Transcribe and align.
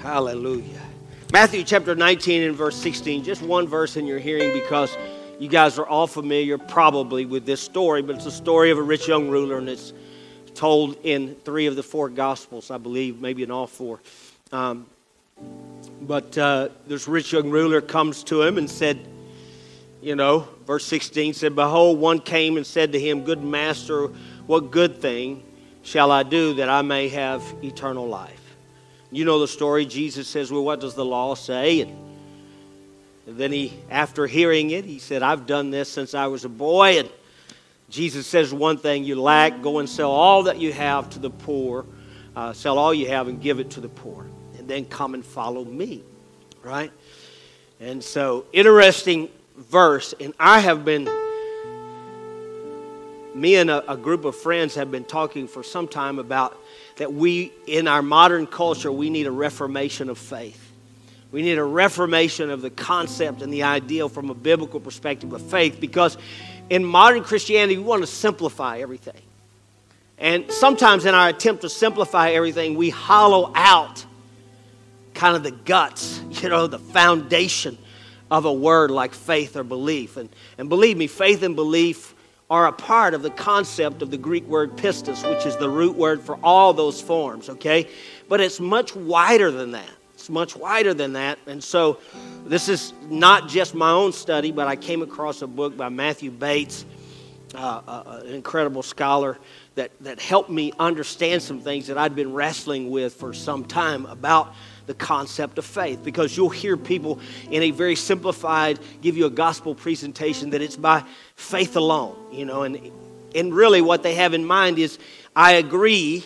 Hallelujah. 0.00 0.80
Matthew 1.32 1.64
chapter 1.64 1.96
19 1.96 2.42
and 2.42 2.54
verse 2.54 2.76
16, 2.76 3.24
just 3.24 3.42
one 3.42 3.66
verse 3.66 3.96
in 3.96 4.06
your 4.06 4.20
hearing 4.20 4.52
because 4.52 4.96
you 5.40 5.48
guys 5.48 5.76
are 5.76 5.86
all 5.86 6.06
familiar 6.06 6.56
probably 6.56 7.26
with 7.26 7.44
this 7.44 7.60
story, 7.60 8.00
but 8.00 8.16
it's 8.16 8.26
a 8.26 8.30
story 8.30 8.70
of 8.70 8.78
a 8.78 8.82
rich 8.82 9.08
young 9.08 9.28
ruler 9.28 9.58
and 9.58 9.68
it's 9.68 9.92
told 10.54 10.96
in 11.02 11.34
three 11.44 11.66
of 11.66 11.74
the 11.74 11.82
four 11.82 12.08
gospels, 12.08 12.70
I 12.70 12.78
believe, 12.78 13.20
maybe 13.20 13.42
in 13.42 13.50
all 13.50 13.66
four. 13.66 14.00
Um, 14.52 14.86
but 16.02 16.38
uh, 16.38 16.68
this 16.86 17.08
rich 17.08 17.32
young 17.32 17.50
ruler 17.50 17.80
comes 17.80 18.22
to 18.24 18.42
him 18.42 18.56
and 18.56 18.70
said, 18.70 18.98
you 20.00 20.14
know, 20.14 20.46
verse 20.64 20.86
16 20.86 21.34
said, 21.34 21.56
Behold, 21.56 21.98
one 21.98 22.20
came 22.20 22.56
and 22.56 22.64
said 22.64 22.92
to 22.92 23.00
him, 23.00 23.24
Good 23.24 23.42
master, 23.42 24.06
what 24.46 24.70
good 24.70 25.00
thing 25.00 25.42
shall 25.82 26.12
I 26.12 26.22
do 26.22 26.54
that 26.54 26.68
I 26.68 26.82
may 26.82 27.08
have 27.08 27.42
eternal 27.62 28.06
life? 28.06 28.47
You 29.10 29.24
know 29.24 29.40
the 29.40 29.48
story. 29.48 29.86
Jesus 29.86 30.28
says, 30.28 30.52
Well, 30.52 30.64
what 30.64 30.80
does 30.80 30.94
the 30.94 31.04
law 31.04 31.34
say? 31.34 31.82
And 31.82 31.96
then 33.26 33.52
he, 33.52 33.78
after 33.90 34.26
hearing 34.26 34.70
it, 34.70 34.84
he 34.84 34.98
said, 34.98 35.22
I've 35.22 35.46
done 35.46 35.70
this 35.70 35.90
since 35.90 36.14
I 36.14 36.26
was 36.26 36.44
a 36.44 36.48
boy. 36.48 36.98
And 36.98 37.10
Jesus 37.88 38.26
says, 38.26 38.52
One 38.52 38.76
thing 38.76 39.04
you 39.04 39.20
lack, 39.20 39.62
go 39.62 39.78
and 39.78 39.88
sell 39.88 40.10
all 40.10 40.44
that 40.44 40.58
you 40.58 40.72
have 40.72 41.10
to 41.10 41.18
the 41.18 41.30
poor. 41.30 41.86
Uh, 42.36 42.52
sell 42.52 42.78
all 42.78 42.92
you 42.94 43.08
have 43.08 43.28
and 43.28 43.40
give 43.40 43.60
it 43.60 43.70
to 43.70 43.80
the 43.80 43.88
poor. 43.88 44.26
And 44.58 44.68
then 44.68 44.84
come 44.84 45.14
and 45.14 45.24
follow 45.24 45.64
me. 45.64 46.02
Right? 46.62 46.92
And 47.80 48.02
so, 48.02 48.44
interesting 48.52 49.28
verse. 49.56 50.14
And 50.20 50.34
I 50.38 50.60
have 50.60 50.84
been, 50.84 51.04
me 53.34 53.56
and 53.56 53.70
a, 53.70 53.90
a 53.90 53.96
group 53.96 54.24
of 54.24 54.36
friends 54.36 54.74
have 54.74 54.90
been 54.90 55.04
talking 55.04 55.48
for 55.48 55.62
some 55.62 55.88
time 55.88 56.18
about 56.18 56.58
that 56.98 57.12
we, 57.12 57.52
in 57.66 57.88
our 57.88 58.02
modern 58.02 58.46
culture, 58.46 58.92
we 58.92 59.08
need 59.08 59.26
a 59.26 59.30
reformation 59.30 60.10
of 60.10 60.18
faith. 60.18 60.64
We 61.30 61.42
need 61.42 61.58
a 61.58 61.64
reformation 61.64 62.50
of 62.50 62.62
the 62.62 62.70
concept 62.70 63.42
and 63.42 63.52
the 63.52 63.64
ideal 63.64 64.08
from 64.08 64.30
a 64.30 64.34
biblical 64.34 64.80
perspective 64.80 65.32
of 65.32 65.42
faith 65.42 65.80
because 65.80 66.16
in 66.70 66.84
modern 66.84 67.22
Christianity, 67.22 67.76
we 67.76 67.84
want 67.84 68.02
to 68.02 68.06
simplify 68.06 68.78
everything. 68.78 69.20
And 70.18 70.50
sometimes 70.50 71.04
in 71.04 71.14
our 71.14 71.28
attempt 71.28 71.62
to 71.62 71.68
simplify 71.68 72.30
everything, 72.30 72.76
we 72.76 72.90
hollow 72.90 73.52
out 73.54 74.04
kind 75.14 75.36
of 75.36 75.42
the 75.42 75.52
guts, 75.52 76.20
you 76.42 76.48
know, 76.48 76.66
the 76.66 76.78
foundation 76.78 77.78
of 78.30 78.44
a 78.44 78.52
word 78.52 78.90
like 78.90 79.14
faith 79.14 79.56
or 79.56 79.64
belief. 79.64 80.16
And, 80.16 80.28
and 80.58 80.68
believe 80.68 80.96
me, 80.96 81.06
faith 81.06 81.42
and 81.42 81.54
belief 81.54 82.14
are 82.50 82.66
a 82.66 82.72
part 82.72 83.12
of 83.12 83.22
the 83.22 83.30
concept 83.30 84.00
of 84.00 84.10
the 84.10 84.16
Greek 84.16 84.46
word 84.46 84.76
pistis, 84.76 85.28
which 85.28 85.44
is 85.44 85.56
the 85.58 85.68
root 85.68 85.96
word 85.96 86.22
for 86.22 86.38
all 86.42 86.72
those 86.72 87.00
forms, 87.00 87.50
okay? 87.50 87.88
But 88.28 88.40
it's 88.40 88.58
much 88.58 88.96
wider 88.96 89.50
than 89.50 89.72
that. 89.72 89.90
It's 90.14 90.30
much 90.30 90.56
wider 90.56 90.94
than 90.94 91.12
that. 91.12 91.38
And 91.46 91.62
so 91.62 91.98
this 92.46 92.68
is 92.68 92.94
not 93.08 93.48
just 93.48 93.74
my 93.74 93.90
own 93.90 94.12
study, 94.12 94.50
but 94.50 94.66
I 94.66 94.76
came 94.76 95.02
across 95.02 95.42
a 95.42 95.46
book 95.46 95.76
by 95.76 95.90
Matthew 95.90 96.30
Bates, 96.30 96.86
uh, 97.54 97.58
uh, 97.58 97.90
uh, 97.90 98.22
an 98.24 98.34
incredible 98.34 98.82
scholar, 98.82 99.38
that, 99.74 99.92
that 100.00 100.18
helped 100.18 100.50
me 100.50 100.72
understand 100.78 101.42
some 101.42 101.60
things 101.60 101.86
that 101.86 101.98
I'd 101.98 102.16
been 102.16 102.32
wrestling 102.32 102.90
with 102.90 103.14
for 103.14 103.34
some 103.34 103.64
time 103.64 104.06
about 104.06 104.54
the 104.88 104.94
concept 104.94 105.58
of 105.58 105.64
faith 105.64 106.02
because 106.02 106.36
you'll 106.36 106.48
hear 106.48 106.76
people 106.76 107.20
in 107.50 107.62
a 107.62 107.70
very 107.70 107.94
simplified 107.94 108.80
give 109.02 109.16
you 109.16 109.26
a 109.26 109.30
gospel 109.30 109.74
presentation 109.74 110.50
that 110.50 110.62
it's 110.62 110.76
by 110.76 111.04
faith 111.36 111.76
alone 111.76 112.16
you 112.32 112.44
know 112.44 112.62
and 112.62 112.90
and 113.34 113.54
really 113.54 113.80
what 113.82 114.02
they 114.02 114.14
have 114.14 114.34
in 114.34 114.44
mind 114.44 114.78
is 114.78 114.98
i 115.36 115.52
agree 115.52 116.24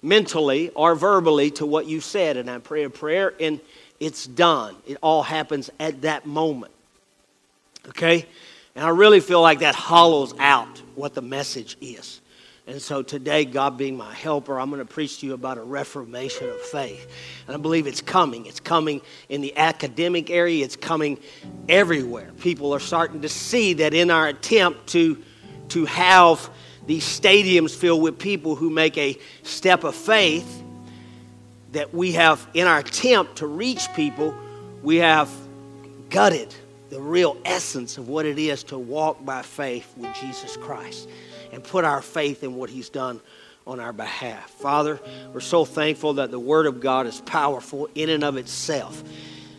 mentally 0.00 0.70
or 0.70 0.94
verbally 0.94 1.50
to 1.50 1.66
what 1.66 1.86
you 1.86 2.00
said 2.00 2.36
and 2.36 2.50
i 2.50 2.58
pray 2.58 2.82
a 2.82 2.90
prayer 2.90 3.34
and 3.38 3.60
it's 4.00 4.26
done. 4.26 4.74
It 4.84 4.96
all 5.00 5.22
happens 5.22 5.70
at 5.78 6.02
that 6.02 6.26
moment 6.26 6.72
okay? 7.88 8.26
And 8.74 8.84
i 8.84 8.88
really 8.88 9.20
feel 9.20 9.42
like 9.42 9.58
that 9.58 9.74
hollows 9.74 10.34
out 10.38 10.80
what 10.94 11.14
the 11.14 11.22
message 11.22 11.76
is 11.82 12.21
and 12.64 12.80
so 12.80 13.02
today, 13.02 13.44
God 13.44 13.76
being 13.76 13.96
my 13.96 14.14
helper, 14.14 14.60
I'm 14.60 14.70
going 14.70 14.78
to 14.78 14.84
preach 14.84 15.18
to 15.18 15.26
you 15.26 15.34
about 15.34 15.58
a 15.58 15.62
reformation 15.62 16.48
of 16.48 16.60
faith. 16.60 17.12
And 17.48 17.56
I 17.56 17.58
believe 17.58 17.88
it's 17.88 18.00
coming. 18.00 18.46
It's 18.46 18.60
coming 18.60 19.00
in 19.28 19.40
the 19.40 19.56
academic 19.56 20.30
area, 20.30 20.64
it's 20.64 20.76
coming 20.76 21.18
everywhere. 21.68 22.30
People 22.40 22.72
are 22.72 22.80
starting 22.80 23.22
to 23.22 23.28
see 23.28 23.72
that 23.74 23.94
in 23.94 24.12
our 24.12 24.28
attempt 24.28 24.86
to, 24.88 25.20
to 25.70 25.86
have 25.86 26.48
these 26.86 27.04
stadiums 27.04 27.74
filled 27.74 28.02
with 28.02 28.18
people 28.18 28.54
who 28.54 28.70
make 28.70 28.96
a 28.96 29.18
step 29.42 29.82
of 29.82 29.96
faith, 29.96 30.62
that 31.72 31.92
we 31.92 32.12
have, 32.12 32.46
in 32.54 32.68
our 32.68 32.78
attempt 32.78 33.36
to 33.36 33.46
reach 33.48 33.92
people, 33.94 34.36
we 34.82 34.96
have 34.96 35.28
gutted 36.10 36.54
the 36.90 37.00
real 37.00 37.36
essence 37.44 37.98
of 37.98 38.08
what 38.08 38.24
it 38.24 38.38
is 38.38 38.62
to 38.64 38.78
walk 38.78 39.24
by 39.24 39.42
faith 39.42 39.92
with 39.96 40.14
Jesus 40.14 40.56
Christ 40.58 41.08
and 41.52 41.62
put 41.62 41.84
our 41.84 42.02
faith 42.02 42.42
in 42.42 42.56
what 42.56 42.70
He's 42.70 42.88
done 42.88 43.20
on 43.66 43.78
our 43.78 43.92
behalf. 43.92 44.50
Father, 44.50 44.98
we're 45.32 45.40
so 45.40 45.64
thankful 45.64 46.14
that 46.14 46.30
the 46.30 46.40
Word 46.40 46.66
of 46.66 46.80
God 46.80 47.06
is 47.06 47.20
powerful 47.20 47.88
in 47.94 48.08
and 48.08 48.24
of 48.24 48.36
itself. 48.36 49.04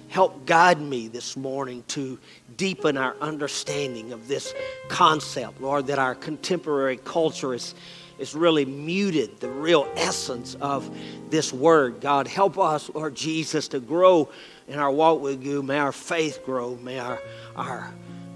Help 0.09 0.45
guide 0.45 0.79
me 0.79 1.07
this 1.07 1.37
morning 1.37 1.83
to 1.87 2.19
deepen 2.57 2.97
our 2.97 3.15
understanding 3.21 4.11
of 4.11 4.27
this 4.27 4.53
concept, 4.87 5.61
Lord, 5.61 5.87
that 5.87 5.99
our 5.99 6.13
contemporary 6.13 6.97
culture 6.97 7.53
is, 7.53 7.73
is 8.19 8.35
really 8.35 8.65
muted 8.65 9.39
the 9.39 9.49
real 9.49 9.89
essence 9.95 10.55
of 10.55 10.89
this 11.29 11.53
Word. 11.53 12.01
God, 12.01 12.27
help 12.27 12.59
us, 12.59 12.89
Lord 12.93 13.15
Jesus, 13.15 13.69
to 13.69 13.79
grow 13.79 14.29
in 14.67 14.77
our 14.77 14.91
walk 14.91 15.21
with 15.21 15.43
you. 15.43 15.63
May 15.63 15.79
our 15.79 15.91
faith 15.91 16.41
grow. 16.45 16.75
May 16.75 16.99
our, 16.99 17.19
our 17.55 17.91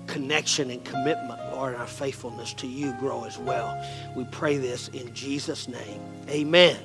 connection 0.08 0.72
and 0.72 0.84
commitment, 0.84 1.40
Lord, 1.58 1.74
and 1.74 1.82
our 1.82 1.88
faithfulness 1.88 2.54
to 2.54 2.68
you 2.68 2.94
grow 3.00 3.24
as 3.24 3.40
well. 3.40 3.84
We 4.16 4.26
pray 4.26 4.58
this 4.58 4.90
in 4.90 5.12
Jesus' 5.16 5.68
name. 5.68 6.00
Amen. 6.30 6.78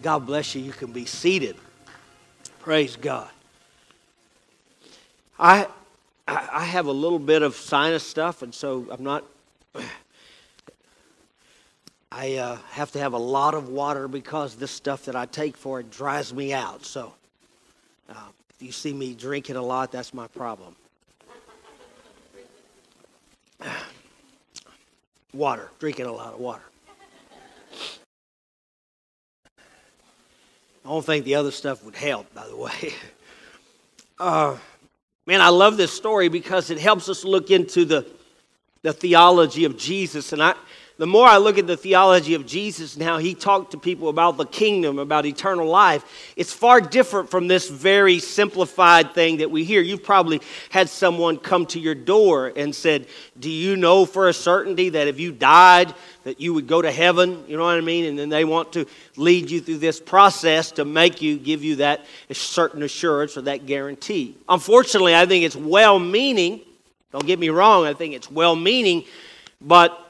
God 0.00 0.26
bless 0.26 0.54
you. 0.54 0.62
You 0.62 0.70
can 0.70 0.92
be 0.92 1.04
seated. 1.04 1.56
Praise 2.60 2.94
God. 2.94 3.28
I 5.40 5.66
I 6.28 6.64
have 6.64 6.86
a 6.86 6.92
little 6.92 7.18
bit 7.18 7.42
of 7.42 7.56
sinus 7.56 8.04
stuff, 8.04 8.42
and 8.42 8.54
so 8.54 8.86
I'm 8.92 9.02
not. 9.02 9.24
I 12.12 12.36
uh, 12.36 12.58
have 12.70 12.92
to 12.92 13.00
have 13.00 13.12
a 13.12 13.18
lot 13.18 13.54
of 13.54 13.68
water 13.68 14.06
because 14.06 14.54
this 14.54 14.70
stuff 14.70 15.06
that 15.06 15.16
I 15.16 15.26
take 15.26 15.56
for 15.56 15.80
it 15.80 15.90
dries 15.90 16.32
me 16.32 16.52
out. 16.52 16.84
So, 16.84 17.12
uh, 18.08 18.14
if 18.50 18.62
you 18.62 18.70
see 18.70 18.92
me 18.92 19.14
drinking 19.14 19.56
a 19.56 19.62
lot, 19.62 19.90
that's 19.90 20.14
my 20.14 20.28
problem. 20.28 20.76
water, 25.36 25.68
drinking 25.78 26.06
a 26.06 26.12
lot 26.12 26.34
of 26.34 26.40
water. 26.40 26.62
I 30.84 30.88
don't 30.88 31.04
think 31.04 31.24
the 31.24 31.34
other 31.34 31.50
stuff 31.50 31.84
would 31.84 31.96
help, 31.96 32.32
by 32.34 32.46
the 32.46 32.56
way. 32.56 32.94
Uh, 34.18 34.56
man, 35.26 35.42
I 35.42 35.50
love 35.50 35.76
this 35.76 35.92
story 35.92 36.28
because 36.28 36.70
it 36.70 36.78
helps 36.78 37.10
us 37.10 37.22
look 37.22 37.50
into 37.50 37.84
the, 37.84 38.06
the 38.80 38.94
theology 38.94 39.66
of 39.66 39.76
Jesus. 39.76 40.32
And 40.32 40.42
I, 40.42 40.54
the 40.98 41.06
more 41.06 41.26
I 41.26 41.36
look 41.36 41.58
at 41.58 41.66
the 41.66 41.76
theology 41.76 42.32
of 42.32 42.46
Jesus 42.46 42.94
and 42.94 43.02
how 43.02 43.18
he 43.18 43.34
talked 43.34 43.72
to 43.72 43.78
people 43.78 44.08
about 44.08 44.38
the 44.38 44.46
kingdom, 44.46 44.98
about 44.98 45.26
eternal 45.26 45.66
life, 45.66 46.32
it's 46.36 46.54
far 46.54 46.80
different 46.80 47.30
from 47.30 47.48
this 47.48 47.68
very 47.68 48.18
simplified 48.18 49.12
thing 49.12 49.38
that 49.38 49.50
we 49.50 49.64
hear. 49.64 49.82
You've 49.82 50.02
probably 50.02 50.40
had 50.70 50.88
someone 50.88 51.36
come 51.36 51.66
to 51.66 51.80
your 51.80 51.94
door 51.94 52.50
and 52.56 52.74
said, 52.74 53.08
Do 53.38 53.50
you 53.50 53.76
know 53.76 54.06
for 54.06 54.28
a 54.28 54.32
certainty 54.32 54.88
that 54.90 55.06
if 55.06 55.20
you 55.20 55.32
died, 55.32 55.92
that 56.24 56.40
you 56.40 56.54
would 56.54 56.66
go 56.66 56.80
to 56.80 56.90
heaven? 56.90 57.44
You 57.46 57.58
know 57.58 57.64
what 57.64 57.76
I 57.76 57.82
mean? 57.82 58.06
And 58.06 58.18
then 58.18 58.30
they 58.30 58.46
want 58.46 58.72
to 58.72 58.86
lead 59.16 59.50
you 59.50 59.60
through 59.60 59.78
this 59.78 60.00
process 60.00 60.72
to 60.72 60.86
make 60.86 61.20
you, 61.20 61.36
give 61.36 61.62
you 61.62 61.76
that 61.76 62.06
certain 62.32 62.82
assurance 62.82 63.36
or 63.36 63.42
that 63.42 63.66
guarantee. 63.66 64.34
Unfortunately, 64.48 65.14
I 65.14 65.26
think 65.26 65.44
it's 65.44 65.56
well 65.56 65.98
meaning. 65.98 66.62
Don't 67.12 67.26
get 67.26 67.38
me 67.38 67.50
wrong, 67.50 67.84
I 67.84 67.92
think 67.92 68.14
it's 68.14 68.30
well 68.30 68.56
meaning, 68.56 69.04
but 69.60 70.05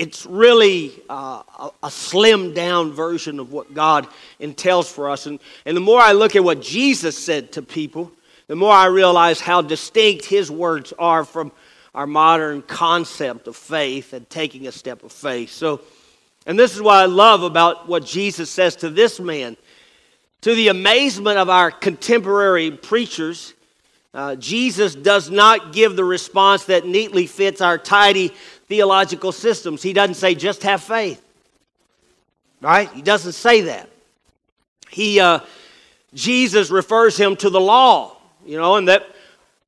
it's 0.00 0.24
really 0.24 0.92
uh, 1.10 1.42
a, 1.58 1.70
a 1.82 1.88
slimmed 1.88 2.54
down 2.54 2.90
version 2.90 3.38
of 3.38 3.52
what 3.52 3.74
God 3.74 4.08
entails 4.38 4.90
for 4.90 5.10
us. 5.10 5.26
And, 5.26 5.38
and 5.66 5.76
the 5.76 5.82
more 5.82 6.00
I 6.00 6.12
look 6.12 6.34
at 6.34 6.42
what 6.42 6.62
Jesus 6.62 7.18
said 7.22 7.52
to 7.52 7.60
people, 7.60 8.10
the 8.46 8.56
more 8.56 8.72
I 8.72 8.86
realize 8.86 9.42
how 9.42 9.60
distinct 9.60 10.24
his 10.24 10.50
words 10.50 10.94
are 10.98 11.22
from 11.22 11.52
our 11.94 12.06
modern 12.06 12.62
concept 12.62 13.46
of 13.46 13.56
faith 13.56 14.14
and 14.14 14.28
taking 14.30 14.66
a 14.66 14.72
step 14.72 15.02
of 15.02 15.12
faith. 15.12 15.50
So, 15.50 15.82
and 16.46 16.58
this 16.58 16.74
is 16.74 16.80
what 16.80 16.96
I 16.96 17.04
love 17.04 17.42
about 17.42 17.86
what 17.86 18.06
Jesus 18.06 18.48
says 18.48 18.76
to 18.76 18.88
this 18.88 19.20
man. 19.20 19.54
To 20.40 20.54
the 20.54 20.68
amazement 20.68 21.36
of 21.36 21.50
our 21.50 21.70
contemporary 21.70 22.70
preachers, 22.70 23.52
uh, 24.14 24.34
Jesus 24.36 24.94
does 24.94 25.30
not 25.30 25.74
give 25.74 25.94
the 25.94 26.04
response 26.04 26.64
that 26.64 26.86
neatly 26.86 27.26
fits 27.26 27.60
our 27.60 27.76
tidy 27.76 28.32
theological 28.70 29.32
systems. 29.32 29.82
He 29.82 29.92
doesn't 29.92 30.14
say 30.14 30.36
just 30.36 30.62
have 30.62 30.80
faith, 30.80 31.20
right? 32.62 32.88
He 32.92 33.02
doesn't 33.02 33.32
say 33.32 33.62
that. 33.62 33.90
He, 34.88 35.18
uh, 35.18 35.40
Jesus 36.14 36.70
refers 36.70 37.16
him 37.16 37.34
to 37.36 37.50
the 37.50 37.60
law, 37.60 38.16
you 38.46 38.56
know, 38.56 38.76
and 38.76 38.86
that 38.86 39.08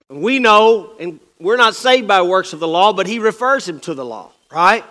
we 0.09 0.39
know, 0.39 0.93
and 1.01 1.19
we're 1.41 1.57
not 1.57 1.75
saved 1.75 2.07
by 2.07 2.23
works 2.23 2.53
of 2.53 2.61
the 2.61 2.69
law, 2.69 2.93
but 2.93 3.09
he 3.09 3.19
refers 3.19 3.69
him 3.69 3.81
to 3.81 3.95
the 3.95 4.05
law, 4.05 4.31
right? 4.53 4.85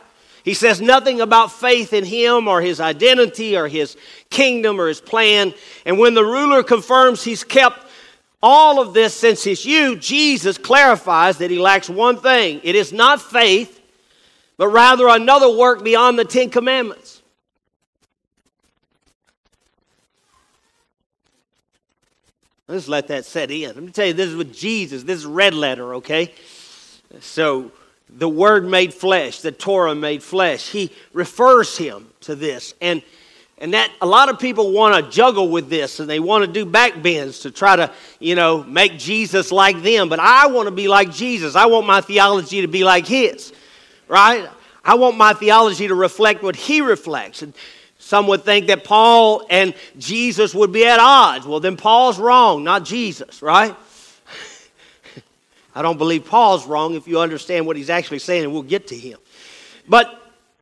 He 0.44 0.56
says 0.56 0.82
nothing 0.82 1.22
about 1.22 1.54
faith 1.54 1.94
in 1.94 2.04
him 2.04 2.50
or 2.50 2.62
his 2.62 2.82
identity 2.82 3.56
or 3.56 3.70
his 3.70 3.96
kingdom 4.30 4.82
or 4.82 4.90
his 4.90 5.00
plan. 5.00 5.54
And 5.86 5.98
when 5.98 6.16
the 6.16 6.26
ruler 6.26 6.64
confirms 6.64 7.24
he's 7.24 7.46
kept 7.46 7.88
all 8.44 8.82
of 8.82 8.94
this 8.94 9.14
since 9.14 9.42
his 9.42 9.66
youth, 9.66 10.02
Jesus 10.02 10.58
clarifies 10.58 11.38
that 11.38 11.50
he 11.50 11.60
lacks 11.60 11.90
one 11.90 12.18
thing 12.18 12.60
it 12.64 12.76
is 12.76 12.92
not 12.92 13.22
faith, 13.22 13.81
but 14.62 14.68
rather 14.68 15.08
another 15.08 15.50
work 15.50 15.84
beyond 15.84 16.20
the 16.20 16.24
Ten 16.24 16.52
Commandments. 16.52 17.24
Let's 22.68 22.88
let 22.88 23.08
that 23.08 23.26
set 23.26 23.50
in. 23.50 23.70
Let 23.70 23.82
me 23.82 23.90
tell 23.92 24.06
you, 24.06 24.14
this 24.14 24.30
is 24.30 24.36
with 24.36 24.54
Jesus. 24.54 25.02
This 25.02 25.18
is 25.18 25.26
red 25.26 25.56
letter, 25.56 25.96
okay? 25.96 26.36
So, 27.22 27.72
the 28.08 28.30
Word 28.30 28.68
made 28.68 28.94
flesh, 28.94 29.40
the 29.40 29.52
Torah 29.52 29.96
made 29.96 30.22
flesh. 30.22 30.70
He 30.70 30.92
refers 31.12 31.76
him 31.76 32.10
to 32.20 32.36
this. 32.36 32.76
And 32.82 33.02
and 33.58 33.74
that 33.74 33.92
a 34.00 34.06
lot 34.06 34.30
of 34.30 34.38
people 34.38 34.72
want 34.74 35.04
to 35.04 35.12
juggle 35.12 35.50
with 35.50 35.70
this 35.70 36.00
and 36.00 36.08
they 36.08 36.20
want 36.20 36.46
to 36.46 36.52
do 36.52 36.66
back 36.66 37.02
bends 37.02 37.40
to 37.40 37.52
try 37.52 37.76
to, 37.76 37.92
you 38.20 38.36
know, 38.36 38.64
make 38.64 39.00
Jesus 39.00 39.52
like 39.52 39.82
them. 39.82 40.08
But 40.08 40.20
I 40.20 40.48
want 40.48 40.68
to 40.68 40.72
be 40.72 40.88
like 40.88 41.12
Jesus. 41.12 41.56
I 41.56 41.66
want 41.66 41.88
my 41.88 42.02
theology 42.02 42.62
to 42.62 42.68
be 42.68 42.84
like 42.84 43.08
his, 43.08 43.54
right? 44.12 44.50
I 44.84 44.96
want 44.96 45.16
my 45.16 45.34
theology 45.34 45.88
to 45.88 45.96
reflect 45.96 46.44
what 46.44 46.58
he 46.58 46.82
reflects. 46.82 47.42
And 47.42 47.54
some 47.98 48.28
would 48.28 48.44
think 48.44 48.68
that 48.68 48.84
Paul 48.84 49.46
and 49.50 49.74
Jesus 49.98 50.54
would 50.54 50.74
be 50.74 50.86
at 50.86 51.00
odds. 51.00 51.48
Well, 51.48 51.62
then 51.62 51.78
Paul's 51.78 52.20
wrong, 52.20 52.66
not 52.66 52.84
Jesus, 52.84 53.42
right? 53.42 53.74
I 55.76 55.82
don't 55.82 55.98
believe 55.98 56.26
Paul's 56.26 56.68
wrong 56.68 56.96
if 56.96 57.08
you 57.08 57.22
understand 57.22 57.66
what 57.66 57.78
he's 57.78 57.90
actually 57.90 58.20
saying, 58.20 58.44
and 58.44 58.52
we'll 58.52 58.64
get 58.64 58.88
to 58.88 58.98
him. 58.98 59.18
But 59.88 60.14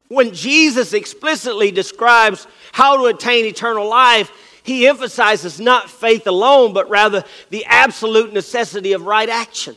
when 0.10 0.32
Jesus 0.34 0.94
explicitly 0.94 1.72
describes 1.72 2.46
how 2.72 2.98
to 2.98 3.06
attain 3.06 3.46
eternal 3.46 3.90
life, 3.90 4.32
he 4.62 4.88
emphasizes 4.88 5.60
not 5.60 5.90
faith 5.90 6.28
alone, 6.28 6.74
but 6.74 6.88
rather 6.88 7.24
the 7.50 7.66
absolute 7.66 8.32
necessity 8.32 8.94
of 8.94 9.08
right 9.08 9.30
action. 9.30 9.76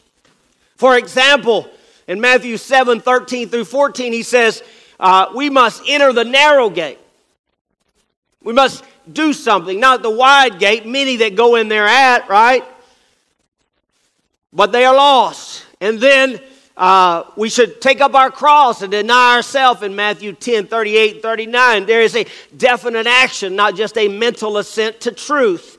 For 0.77 0.99
example, 0.99 1.71
in 2.13 2.21
Matthew 2.21 2.59
7 2.59 3.01
13 3.01 3.49
through 3.49 3.65
14, 3.65 4.13
he 4.13 4.23
says, 4.23 4.63
uh, 5.01 5.33
We 5.35 5.49
must 5.49 5.83
enter 5.89 6.13
the 6.13 6.25
narrow 6.25 6.69
gate. 6.69 6.99
We 8.43 8.53
must 8.53 8.85
do 9.11 9.33
something, 9.33 9.81
not 9.81 10.03
the 10.03 10.11
wide 10.11 10.59
gate, 10.59 10.85
many 10.85 11.17
that 11.17 11.35
go 11.37 11.57
in 11.57 11.69
there 11.69 11.87
at, 11.87 12.29
right? 12.29 12.65
But 14.53 14.73
they 14.73 14.85
are 14.85 14.95
lost. 14.95 15.65
And 15.81 15.99
then 15.99 16.39
uh, 16.77 17.25
we 17.35 17.49
should 17.49 17.81
take 17.81 18.03
up 18.03 18.15
our 18.15 18.31
cross 18.31 18.83
and 18.83 18.93
deny 18.93 19.37
ourselves 19.37 19.83
in 19.83 19.97
Matthew 19.97 20.35
10 20.35 20.67
38 20.67 21.23
39. 21.23 21.87
There 21.87 22.03
is 22.03 22.15
a 22.15 22.27
definite 22.55 23.07
action, 23.07 23.57
not 23.57 23.75
just 23.75 23.97
a 23.97 24.07
mental 24.07 24.59
assent 24.59 25.01
to 25.01 25.13
truth. 25.13 25.79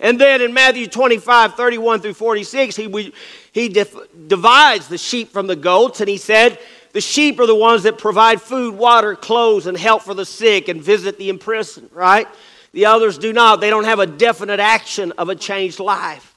And 0.00 0.20
then 0.20 0.40
in 0.40 0.52
Matthew 0.52 0.88
25 0.88 1.54
31 1.54 2.00
through 2.00 2.14
46, 2.14 2.74
he, 2.74 2.86
we, 2.88 3.14
he 3.52 3.68
dif- 3.68 3.96
divides 4.28 4.88
the 4.88 4.98
sheep 4.98 5.30
from 5.30 5.46
the 5.46 5.56
goats, 5.56 6.00
and 6.00 6.08
he 6.08 6.16
said, 6.16 6.58
The 6.92 7.00
sheep 7.00 7.40
are 7.40 7.46
the 7.46 7.54
ones 7.54 7.82
that 7.82 7.98
provide 7.98 8.40
food, 8.40 8.76
water, 8.76 9.16
clothes, 9.16 9.66
and 9.66 9.76
help 9.76 10.02
for 10.02 10.14
the 10.14 10.24
sick 10.24 10.68
and 10.68 10.82
visit 10.82 11.18
the 11.18 11.28
imprisoned, 11.28 11.90
right? 11.92 12.28
The 12.72 12.86
others 12.86 13.18
do 13.18 13.32
not. 13.32 13.60
They 13.60 13.70
don't 13.70 13.84
have 13.84 13.98
a 13.98 14.06
definite 14.06 14.60
action 14.60 15.12
of 15.12 15.28
a 15.28 15.34
changed 15.34 15.80
life. 15.80 16.34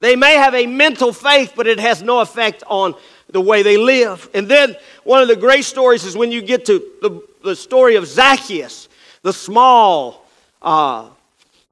They 0.00 0.16
may 0.16 0.34
have 0.34 0.54
a 0.54 0.66
mental 0.66 1.12
faith, 1.12 1.54
but 1.56 1.66
it 1.66 1.78
has 1.78 2.02
no 2.02 2.20
effect 2.20 2.62
on 2.66 2.94
the 3.28 3.40
way 3.40 3.62
they 3.62 3.76
live. 3.76 4.28
And 4.34 4.48
then 4.48 4.76
one 5.04 5.22
of 5.22 5.28
the 5.28 5.36
great 5.36 5.64
stories 5.64 6.04
is 6.04 6.16
when 6.16 6.32
you 6.32 6.42
get 6.42 6.66
to 6.66 6.78
the, 7.00 7.22
the 7.44 7.56
story 7.56 7.96
of 7.96 8.06
Zacchaeus, 8.06 8.88
the 9.22 9.32
small, 9.32 10.26
uh, 10.62 11.08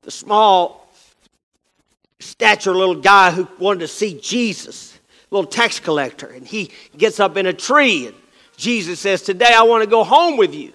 the 0.03 0.11
small 0.11 0.88
stature 2.21 2.75
little 2.75 2.95
guy 2.95 3.31
who 3.31 3.47
wanted 3.59 3.81
to 3.81 3.89
see 3.89 4.19
Jesus, 4.21 4.99
little 5.31 5.51
tax 5.51 5.79
collector, 5.79 6.27
and 6.27 6.47
he 6.47 6.71
gets 6.97 7.21
up 7.21 7.37
in 7.37 7.47
a 7.47 7.53
tree 7.53 8.07
and 8.07 8.17
Jesus 8.57 8.99
says, 8.99 9.23
"Today 9.23 9.53
I 9.55 9.63
want 9.63 9.85
to 9.85 9.89
go 9.89 10.03
home 10.03 10.37
with 10.37 10.55
you." 10.55 10.73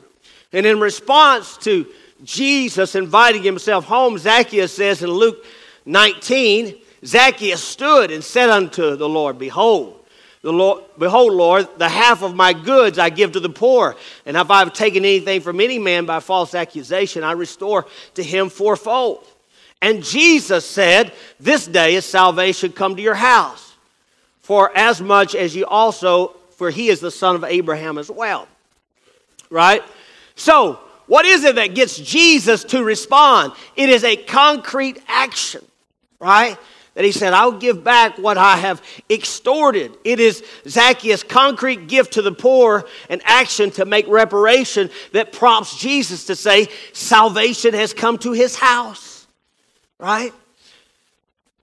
And 0.54 0.66
in 0.66 0.80
response 0.80 1.58
to 1.64 1.86
Jesus 2.24 2.96
inviting 2.96 3.44
himself 3.44 3.86
home, 3.86 4.18
Zacchaeus 4.18 4.74
says 4.74 5.02
in 5.04 5.10
Luke 5.10 5.46
19, 5.86 6.80
Zacchaeus 7.06 7.62
stood 7.62 8.12
and 8.12 8.24
said 8.24 8.50
unto 8.50 8.96
the 8.96 9.10
Lord, 9.10 9.38
Behold, 9.38 10.00
the 10.42 10.54
Lord, 10.54 10.84
behold, 10.98 11.34
Lord, 11.34 11.68
the 11.78 11.90
half 11.90 12.22
of 12.22 12.36
my 12.36 12.54
goods 12.54 13.00
I 13.00 13.10
give 13.10 13.34
to 13.34 13.40
the 13.40 13.50
poor. 13.50 13.96
And 14.26 14.38
if 14.38 14.52
I 14.52 14.60
have 14.60 14.74
taken 14.74 15.04
anything 15.04 15.42
from 15.42 15.60
any 15.60 15.80
man 15.80 16.06
by 16.06 16.20
false 16.20 16.54
accusation, 16.54 17.24
I 17.24 17.32
restore 17.32 17.86
to 18.16 18.24
him 18.24 18.50
fourfold. 18.50 19.26
And 19.84 20.02
Jesus 20.02 20.66
said, 20.66 21.12
This 21.42 21.68
day 21.68 21.96
is 21.96 22.06
salvation 22.06 22.72
come 22.72 22.96
to 22.96 23.02
your 23.02 23.16
house. 23.16 23.76
For 24.40 24.76
as 24.76 25.02
much 25.02 25.36
as 25.36 25.54
you 25.54 25.66
also, 25.66 26.30
for 26.52 26.70
he 26.70 26.88
is 26.88 27.02
the 27.02 27.12
son 27.12 27.36
of 27.36 27.44
Abraham 27.44 27.98
as 27.98 28.10
well. 28.10 28.48
Right? 29.50 29.84
So, 30.36 30.80
what 31.08 31.26
is 31.26 31.44
it 31.44 31.56
that 31.56 31.76
gets 31.76 31.98
Jesus 31.98 32.64
to 32.66 32.82
respond? 32.82 33.52
It 33.76 33.90
is 33.90 34.06
a 34.06 34.16
concrete 34.16 35.04
action, 35.08 35.64
right? 36.18 36.58
that 36.96 37.04
he 37.04 37.12
said, 37.12 37.34
I'll 37.34 37.58
give 37.58 37.84
back 37.84 38.20
what 38.20 38.38
I 38.38 38.56
have 38.56 38.80
extorted. 39.10 39.98
It 40.04 40.20
is 40.20 40.46
Zacchaeus' 40.68 41.24
concrete 41.24 41.88
gift 41.88 42.14
to 42.14 42.22
the 42.22 42.32
poor, 42.32 42.86
an 43.10 43.20
action 43.26 43.72
to 43.72 43.86
make 43.86 44.08
reparation 44.08 44.92
that 45.12 45.34
prompts 45.34 45.76
Jesus 45.76 46.26
to 46.26 46.36
say, 46.36 46.70
Salvation 46.94 47.74
has 47.74 47.96
come 47.96 48.20
to 48.20 48.32
his 48.32 48.56
house. 48.56 49.13
Right? 50.04 50.34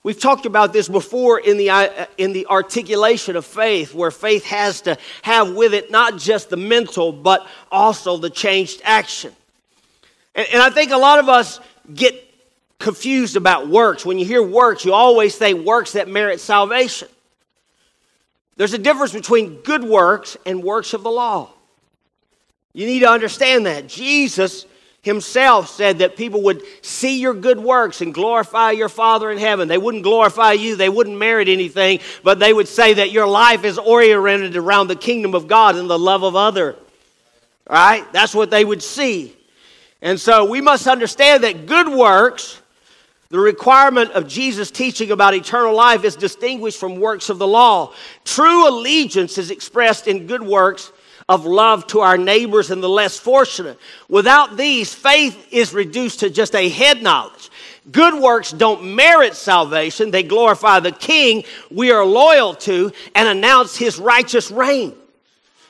We've 0.02 0.18
talked 0.18 0.46
about 0.46 0.72
this 0.72 0.88
before 0.88 1.38
in 1.38 1.58
the, 1.58 1.68
uh, 1.68 2.06
in 2.16 2.32
the 2.32 2.46
articulation 2.46 3.36
of 3.36 3.44
faith, 3.44 3.92
where 3.94 4.10
faith 4.10 4.46
has 4.46 4.80
to 4.82 4.96
have 5.20 5.52
with 5.52 5.74
it 5.74 5.90
not 5.90 6.16
just 6.16 6.48
the 6.48 6.56
mental, 6.56 7.12
but 7.12 7.46
also 7.70 8.16
the 8.16 8.30
changed 8.30 8.80
action. 8.82 9.34
And, 10.34 10.46
and 10.54 10.62
I 10.62 10.70
think 10.70 10.90
a 10.90 10.96
lot 10.96 11.18
of 11.18 11.28
us 11.28 11.60
get 11.92 12.14
confused 12.78 13.36
about 13.36 13.68
works. 13.68 14.06
When 14.06 14.18
you 14.18 14.24
hear 14.24 14.42
works, 14.42 14.86
you 14.86 14.94
always 14.94 15.34
say 15.34 15.52
works 15.52 15.92
that 15.92 16.08
merit 16.08 16.40
salvation. 16.40 17.08
There's 18.56 18.72
a 18.72 18.78
difference 18.78 19.12
between 19.12 19.56
good 19.56 19.84
works 19.84 20.38
and 20.46 20.62
works 20.62 20.94
of 20.94 21.02
the 21.02 21.10
law. 21.10 21.50
You 22.72 22.86
need 22.86 23.00
to 23.00 23.10
understand 23.10 23.66
that. 23.66 23.86
Jesus 23.86 24.64
himself 25.02 25.68
said 25.68 25.98
that 25.98 26.16
people 26.16 26.42
would 26.42 26.62
see 26.82 27.20
your 27.20 27.34
good 27.34 27.58
works 27.58 28.00
and 28.00 28.12
glorify 28.12 28.72
your 28.72 28.88
Father 28.88 29.30
in 29.30 29.38
heaven. 29.38 29.68
They 29.68 29.78
wouldn't 29.78 30.02
glorify 30.02 30.52
you, 30.52 30.76
they 30.76 30.88
wouldn't 30.88 31.16
merit 31.16 31.48
anything, 31.48 32.00
but 32.22 32.38
they 32.38 32.52
would 32.52 32.68
say 32.68 32.94
that 32.94 33.10
your 33.10 33.26
life 33.26 33.64
is 33.64 33.78
oriented 33.78 34.56
around 34.56 34.88
the 34.88 34.96
kingdom 34.96 35.34
of 35.34 35.48
God 35.48 35.76
and 35.76 35.88
the 35.88 35.98
love 35.98 36.22
of 36.22 36.36
other. 36.36 36.76
All 37.66 37.76
right? 37.76 38.10
That's 38.12 38.34
what 38.34 38.50
they 38.50 38.64
would 38.64 38.82
see. 38.82 39.36
And 40.02 40.18
so 40.18 40.44
we 40.44 40.60
must 40.60 40.86
understand 40.86 41.44
that 41.44 41.66
good 41.66 41.88
works 41.88 42.60
the 43.30 43.38
requirement 43.38 44.10
of 44.10 44.26
Jesus' 44.26 44.72
teaching 44.72 45.12
about 45.12 45.34
eternal 45.34 45.72
life 45.72 46.02
is 46.02 46.16
distinguished 46.16 46.80
from 46.80 46.98
works 46.98 47.30
of 47.30 47.38
the 47.38 47.46
law. 47.46 47.94
True 48.24 48.68
allegiance 48.68 49.38
is 49.38 49.52
expressed 49.52 50.08
in 50.08 50.26
good 50.26 50.42
works 50.42 50.90
of 51.30 51.46
love 51.46 51.86
to 51.86 52.00
our 52.00 52.18
neighbors 52.18 52.72
and 52.72 52.82
the 52.82 52.88
less 52.88 53.16
fortunate. 53.16 53.78
Without 54.08 54.56
these, 54.56 54.92
faith 54.92 55.46
is 55.52 55.72
reduced 55.72 56.20
to 56.20 56.28
just 56.28 56.56
a 56.56 56.68
head 56.68 57.04
knowledge. 57.04 57.50
Good 57.92 58.20
works 58.20 58.50
don't 58.50 58.96
merit 58.96 59.36
salvation, 59.36 60.10
they 60.10 60.24
glorify 60.24 60.80
the 60.80 60.90
King 60.90 61.44
we 61.70 61.92
are 61.92 62.04
loyal 62.04 62.54
to 62.54 62.90
and 63.14 63.28
announce 63.28 63.76
his 63.76 64.00
righteous 64.00 64.50
reign. 64.50 64.92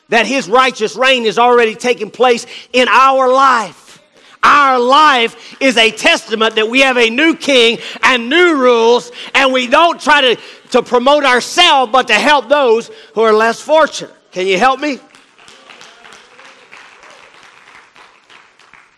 That 0.09 0.25
his 0.25 0.49
righteous 0.49 0.97
reign 0.97 1.26
is 1.26 1.38
already 1.38 1.75
taking 1.75 2.11
place 2.11 2.47
in 2.73 2.88
our 2.88 3.31
life. 3.31 4.02
Our 4.43 4.79
life 4.79 5.61
is 5.61 5.76
a 5.76 5.90
testament 5.90 6.55
that 6.55 6.71
we 6.71 6.81
have 6.81 6.97
a 6.97 7.11
new 7.11 7.37
king 7.37 7.79
and 8.02 8.31
new 8.31 8.57
rules, 8.57 9.12
and 9.35 9.52
we 9.52 9.67
don't 9.67 10.00
try 10.00 10.23
to, 10.23 10.40
to 10.71 10.83
promote 10.83 11.25
ourselves, 11.25 11.93
but 11.93 12.09
to 12.09 12.14
help 12.14 12.49
those 12.49 12.90
who 13.14 13.21
are 13.21 13.35
less 13.35 13.61
fortunate. 13.61 14.14
Can 14.33 14.47
you 14.47 14.59
help 14.59 14.81
me? 14.81 15.00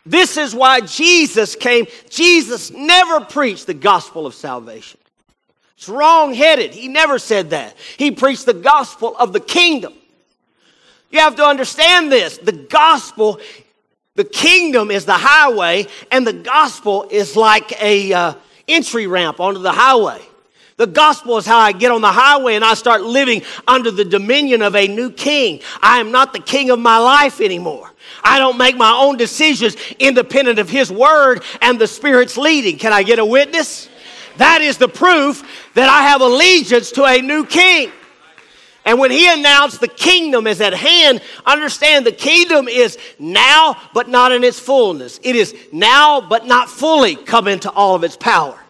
This 0.04 0.36
is 0.36 0.54
why 0.54 0.80
Jesus 0.80 1.54
came. 1.54 1.86
Jesus 2.10 2.70
never 2.70 3.20
preached 3.20 3.66
the 3.66 3.74
gospel 3.74 4.26
of 4.26 4.34
salvation. 4.34 4.98
It's 5.76 5.88
wrong 5.88 6.34
headed. 6.34 6.74
He 6.74 6.88
never 6.88 7.18
said 7.18 7.50
that. 7.50 7.76
He 7.96 8.10
preached 8.10 8.46
the 8.46 8.54
gospel 8.54 9.16
of 9.16 9.32
the 9.32 9.40
kingdom. 9.40 9.94
You 11.10 11.20
have 11.20 11.36
to 11.36 11.44
understand 11.44 12.10
this. 12.10 12.38
The 12.38 12.52
gospel 12.52 13.40
the 14.14 14.24
kingdom 14.24 14.90
is 14.90 15.06
the 15.06 15.14
highway, 15.14 15.86
and 16.10 16.26
the 16.26 16.34
gospel 16.34 17.08
is 17.10 17.34
like 17.34 17.72
a 17.82 18.12
uh, 18.12 18.34
entry 18.68 19.06
ramp 19.06 19.40
onto 19.40 19.60
the 19.60 19.72
highway. 19.72 20.20
The 20.76 20.86
gospel 20.86 21.38
is 21.38 21.46
how 21.46 21.58
I 21.58 21.72
get 21.72 21.90
on 21.90 22.00
the 22.00 22.12
highway 22.12 22.56
and 22.56 22.64
I 22.64 22.74
start 22.74 23.02
living 23.02 23.42
under 23.68 23.90
the 23.90 24.04
dominion 24.04 24.62
of 24.62 24.74
a 24.74 24.88
new 24.88 25.10
king. 25.10 25.60
I 25.80 26.00
am 26.00 26.10
not 26.10 26.32
the 26.32 26.40
king 26.40 26.70
of 26.70 26.78
my 26.78 26.98
life 26.98 27.40
anymore. 27.40 27.91
I 28.22 28.38
don't 28.38 28.58
make 28.58 28.76
my 28.76 28.92
own 28.92 29.16
decisions 29.16 29.76
independent 29.98 30.58
of 30.58 30.68
his 30.68 30.90
word 30.90 31.42
and 31.60 31.78
the 31.78 31.86
Spirit's 31.86 32.36
leading. 32.36 32.78
Can 32.78 32.92
I 32.92 33.02
get 33.02 33.18
a 33.18 33.24
witness? 33.24 33.88
That 34.36 34.62
is 34.62 34.78
the 34.78 34.88
proof 34.88 35.70
that 35.74 35.88
I 35.88 36.02
have 36.02 36.20
allegiance 36.20 36.92
to 36.92 37.04
a 37.04 37.20
new 37.20 37.44
king. 37.44 37.90
And 38.84 38.98
when 38.98 39.10
he 39.10 39.32
announced 39.32 39.80
the 39.80 39.88
kingdom 39.88 40.46
is 40.46 40.60
at 40.60 40.74
hand, 40.74 41.22
understand 41.46 42.04
the 42.04 42.12
kingdom 42.12 42.66
is 42.66 42.98
now, 43.18 43.76
but 43.94 44.08
not 44.08 44.32
in 44.32 44.42
its 44.42 44.58
fullness. 44.58 45.20
It 45.22 45.36
is 45.36 45.54
now, 45.72 46.20
but 46.20 46.46
not 46.46 46.68
fully 46.68 47.14
come 47.14 47.46
into 47.46 47.70
all 47.70 47.94
of 47.94 48.02
its 48.02 48.16
power. 48.16 48.61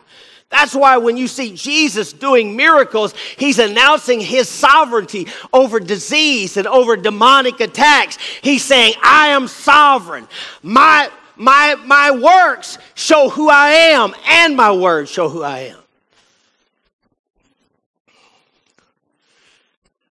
That's 0.53 0.75
why 0.75 0.99
when 0.99 1.17
you 1.17 1.29
see 1.29 1.57
Jesus 1.57 2.13
doing 2.13 2.55
miracles, 2.55 3.15
he's 3.39 3.59
announcing 3.59 4.21
his 4.21 4.51
sovereignty 4.51 5.27
over 5.51 5.81
disease 5.81 6.59
and 6.59 6.67
over 6.67 6.95
demonic 6.95 7.59
attacks. 7.61 8.19
He's 8.43 8.63
saying, 8.63 8.95
I 9.03 9.29
am 9.29 9.49
sovereign. 9.49 10.29
My, 10.63 11.11
my, 11.37 11.77
my 11.87 12.11
works 12.11 12.77
show 12.95 13.31
who 13.31 13.49
I 13.49 13.71
am, 13.71 14.15
and 14.29 14.55
my 14.55 14.71
words 14.73 15.11
show 15.11 15.31
who 15.31 15.43
I 15.43 15.59
am. 15.61 15.79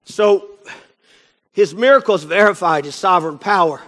So 0.05 0.50
his 1.51 1.75
miracles 1.75 2.24
verified 2.24 2.86
his 2.86 2.96
sovereign 2.96 3.39
power. 3.39 3.81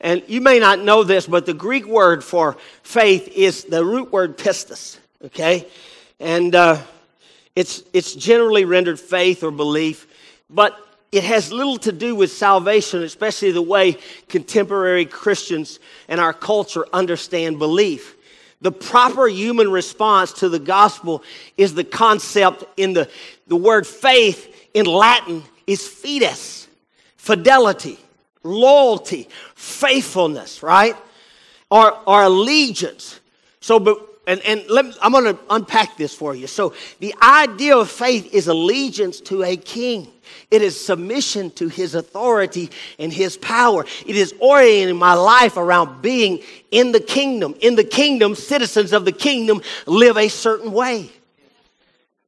And 0.00 0.24
you 0.26 0.40
may 0.40 0.58
not 0.58 0.80
know 0.80 1.04
this, 1.04 1.28
but 1.28 1.46
the 1.46 1.54
Greek 1.54 1.86
word 1.86 2.24
for 2.24 2.56
faith 2.82 3.28
is 3.28 3.62
the 3.62 3.84
root 3.84 4.12
word 4.12 4.36
pistis, 4.36 4.98
okay? 5.24 5.66
And 6.20 6.54
uh, 6.54 6.78
it's, 7.56 7.82
it's 7.92 8.14
generally 8.14 8.64
rendered 8.64 9.00
faith 9.00 9.42
or 9.42 9.50
belief, 9.50 10.06
but 10.50 10.78
it 11.12 11.24
has 11.24 11.52
little 11.52 11.78
to 11.78 11.92
do 11.92 12.14
with 12.14 12.32
salvation, 12.32 13.02
especially 13.02 13.52
the 13.52 13.62
way 13.62 13.98
contemporary 14.28 15.04
Christians 15.04 15.78
and 16.08 16.20
our 16.20 16.32
culture 16.32 16.86
understand 16.92 17.58
belief. 17.58 18.16
The 18.60 18.72
proper 18.72 19.28
human 19.28 19.70
response 19.70 20.32
to 20.34 20.48
the 20.48 20.58
gospel 20.58 21.22
is 21.56 21.74
the 21.74 21.84
concept 21.84 22.64
in 22.76 22.94
the, 22.94 23.08
the 23.46 23.56
word 23.56 23.86
faith 23.86 24.68
in 24.74 24.86
Latin 24.86 25.42
is 25.66 25.86
fides, 25.86 26.66
fidelity, 27.16 27.98
loyalty, 28.42 29.28
faithfulness, 29.54 30.62
right? 30.62 30.96
Or, 31.70 31.96
or 32.06 32.22
allegiance. 32.22 33.20
So, 33.60 33.78
but, 33.78 34.13
and, 34.26 34.40
and 34.40 34.64
let 34.68 34.86
I'm 35.02 35.12
going 35.12 35.24
to 35.24 35.38
unpack 35.50 35.96
this 35.96 36.14
for 36.14 36.34
you. 36.34 36.46
So, 36.46 36.74
the 37.00 37.14
idea 37.20 37.76
of 37.76 37.90
faith 37.90 38.32
is 38.32 38.48
allegiance 38.48 39.20
to 39.22 39.42
a 39.42 39.56
king. 39.56 40.08
It 40.50 40.62
is 40.62 40.82
submission 40.82 41.50
to 41.52 41.68
his 41.68 41.94
authority 41.94 42.70
and 42.98 43.12
his 43.12 43.36
power. 43.36 43.84
It 44.06 44.16
is 44.16 44.34
orienting 44.40 44.96
my 44.96 45.14
life 45.14 45.56
around 45.56 46.00
being 46.00 46.42
in 46.70 46.92
the 46.92 47.00
kingdom. 47.00 47.54
In 47.60 47.74
the 47.74 47.84
kingdom, 47.84 48.34
citizens 48.34 48.92
of 48.92 49.04
the 49.04 49.12
kingdom 49.12 49.62
live 49.86 50.16
a 50.16 50.28
certain 50.28 50.72
way, 50.72 51.10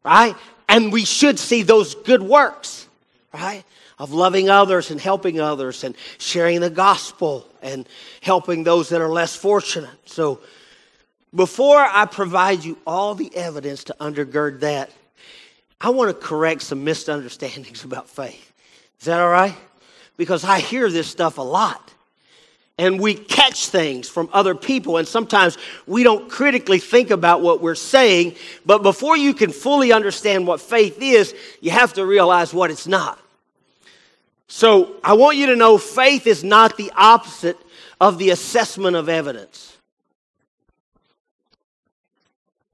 right? 0.04 0.34
And 0.68 0.92
we 0.92 1.04
should 1.04 1.38
see 1.38 1.62
those 1.62 1.94
good 1.94 2.22
works 2.22 2.86
right? 3.36 3.64
Of 3.98 4.12
loving 4.12 4.50
others 4.50 4.90
and 4.90 5.00
helping 5.00 5.40
others 5.40 5.84
and 5.84 5.94
sharing 6.18 6.60
the 6.60 6.70
gospel 6.70 7.46
and 7.62 7.88
helping 8.20 8.64
those 8.64 8.88
that 8.90 9.00
are 9.00 9.08
less 9.08 9.34
fortunate. 9.34 9.90
So, 10.06 10.40
before 11.36 11.78
I 11.78 12.06
provide 12.06 12.64
you 12.64 12.78
all 12.86 13.14
the 13.14 13.34
evidence 13.36 13.84
to 13.84 13.96
undergird 14.00 14.60
that, 14.60 14.90
I 15.80 15.90
want 15.90 16.08
to 16.08 16.26
correct 16.26 16.62
some 16.62 16.82
misunderstandings 16.82 17.84
about 17.84 18.08
faith. 18.08 18.52
Is 18.98 19.06
that 19.06 19.20
all 19.20 19.28
right? 19.28 19.54
Because 20.16 20.44
I 20.44 20.58
hear 20.58 20.90
this 20.90 21.06
stuff 21.06 21.38
a 21.38 21.42
lot. 21.42 21.92
And 22.78 23.00
we 23.00 23.14
catch 23.14 23.68
things 23.68 24.06
from 24.06 24.28
other 24.34 24.54
people, 24.54 24.98
and 24.98 25.08
sometimes 25.08 25.56
we 25.86 26.02
don't 26.02 26.28
critically 26.28 26.78
think 26.78 27.10
about 27.10 27.40
what 27.40 27.62
we're 27.62 27.74
saying. 27.74 28.34
But 28.66 28.82
before 28.82 29.16
you 29.16 29.32
can 29.32 29.50
fully 29.50 29.92
understand 29.92 30.46
what 30.46 30.60
faith 30.60 31.00
is, 31.00 31.34
you 31.62 31.70
have 31.70 31.94
to 31.94 32.04
realize 32.04 32.52
what 32.52 32.70
it's 32.70 32.86
not. 32.86 33.18
So 34.48 34.96
I 35.02 35.14
want 35.14 35.38
you 35.38 35.46
to 35.46 35.56
know 35.56 35.78
faith 35.78 36.26
is 36.26 36.44
not 36.44 36.76
the 36.76 36.92
opposite 36.96 37.58
of 37.98 38.18
the 38.18 38.28
assessment 38.28 38.94
of 38.94 39.08
evidence. 39.08 39.75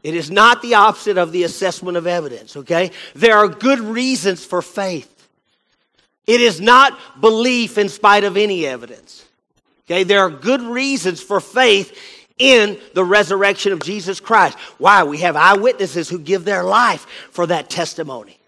It 0.03 0.15
is 0.15 0.31
not 0.31 0.63
the 0.63 0.75
opposite 0.75 1.17
of 1.17 1.31
the 1.31 1.45
assessment 1.45 1.97
of 1.97 2.07
evidence, 2.07 2.57
okay? 2.57 2.91
There 3.15 3.37
are 3.37 3.49
good 3.49 3.79
reasons 3.79 4.45
for 4.45 4.61
faith. 4.61 5.09
It 6.27 6.41
is 6.41 6.61
not 6.61 6.99
belief 7.21 7.79
in 7.79 7.89
spite 7.89 8.25
of 8.25 8.37
any 8.37 8.67
evidence. 8.67 9.25
Okay, 9.87 10.05
there 10.05 10.21
are 10.21 10.31
good 10.31 10.63
reasons 10.63 11.21
for 11.21 11.41
faith 11.41 11.97
in 12.39 12.79
the 12.95 13.05
resurrection 13.05 13.73
of 13.73 13.81
Jesus 13.81 14.21
Christ. 14.21 14.57
Why? 14.79 15.05
We 15.05 15.19
have 15.19 15.37
eyewitnesses 15.37 16.09
who 16.09 16.19
give 16.19 16.45
their 16.45 16.63
life 16.63 17.07
for 17.31 17.47
that 17.49 17.69
testimony. 17.69 18.39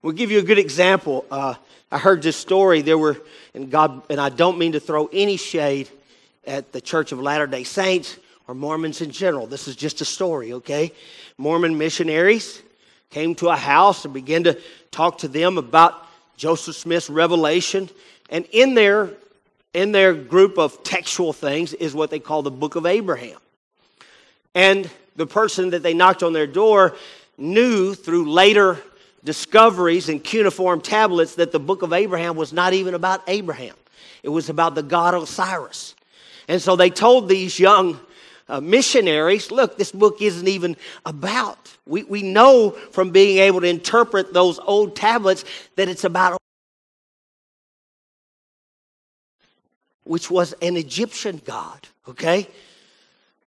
We'll 0.00 0.14
give 0.14 0.30
you 0.30 0.40
a 0.40 0.42
good 0.42 0.58
example. 0.58 1.24
Uh, 1.30 1.54
I 1.90 1.98
heard 1.98 2.22
this 2.22 2.36
story. 2.36 2.82
There 2.82 2.98
were, 2.98 3.18
and 3.54 3.70
God, 3.70 4.02
and 4.10 4.20
I 4.20 4.30
don't 4.30 4.58
mean 4.58 4.72
to 4.72 4.80
throw 4.80 5.08
any 5.12 5.36
shade 5.36 5.88
at 6.46 6.72
the 6.72 6.80
Church 6.80 7.12
of 7.12 7.20
Latter 7.20 7.46
day 7.46 7.64
Saints 7.64 8.16
or 8.52 8.54
Mormons 8.54 9.00
in 9.00 9.10
general. 9.10 9.46
This 9.46 9.66
is 9.66 9.74
just 9.74 10.02
a 10.02 10.04
story, 10.04 10.52
okay? 10.52 10.92
Mormon 11.38 11.78
missionaries 11.78 12.60
came 13.08 13.34
to 13.36 13.48
a 13.48 13.56
house 13.56 14.04
and 14.04 14.12
began 14.12 14.44
to 14.44 14.60
talk 14.90 15.16
to 15.18 15.28
them 15.28 15.56
about 15.56 16.06
Joseph 16.36 16.76
Smith's 16.76 17.08
revelation. 17.08 17.88
And 18.28 18.44
in 18.52 18.74
their, 18.74 19.08
in 19.72 19.90
their 19.90 20.12
group 20.12 20.58
of 20.58 20.84
textual 20.84 21.32
things 21.32 21.72
is 21.72 21.94
what 21.94 22.10
they 22.10 22.18
call 22.18 22.42
the 22.42 22.50
Book 22.50 22.76
of 22.76 22.84
Abraham. 22.84 23.38
And 24.54 24.90
the 25.16 25.26
person 25.26 25.70
that 25.70 25.82
they 25.82 25.94
knocked 25.94 26.22
on 26.22 26.34
their 26.34 26.46
door 26.46 26.94
knew 27.38 27.94
through 27.94 28.30
later 28.30 28.78
discoveries 29.24 30.10
in 30.10 30.20
cuneiform 30.20 30.82
tablets 30.82 31.36
that 31.36 31.52
the 31.52 31.58
book 31.58 31.80
of 31.80 31.94
Abraham 31.94 32.36
was 32.36 32.52
not 32.52 32.74
even 32.74 32.92
about 32.92 33.22
Abraham. 33.28 33.76
It 34.22 34.28
was 34.28 34.50
about 34.50 34.74
the 34.74 34.82
god 34.82 35.14
Osiris. 35.14 35.94
And 36.48 36.60
so 36.60 36.76
they 36.76 36.90
told 36.90 37.30
these 37.30 37.58
young 37.58 37.98
uh, 38.48 38.60
missionaries, 38.60 39.50
look, 39.50 39.78
this 39.78 39.92
book 39.92 40.20
isn't 40.20 40.48
even 40.48 40.76
about. 41.04 41.76
We, 41.86 42.04
we 42.04 42.22
know 42.22 42.70
from 42.70 43.10
being 43.10 43.38
able 43.38 43.60
to 43.60 43.66
interpret 43.66 44.32
those 44.32 44.58
old 44.58 44.96
tablets 44.96 45.44
that 45.76 45.88
it's 45.88 46.04
about, 46.04 46.38
which 50.04 50.30
was 50.30 50.52
an 50.62 50.76
Egyptian 50.76 51.40
god, 51.44 51.88
okay? 52.08 52.48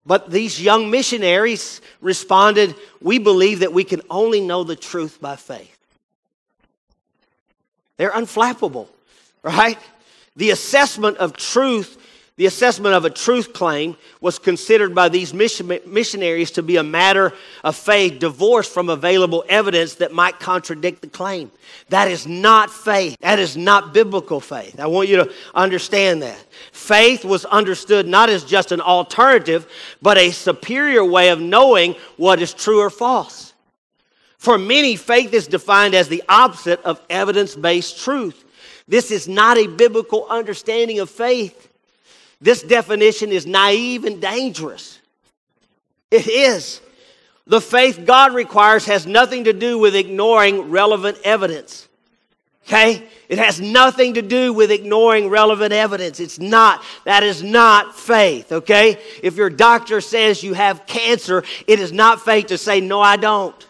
But 0.06 0.30
these 0.30 0.60
young 0.60 0.90
missionaries 0.90 1.80
responded, 2.00 2.74
We 3.00 3.18
believe 3.18 3.60
that 3.60 3.72
we 3.72 3.84
can 3.84 4.02
only 4.10 4.40
know 4.40 4.64
the 4.64 4.76
truth 4.76 5.20
by 5.20 5.36
faith. 5.36 5.76
They're 7.96 8.10
unflappable, 8.10 8.88
right? 9.42 9.78
The 10.34 10.50
assessment 10.50 11.18
of 11.18 11.36
truth 11.36 11.98
the 12.40 12.46
assessment 12.46 12.94
of 12.94 13.04
a 13.04 13.10
truth 13.10 13.52
claim 13.52 13.98
was 14.22 14.38
considered 14.38 14.94
by 14.94 15.10
these 15.10 15.34
missionaries 15.34 16.50
to 16.52 16.62
be 16.62 16.78
a 16.78 16.82
matter 16.82 17.34
of 17.62 17.76
faith 17.76 18.18
divorced 18.18 18.72
from 18.72 18.88
available 18.88 19.44
evidence 19.46 19.96
that 19.96 20.10
might 20.10 20.40
contradict 20.40 21.02
the 21.02 21.08
claim. 21.08 21.52
That 21.90 22.08
is 22.08 22.26
not 22.26 22.70
faith. 22.70 23.18
That 23.20 23.38
is 23.38 23.58
not 23.58 23.92
biblical 23.92 24.40
faith. 24.40 24.80
I 24.80 24.86
want 24.86 25.10
you 25.10 25.16
to 25.16 25.30
understand 25.54 26.22
that. 26.22 26.42
Faith 26.72 27.26
was 27.26 27.44
understood 27.44 28.08
not 28.08 28.30
as 28.30 28.42
just 28.42 28.72
an 28.72 28.80
alternative, 28.80 29.70
but 30.00 30.16
a 30.16 30.30
superior 30.30 31.04
way 31.04 31.28
of 31.28 31.42
knowing 31.42 31.94
what 32.16 32.40
is 32.40 32.54
true 32.54 32.80
or 32.80 32.88
false. 32.88 33.52
For 34.38 34.56
many, 34.56 34.96
faith 34.96 35.34
is 35.34 35.46
defined 35.46 35.94
as 35.94 36.08
the 36.08 36.24
opposite 36.26 36.82
of 36.84 37.02
evidence 37.10 37.54
based 37.54 38.02
truth. 38.02 38.46
This 38.88 39.10
is 39.10 39.28
not 39.28 39.58
a 39.58 39.66
biblical 39.66 40.26
understanding 40.30 41.00
of 41.00 41.10
faith. 41.10 41.66
This 42.40 42.62
definition 42.62 43.30
is 43.30 43.46
naive 43.46 44.04
and 44.04 44.20
dangerous. 44.20 44.98
It 46.10 46.26
is. 46.26 46.80
The 47.46 47.60
faith 47.60 48.04
God 48.04 48.34
requires 48.34 48.86
has 48.86 49.06
nothing 49.06 49.44
to 49.44 49.52
do 49.52 49.78
with 49.78 49.94
ignoring 49.94 50.70
relevant 50.70 51.18
evidence. 51.24 51.88
Okay? 52.66 53.02
It 53.28 53.38
has 53.38 53.60
nothing 53.60 54.14
to 54.14 54.22
do 54.22 54.52
with 54.52 54.70
ignoring 54.70 55.28
relevant 55.28 55.72
evidence. 55.72 56.20
It's 56.20 56.38
not, 56.38 56.82
that 57.04 57.22
is 57.22 57.42
not 57.42 57.98
faith, 57.98 58.52
okay? 58.52 58.98
If 59.22 59.36
your 59.36 59.50
doctor 59.50 60.00
says 60.00 60.42
you 60.42 60.54
have 60.54 60.86
cancer, 60.86 61.42
it 61.66 61.80
is 61.80 61.92
not 61.92 62.24
faith 62.24 62.46
to 62.46 62.58
say, 62.58 62.80
no, 62.80 63.00
I 63.00 63.16
don't. 63.16 63.66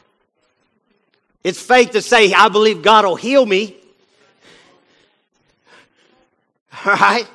It's 1.43 1.61
faith 1.61 1.93
to 1.93 2.03
say, 2.03 2.33
I 2.35 2.49
believe 2.49 2.83
God 2.83 3.05
will 3.07 3.17
heal 3.17 3.47
me. 3.47 3.77
All 6.85 6.93
right? 6.93 7.27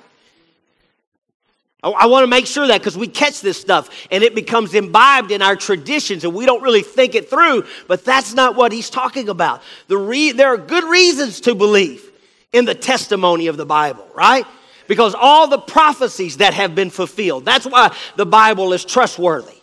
I, 1.86 1.89
I 1.89 2.06
want 2.08 2.24
to 2.24 2.27
make 2.27 2.48
sure 2.48 2.68
that 2.68 2.82
because 2.82 2.98
we 2.98 3.08
catch 3.08 3.42
this 3.42 3.62
stuff 3.62 3.89
and 4.10 4.24
it 4.24 4.34
becomes 4.34 4.74
imbibed 4.74 5.32
in 5.32 5.42
our 5.42 5.56
traditions 5.56 6.24
and 6.24 6.34
we 6.34 6.46
don't 6.46 6.63
really 6.63 6.82
think 6.82 7.15
it 7.15 7.30
through, 7.30 7.65
but 7.88 8.04
that's 8.04 8.34
not 8.34 8.56
what 8.56 8.72
he's 8.72 8.89
talking 8.89 9.30
about. 9.30 9.62
The 9.88 9.98
re- 9.98 10.32
there 10.32 10.54
are 10.54 10.58
good 10.58 10.84
reasons 10.84 11.42
to 11.42 11.54
believe 11.54 12.04
in 12.51 12.65
the 12.65 12.75
testimony 12.75 13.48
of 13.48 13.58
the 13.58 13.65
Bible, 13.65 14.08
right? 14.15 14.46
Because 14.88 15.15
all 15.15 15.48
the 15.48 15.60
prophecies 15.60 16.38
that 16.38 16.54
have 16.54 16.74
been 16.74 16.89
fulfilled, 16.89 17.46
that's 17.46 17.65
why 17.65 17.96
the 18.15 18.25
Bible 18.25 18.74
is 18.74 18.84
trustworthy, 18.84 19.58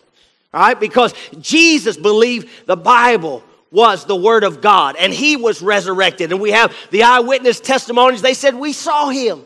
right? 0.53 0.79
Because 0.79 1.13
Jesus 1.39 1.97
believed 1.97 2.49
the 2.65 2.77
Bible 2.77 3.43
was 3.71 4.05
the 4.05 4.15
Word 4.15 4.43
of 4.43 4.61
God 4.61 4.95
and 4.97 5.11
He 5.11 5.35
was 5.35 5.61
resurrected. 5.61 6.31
And 6.31 6.39
we 6.39 6.51
have 6.51 6.75
the 6.91 7.03
eyewitness 7.03 7.59
testimonies. 7.59 8.21
They 8.21 8.35
said, 8.35 8.55
We 8.55 8.71
saw 8.71 9.09
Him. 9.09 9.43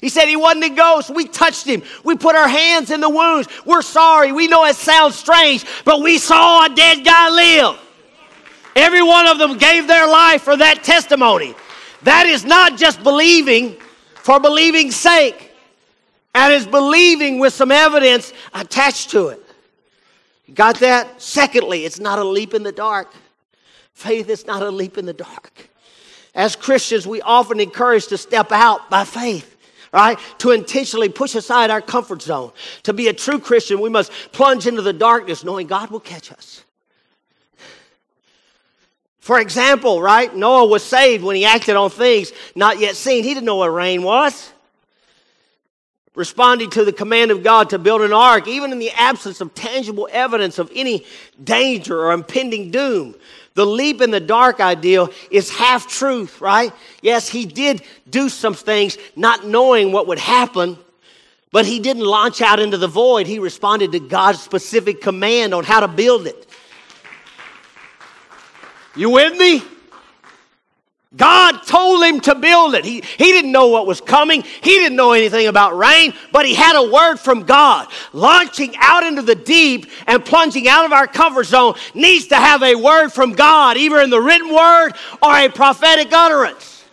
He 0.00 0.08
said 0.08 0.26
he 0.26 0.36
wasn't 0.36 0.64
a 0.64 0.70
ghost. 0.70 1.10
We 1.10 1.26
touched 1.26 1.66
him. 1.66 1.82
We 2.04 2.16
put 2.16 2.34
our 2.34 2.48
hands 2.48 2.90
in 2.90 3.00
the 3.00 3.10
wounds. 3.10 3.48
We're 3.66 3.82
sorry. 3.82 4.32
We 4.32 4.48
know 4.48 4.64
it 4.64 4.76
sounds 4.76 5.16
strange, 5.16 5.64
but 5.84 6.00
we 6.00 6.16
saw 6.18 6.64
a 6.64 6.74
dead 6.74 7.04
guy 7.04 7.28
live. 7.28 7.78
Every 8.74 9.02
one 9.02 9.26
of 9.26 9.38
them 9.38 9.58
gave 9.58 9.86
their 9.86 10.08
life 10.08 10.42
for 10.42 10.56
that 10.56 10.82
testimony. 10.84 11.54
That 12.02 12.26
is 12.26 12.44
not 12.44 12.78
just 12.78 13.02
believing 13.02 13.76
for 14.14 14.40
believing's 14.40 14.96
sake. 14.96 15.48
And 16.34 16.52
is 16.52 16.66
believing 16.66 17.40
with 17.40 17.52
some 17.52 17.72
evidence 17.72 18.32
attached 18.54 19.10
to 19.10 19.28
it. 19.28 19.44
got 20.54 20.78
that? 20.78 21.20
Secondly, 21.20 21.84
it's 21.84 21.98
not 21.98 22.20
a 22.20 22.24
leap 22.24 22.54
in 22.54 22.62
the 22.62 22.72
dark. 22.72 23.12
Faith 23.94 24.28
is 24.30 24.46
not 24.46 24.62
a 24.62 24.70
leap 24.70 24.96
in 24.96 25.06
the 25.06 25.12
dark. 25.12 25.68
As 26.32 26.54
Christians, 26.54 27.04
we 27.04 27.20
often 27.20 27.58
encourage 27.58 28.06
to 28.06 28.16
step 28.16 28.52
out 28.52 28.88
by 28.88 29.04
faith 29.04 29.56
right? 29.92 30.18
To 30.38 30.50
intentionally 30.50 31.08
push 31.08 31.34
aside 31.34 31.70
our 31.70 31.80
comfort 31.80 32.22
zone. 32.22 32.52
To 32.84 32.92
be 32.92 33.08
a 33.08 33.12
true 33.12 33.38
Christian, 33.38 33.80
we 33.80 33.90
must 33.90 34.12
plunge 34.32 34.66
into 34.66 34.82
the 34.82 34.92
darkness 34.92 35.44
knowing 35.44 35.66
God 35.66 35.90
will 35.90 36.00
catch 36.00 36.32
us. 36.32 36.64
For 39.20 39.38
example, 39.38 40.00
right? 40.00 40.34
Noah 40.34 40.66
was 40.66 40.82
saved 40.82 41.22
when 41.22 41.36
he 41.36 41.44
acted 41.44 41.76
on 41.76 41.90
things 41.90 42.32
not 42.54 42.78
yet 42.78 42.96
seen. 42.96 43.22
He 43.22 43.34
didn't 43.34 43.46
know 43.46 43.56
what 43.56 43.68
rain 43.68 44.02
was. 44.02 44.52
Responding 46.14 46.70
to 46.70 46.84
the 46.84 46.92
command 46.92 47.30
of 47.30 47.44
God 47.44 47.70
to 47.70 47.78
build 47.78 48.02
an 48.02 48.12
ark, 48.12 48.48
even 48.48 48.72
in 48.72 48.78
the 48.78 48.90
absence 48.90 49.40
of 49.40 49.54
tangible 49.54 50.08
evidence 50.10 50.58
of 50.58 50.70
any 50.74 51.04
danger 51.42 52.00
or 52.00 52.12
impending 52.12 52.70
doom. 52.70 53.14
The 53.60 53.66
leap 53.66 54.00
in 54.00 54.10
the 54.10 54.20
dark 54.20 54.58
ideal 54.58 55.10
is 55.30 55.50
half 55.50 55.86
truth, 55.86 56.40
right? 56.40 56.72
Yes, 57.02 57.28
he 57.28 57.44
did 57.44 57.82
do 58.08 58.30
some 58.30 58.54
things 58.54 58.96
not 59.16 59.46
knowing 59.46 59.92
what 59.92 60.06
would 60.06 60.18
happen, 60.18 60.78
but 61.52 61.66
he 61.66 61.78
didn't 61.78 62.04
launch 62.04 62.40
out 62.40 62.58
into 62.58 62.78
the 62.78 62.88
void. 62.88 63.26
He 63.26 63.38
responded 63.38 63.92
to 63.92 64.00
God's 64.00 64.40
specific 64.40 65.02
command 65.02 65.52
on 65.52 65.64
how 65.64 65.80
to 65.80 65.88
build 65.88 66.26
it. 66.26 66.48
You 68.96 69.10
with 69.10 69.36
me? 69.36 69.62
God 71.16 71.62
told 71.66 72.04
him 72.04 72.20
to 72.20 72.36
build 72.36 72.74
it. 72.74 72.84
He, 72.84 73.00
he 73.00 73.32
didn't 73.32 73.50
know 73.50 73.66
what 73.66 73.84
was 73.84 74.00
coming. 74.00 74.42
He 74.42 74.70
didn't 74.70 74.94
know 74.94 75.10
anything 75.12 75.48
about 75.48 75.76
rain, 75.76 76.14
but 76.30 76.46
he 76.46 76.54
had 76.54 76.76
a 76.76 76.88
word 76.88 77.16
from 77.16 77.42
God. 77.42 77.88
Launching 78.12 78.76
out 78.78 79.02
into 79.02 79.22
the 79.22 79.34
deep 79.34 79.90
and 80.06 80.24
plunging 80.24 80.68
out 80.68 80.84
of 80.84 80.92
our 80.92 81.08
comfort 81.08 81.46
zone 81.46 81.74
needs 81.94 82.28
to 82.28 82.36
have 82.36 82.62
a 82.62 82.76
word 82.76 83.08
from 83.08 83.32
God, 83.32 83.76
either 83.76 84.00
in 84.00 84.10
the 84.10 84.20
written 84.20 84.54
word 84.54 84.92
or 85.20 85.36
a 85.36 85.48
prophetic 85.48 86.12
utterance. 86.12 86.84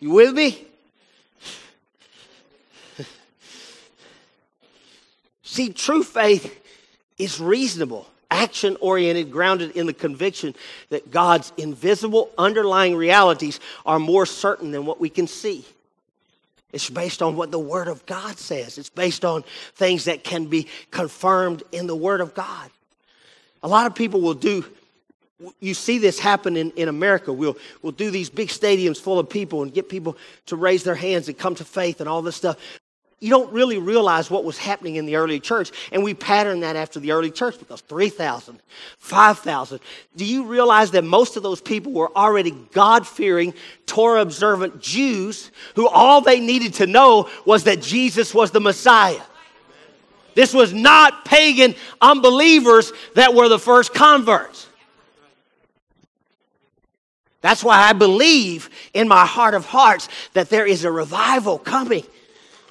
You 0.00 0.10
with 0.10 0.34
me? 0.34 0.66
See, 5.44 5.72
true 5.72 6.02
faith 6.02 6.60
is 7.18 7.40
reasonable 7.40 8.08
action 8.34 8.76
oriented, 8.80 9.30
grounded 9.30 9.76
in 9.76 9.86
the 9.86 9.94
conviction 9.94 10.54
that 10.90 11.10
God's 11.10 11.52
invisible 11.56 12.30
underlying 12.36 12.96
realities 12.96 13.60
are 13.86 13.98
more 13.98 14.26
certain 14.26 14.72
than 14.72 14.84
what 14.84 15.00
we 15.00 15.08
can 15.08 15.26
see. 15.26 15.64
It's 16.72 16.90
based 16.90 17.22
on 17.22 17.36
what 17.36 17.52
the 17.52 17.58
Word 17.58 17.86
of 17.86 18.04
God 18.04 18.38
says, 18.38 18.76
it's 18.76 18.90
based 18.90 19.24
on 19.24 19.44
things 19.76 20.04
that 20.06 20.24
can 20.24 20.46
be 20.46 20.66
confirmed 20.90 21.62
in 21.70 21.86
the 21.86 21.96
Word 21.96 22.20
of 22.20 22.34
God. 22.34 22.70
A 23.62 23.68
lot 23.68 23.86
of 23.86 23.94
people 23.94 24.20
will 24.20 24.34
do 24.34 24.64
you 25.60 25.74
see 25.74 25.98
this 25.98 26.18
happen 26.18 26.56
in, 26.56 26.70
in 26.72 26.88
America. 26.88 27.32
We'll, 27.32 27.58
we'll 27.82 27.92
do 27.92 28.10
these 28.10 28.30
big 28.30 28.48
stadiums 28.48 29.00
full 29.00 29.18
of 29.18 29.28
people 29.28 29.62
and 29.62 29.74
get 29.74 29.88
people 29.88 30.16
to 30.46 30.56
raise 30.56 30.84
their 30.84 30.94
hands 30.94 31.28
and 31.28 31.36
come 31.36 31.54
to 31.56 31.64
faith 31.64 32.00
and 32.00 32.08
all 32.08 32.22
this 32.22 32.36
stuff 32.36 32.56
you 33.24 33.30
don't 33.30 33.50
really 33.54 33.78
realize 33.78 34.30
what 34.30 34.44
was 34.44 34.58
happening 34.58 34.96
in 34.96 35.06
the 35.06 35.16
early 35.16 35.40
church. 35.40 35.72
And 35.92 36.04
we 36.04 36.12
pattern 36.12 36.60
that 36.60 36.76
after 36.76 37.00
the 37.00 37.12
early 37.12 37.30
church 37.30 37.58
because 37.58 37.80
3,000, 37.80 38.60
5,000. 38.98 39.80
Do 40.14 40.26
you 40.26 40.44
realize 40.44 40.90
that 40.90 41.04
most 41.04 41.38
of 41.38 41.42
those 41.42 41.62
people 41.62 41.92
were 41.92 42.14
already 42.14 42.50
God 42.50 43.06
fearing, 43.06 43.54
Torah 43.86 44.20
observant 44.20 44.82
Jews 44.82 45.50
who 45.74 45.88
all 45.88 46.20
they 46.20 46.38
needed 46.38 46.74
to 46.74 46.86
know 46.86 47.30
was 47.46 47.64
that 47.64 47.80
Jesus 47.80 48.34
was 48.34 48.50
the 48.50 48.60
Messiah? 48.60 49.22
This 50.34 50.52
was 50.52 50.74
not 50.74 51.24
pagan 51.24 51.76
unbelievers 52.02 52.92
that 53.14 53.32
were 53.32 53.48
the 53.48 53.58
first 53.58 53.94
converts. 53.94 54.68
That's 57.40 57.64
why 57.64 57.78
I 57.88 57.94
believe 57.94 58.68
in 58.92 59.08
my 59.08 59.24
heart 59.24 59.54
of 59.54 59.64
hearts 59.64 60.10
that 60.34 60.50
there 60.50 60.66
is 60.66 60.84
a 60.84 60.90
revival 60.90 61.56
coming 61.58 62.04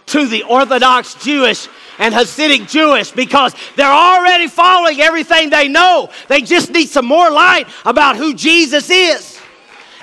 to 0.07 0.27
the 0.27 0.43
Orthodox 0.43 1.15
Jewish 1.15 1.67
and 1.99 2.13
Hasidic 2.13 2.69
Jewish 2.69 3.11
because 3.11 3.55
they're 3.75 3.91
already 3.91 4.47
following 4.47 4.99
everything 5.01 5.49
they 5.49 5.67
know. 5.67 6.09
They 6.27 6.41
just 6.41 6.71
need 6.71 6.89
some 6.89 7.05
more 7.05 7.29
light 7.29 7.67
about 7.85 8.17
who 8.17 8.33
Jesus 8.33 8.89
is. 8.89 9.39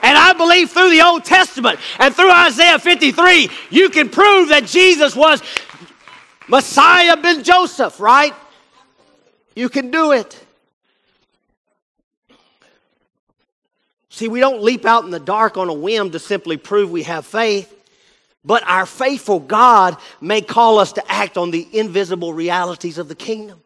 And 0.02 0.16
I 0.16 0.32
believe 0.32 0.70
through 0.70 0.90
the 0.90 1.02
Old 1.02 1.24
Testament 1.24 1.78
and 1.98 2.14
through 2.14 2.30
Isaiah 2.30 2.78
53, 2.78 3.50
you 3.70 3.90
can 3.90 4.08
prove 4.08 4.48
that 4.48 4.64
Jesus 4.64 5.14
was 5.14 5.42
Messiah 6.48 7.16
ben 7.16 7.44
Joseph, 7.44 8.00
right? 8.00 8.34
You 9.54 9.68
can 9.68 9.90
do 9.90 10.12
it. 10.12 10.42
See, 14.08 14.28
we 14.28 14.40
don't 14.40 14.62
leap 14.62 14.84
out 14.84 15.04
in 15.04 15.10
the 15.10 15.20
dark 15.20 15.56
on 15.56 15.68
a 15.68 15.72
whim 15.72 16.10
to 16.10 16.18
simply 16.18 16.56
prove 16.56 16.90
we 16.90 17.04
have 17.04 17.24
faith. 17.26 17.74
But 18.44 18.62
our 18.66 18.87
faithful 18.87 19.38
God 19.38 19.96
may 20.20 20.40
call 20.40 20.79
us 20.79 20.92
to 20.94 21.12
act 21.12 21.37
on 21.37 21.50
the 21.50 21.66
invisible 21.72 22.33
realities 22.33 22.98
of 22.98 23.09
the 23.09 23.14
kingdom. 23.14 23.61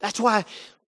That's 0.00 0.20
why 0.20 0.44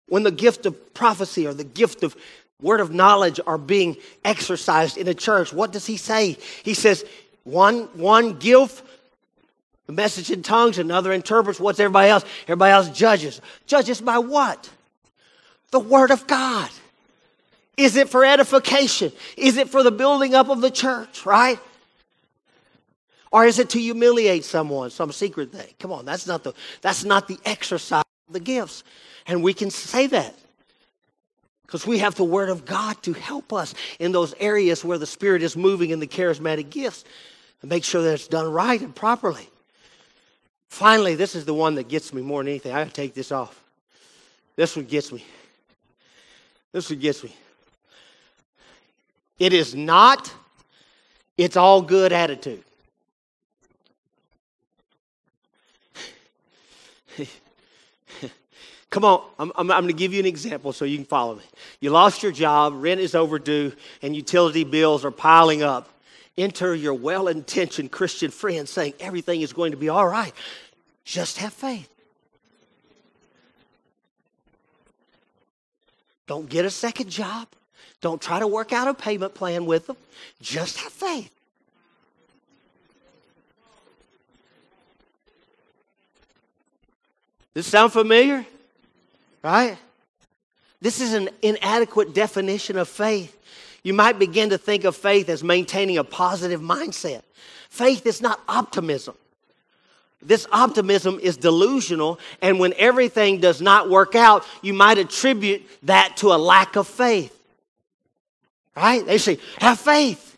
when 0.07 0.23
the 0.23 0.31
gift 0.31 0.65
of 0.65 0.93
prophecy 0.93 1.45
or 1.45 1.53
the 1.53 1.63
gift 1.63 2.03
of 2.03 2.15
word 2.61 2.79
of 2.79 2.91
knowledge 2.91 3.39
are 3.45 3.57
being 3.57 3.97
exercised 4.25 4.97
in 4.97 5.07
a 5.07 5.13
church, 5.13 5.53
what 5.53 5.71
does 5.71 5.85
he 5.85 5.97
say? 5.97 6.37
He 6.63 6.73
says, 6.73 7.05
one, 7.43 7.83
one 7.93 8.39
give 8.39 8.81
the 9.85 9.93
message 9.93 10.31
in 10.31 10.43
tongues, 10.43 10.79
another 10.79 11.13
interprets. 11.13 11.59
What's 11.59 11.79
everybody 11.79 12.09
else? 12.09 12.25
Everybody 12.43 12.71
else 12.71 12.89
judges. 12.89 13.41
Judges 13.67 14.01
by 14.01 14.17
what? 14.17 14.69
The 15.71 15.79
word 15.79 16.11
of 16.11 16.27
God. 16.27 16.69
Is 17.77 17.95
it 17.95 18.09
for 18.09 18.25
edification? 18.25 19.11
Is 19.37 19.57
it 19.57 19.69
for 19.69 19.83
the 19.83 19.91
building 19.91 20.33
up 20.33 20.49
of 20.49 20.61
the 20.61 20.71
church, 20.71 21.25
right? 21.25 21.59
Or 23.31 23.45
is 23.45 23.59
it 23.59 23.69
to 23.71 23.79
humiliate 23.79 24.43
someone, 24.43 24.89
some 24.89 25.11
secret 25.11 25.51
thing? 25.51 25.67
Come 25.79 25.91
on, 25.91 26.05
that's 26.05 26.25
not 26.25 26.43
the 26.43 26.53
that's 26.81 27.03
not 27.03 27.27
the 27.27 27.37
exercise 27.45 28.03
of 28.27 28.33
the 28.33 28.39
gifts. 28.39 28.83
And 29.27 29.43
we 29.43 29.53
can 29.53 29.69
say 29.69 30.07
that. 30.07 30.35
Because 31.61 31.85
we 31.85 31.97
have 31.97 32.15
the 32.15 32.23
Word 32.23 32.47
of 32.47 32.65
God 32.65 33.03
to 33.03 33.11
help 33.11 33.51
us 33.51 33.75
in 33.99 34.13
those 34.13 34.33
areas 34.39 34.85
where 34.85 34.97
the 34.97 35.05
Spirit 35.05 35.43
is 35.43 35.57
moving 35.57 35.89
in 35.89 35.99
the 35.99 36.07
charismatic 36.07 36.69
gifts 36.69 37.03
and 37.61 37.69
make 37.69 37.83
sure 37.83 38.01
that 38.01 38.13
it's 38.13 38.27
done 38.29 38.49
right 38.49 38.79
and 38.79 38.95
properly. 38.95 39.49
Finally, 40.69 41.15
this 41.15 41.35
is 41.35 41.43
the 41.43 41.53
one 41.53 41.75
that 41.75 41.89
gets 41.89 42.13
me 42.13 42.21
more 42.21 42.41
than 42.41 42.47
anything. 42.47 42.71
I 42.71 42.79
gotta 42.79 42.91
take 42.91 43.13
this 43.13 43.33
off. 43.33 43.61
This 44.55 44.77
one 44.77 44.85
gets 44.85 45.11
me. 45.11 45.25
This 46.71 46.89
one 46.89 46.99
gets 46.99 47.21
me. 47.21 47.35
It 49.39 49.53
is 49.53 49.75
not, 49.75 50.33
it's 51.37 51.55
all 51.55 51.81
good 51.81 52.11
attitude. 52.11 52.63
Come 58.89 59.05
on, 59.05 59.21
I'm, 59.37 59.51
I'm, 59.55 59.71
I'm 59.71 59.83
going 59.83 59.87
to 59.87 59.93
give 59.93 60.13
you 60.13 60.19
an 60.19 60.25
example 60.25 60.73
so 60.73 60.85
you 60.85 60.97
can 60.97 61.05
follow 61.05 61.35
me. 61.35 61.43
You 61.79 61.91
lost 61.91 62.23
your 62.23 62.31
job, 62.31 62.73
rent 62.75 62.99
is 62.99 63.13
overdue, 63.13 63.73
and 64.01 64.15
utility 64.15 64.63
bills 64.63 65.05
are 65.05 65.11
piling 65.11 65.61
up. 65.61 65.89
Enter 66.37 66.73
your 66.73 66.93
well 66.93 67.27
intentioned 67.27 67.91
Christian 67.91 68.31
friend 68.31 68.67
saying 68.67 68.93
everything 68.99 69.41
is 69.41 69.53
going 69.53 69.71
to 69.71 69.77
be 69.77 69.89
all 69.89 70.07
right. 70.07 70.33
Just 71.03 71.37
have 71.37 71.53
faith. 71.53 71.89
Don't 76.27 76.49
get 76.49 76.65
a 76.65 76.69
second 76.69 77.09
job. 77.09 77.47
Don't 78.01 78.21
try 78.21 78.39
to 78.39 78.47
work 78.47 78.73
out 78.73 78.87
a 78.87 78.93
payment 78.93 79.33
plan 79.33 79.65
with 79.65 79.87
them. 79.87 79.97
Just 80.41 80.77
have 80.77 80.91
faith. 80.91 81.31
Does 87.53 87.65
this 87.65 87.67
sound 87.67 87.91
familiar? 87.91 88.45
Right? 89.43 89.77
This 90.79 91.01
is 91.01 91.13
an 91.13 91.29
inadequate 91.41 92.13
definition 92.13 92.77
of 92.77 92.87
faith. 92.87 93.35
You 93.83 93.93
might 93.93 94.19
begin 94.19 94.49
to 94.49 94.57
think 94.57 94.83
of 94.83 94.95
faith 94.95 95.29
as 95.29 95.43
maintaining 95.43 95.97
a 95.97 96.03
positive 96.03 96.61
mindset. 96.61 97.23
Faith 97.69 98.05
is 98.05 98.21
not 98.21 98.39
optimism. 98.47 99.15
This 100.21 100.47
optimism 100.51 101.19
is 101.21 101.37
delusional, 101.37 102.19
and 102.41 102.59
when 102.59 102.73
everything 102.73 103.39
does 103.39 103.61
not 103.61 103.89
work 103.89 104.15
out, 104.15 104.43
you 104.61 104.73
might 104.73 104.97
attribute 104.97 105.61
that 105.83 106.17
to 106.17 106.33
a 106.33 106.37
lack 106.37 106.75
of 106.75 106.87
faith. 106.87 107.36
Right? 108.77 109.03
They 109.03 109.17
say, 109.17 109.39
have 109.57 109.79
faith. 109.79 110.37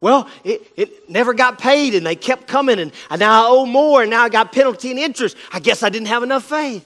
Well, 0.00 0.28
it, 0.42 0.72
it 0.76 1.08
never 1.08 1.34
got 1.34 1.60
paid, 1.60 1.94
and 1.94 2.04
they 2.04 2.16
kept 2.16 2.48
coming, 2.48 2.80
and, 2.80 2.90
and 3.10 3.20
now 3.20 3.44
I 3.44 3.48
owe 3.48 3.64
more, 3.64 4.02
and 4.02 4.10
now 4.10 4.24
I 4.24 4.28
got 4.28 4.50
penalty 4.50 4.90
and 4.90 4.98
interest. 4.98 5.36
I 5.52 5.60
guess 5.60 5.84
I 5.84 5.88
didn't 5.88 6.08
have 6.08 6.24
enough 6.24 6.42
faith. 6.42 6.84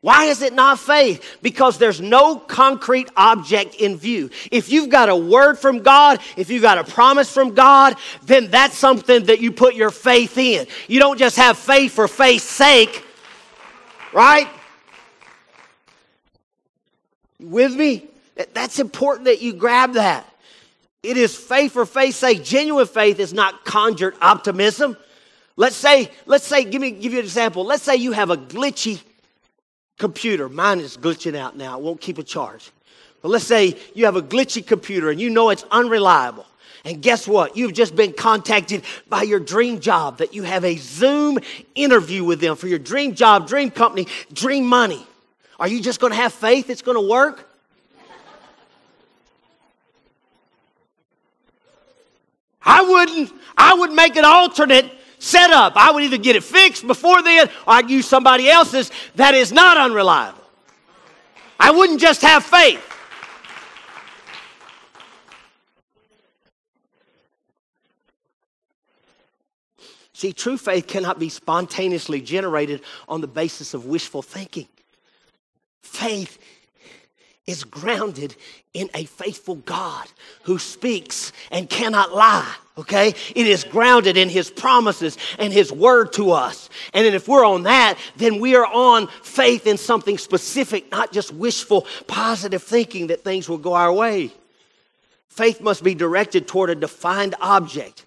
Why 0.00 0.24
is 0.24 0.40
it 0.40 0.54
not 0.54 0.78
faith? 0.78 1.36
Because 1.42 1.76
there's 1.76 2.00
no 2.00 2.36
concrete 2.36 3.10
object 3.14 3.74
in 3.74 3.98
view. 3.98 4.30
If 4.50 4.70
you've 4.70 4.88
got 4.88 5.10
a 5.10 5.16
word 5.16 5.58
from 5.58 5.80
God, 5.80 6.20
if 6.38 6.48
you've 6.48 6.62
got 6.62 6.78
a 6.78 6.84
promise 6.84 7.30
from 7.30 7.52
God, 7.52 7.96
then 8.22 8.50
that's 8.50 8.78
something 8.78 9.24
that 9.24 9.40
you 9.40 9.52
put 9.52 9.74
your 9.74 9.90
faith 9.90 10.38
in. 10.38 10.66
You 10.88 10.98
don't 10.98 11.18
just 11.18 11.36
have 11.36 11.58
faith 11.58 11.92
for 11.92 12.08
faith's 12.08 12.44
sake, 12.44 13.04
right? 14.14 14.48
With 17.50 17.74
me? 17.74 18.06
That's 18.52 18.78
important 18.78 19.26
that 19.26 19.40
you 19.40 19.52
grab 19.52 19.94
that. 19.94 20.26
It 21.02 21.16
is 21.16 21.36
faith 21.36 21.72
for 21.72 21.86
faith's 21.86 22.16
sake. 22.16 22.44
Genuine 22.44 22.86
faith 22.86 23.20
is 23.20 23.32
not 23.32 23.64
conjured 23.64 24.14
optimism. 24.20 24.96
Let's 25.56 25.76
say, 25.76 26.10
let's 26.26 26.46
say, 26.46 26.64
give 26.64 26.82
me 26.82 26.90
give 26.90 27.12
you 27.12 27.20
an 27.20 27.24
example. 27.24 27.64
Let's 27.64 27.82
say 27.82 27.96
you 27.96 28.12
have 28.12 28.30
a 28.30 28.36
glitchy 28.36 29.00
computer. 29.98 30.48
Mine 30.48 30.80
is 30.80 30.96
glitching 30.96 31.36
out 31.36 31.56
now. 31.56 31.78
It 31.78 31.82
won't 31.82 32.00
keep 32.00 32.18
a 32.18 32.22
charge. 32.22 32.70
But 33.22 33.28
let's 33.28 33.46
say 33.46 33.76
you 33.94 34.04
have 34.04 34.16
a 34.16 34.22
glitchy 34.22 34.66
computer 34.66 35.10
and 35.10 35.20
you 35.20 35.30
know 35.30 35.50
it's 35.50 35.64
unreliable. 35.70 36.46
And 36.84 37.02
guess 37.02 37.26
what? 37.26 37.56
You've 37.56 37.72
just 37.72 37.96
been 37.96 38.12
contacted 38.12 38.84
by 39.08 39.22
your 39.22 39.40
dream 39.40 39.80
job 39.80 40.18
that 40.18 40.34
you 40.34 40.44
have 40.44 40.64
a 40.64 40.76
Zoom 40.76 41.38
interview 41.74 42.22
with 42.22 42.40
them 42.40 42.54
for 42.54 42.68
your 42.68 42.78
dream 42.78 43.14
job, 43.14 43.48
dream 43.48 43.70
company, 43.70 44.06
dream 44.32 44.66
money. 44.66 45.04
Are 45.58 45.68
you 45.68 45.80
just 45.80 46.00
going 46.00 46.12
to 46.12 46.16
have 46.16 46.32
faith 46.32 46.68
it's 46.70 46.82
going 46.82 46.96
to 46.96 47.08
work? 47.08 47.48
I 52.62 52.82
wouldn't. 52.82 53.32
I 53.56 53.74
would 53.74 53.92
make 53.92 54.16
an 54.16 54.24
alternate 54.24 54.90
setup. 55.18 55.74
I 55.76 55.92
would 55.92 56.02
either 56.02 56.18
get 56.18 56.36
it 56.36 56.44
fixed 56.44 56.86
before 56.86 57.22
then 57.22 57.48
or 57.48 57.74
I'd 57.74 57.88
use 57.88 58.06
somebody 58.06 58.50
else's 58.50 58.90
that 59.14 59.34
is 59.34 59.52
not 59.52 59.76
unreliable. 59.78 60.42
I 61.58 61.70
wouldn't 61.70 62.00
just 62.00 62.22
have 62.22 62.44
faith. 62.44 62.82
See, 70.12 70.32
true 70.32 70.56
faith 70.56 70.86
cannot 70.86 71.18
be 71.18 71.28
spontaneously 71.28 72.22
generated 72.22 72.80
on 73.06 73.20
the 73.20 73.26
basis 73.26 73.74
of 73.74 73.84
wishful 73.84 74.22
thinking. 74.22 74.66
Faith 75.82 76.38
is 77.46 77.64
grounded 77.64 78.34
in 78.74 78.90
a 78.94 79.04
faithful 79.04 79.54
God 79.56 80.06
who 80.42 80.58
speaks 80.58 81.32
and 81.50 81.70
cannot 81.70 82.14
lie. 82.14 82.54
Okay? 82.78 83.14
It 83.34 83.46
is 83.46 83.64
grounded 83.64 84.16
in 84.16 84.28
his 84.28 84.50
promises 84.50 85.16
and 85.38 85.52
his 85.52 85.72
word 85.72 86.12
to 86.14 86.32
us. 86.32 86.68
And 86.92 87.06
if 87.06 87.26
we're 87.26 87.46
on 87.46 87.62
that, 87.62 87.98
then 88.16 88.40
we 88.40 88.54
are 88.54 88.66
on 88.66 89.06
faith 89.22 89.66
in 89.66 89.78
something 89.78 90.18
specific, 90.18 90.90
not 90.90 91.12
just 91.12 91.32
wishful, 91.32 91.86
positive 92.06 92.62
thinking 92.62 93.06
that 93.06 93.24
things 93.24 93.48
will 93.48 93.58
go 93.58 93.74
our 93.74 93.92
way. 93.92 94.30
Faith 95.28 95.60
must 95.60 95.84
be 95.84 95.94
directed 95.94 96.48
toward 96.48 96.70
a 96.70 96.74
defined 96.74 97.34
object. 97.40 98.04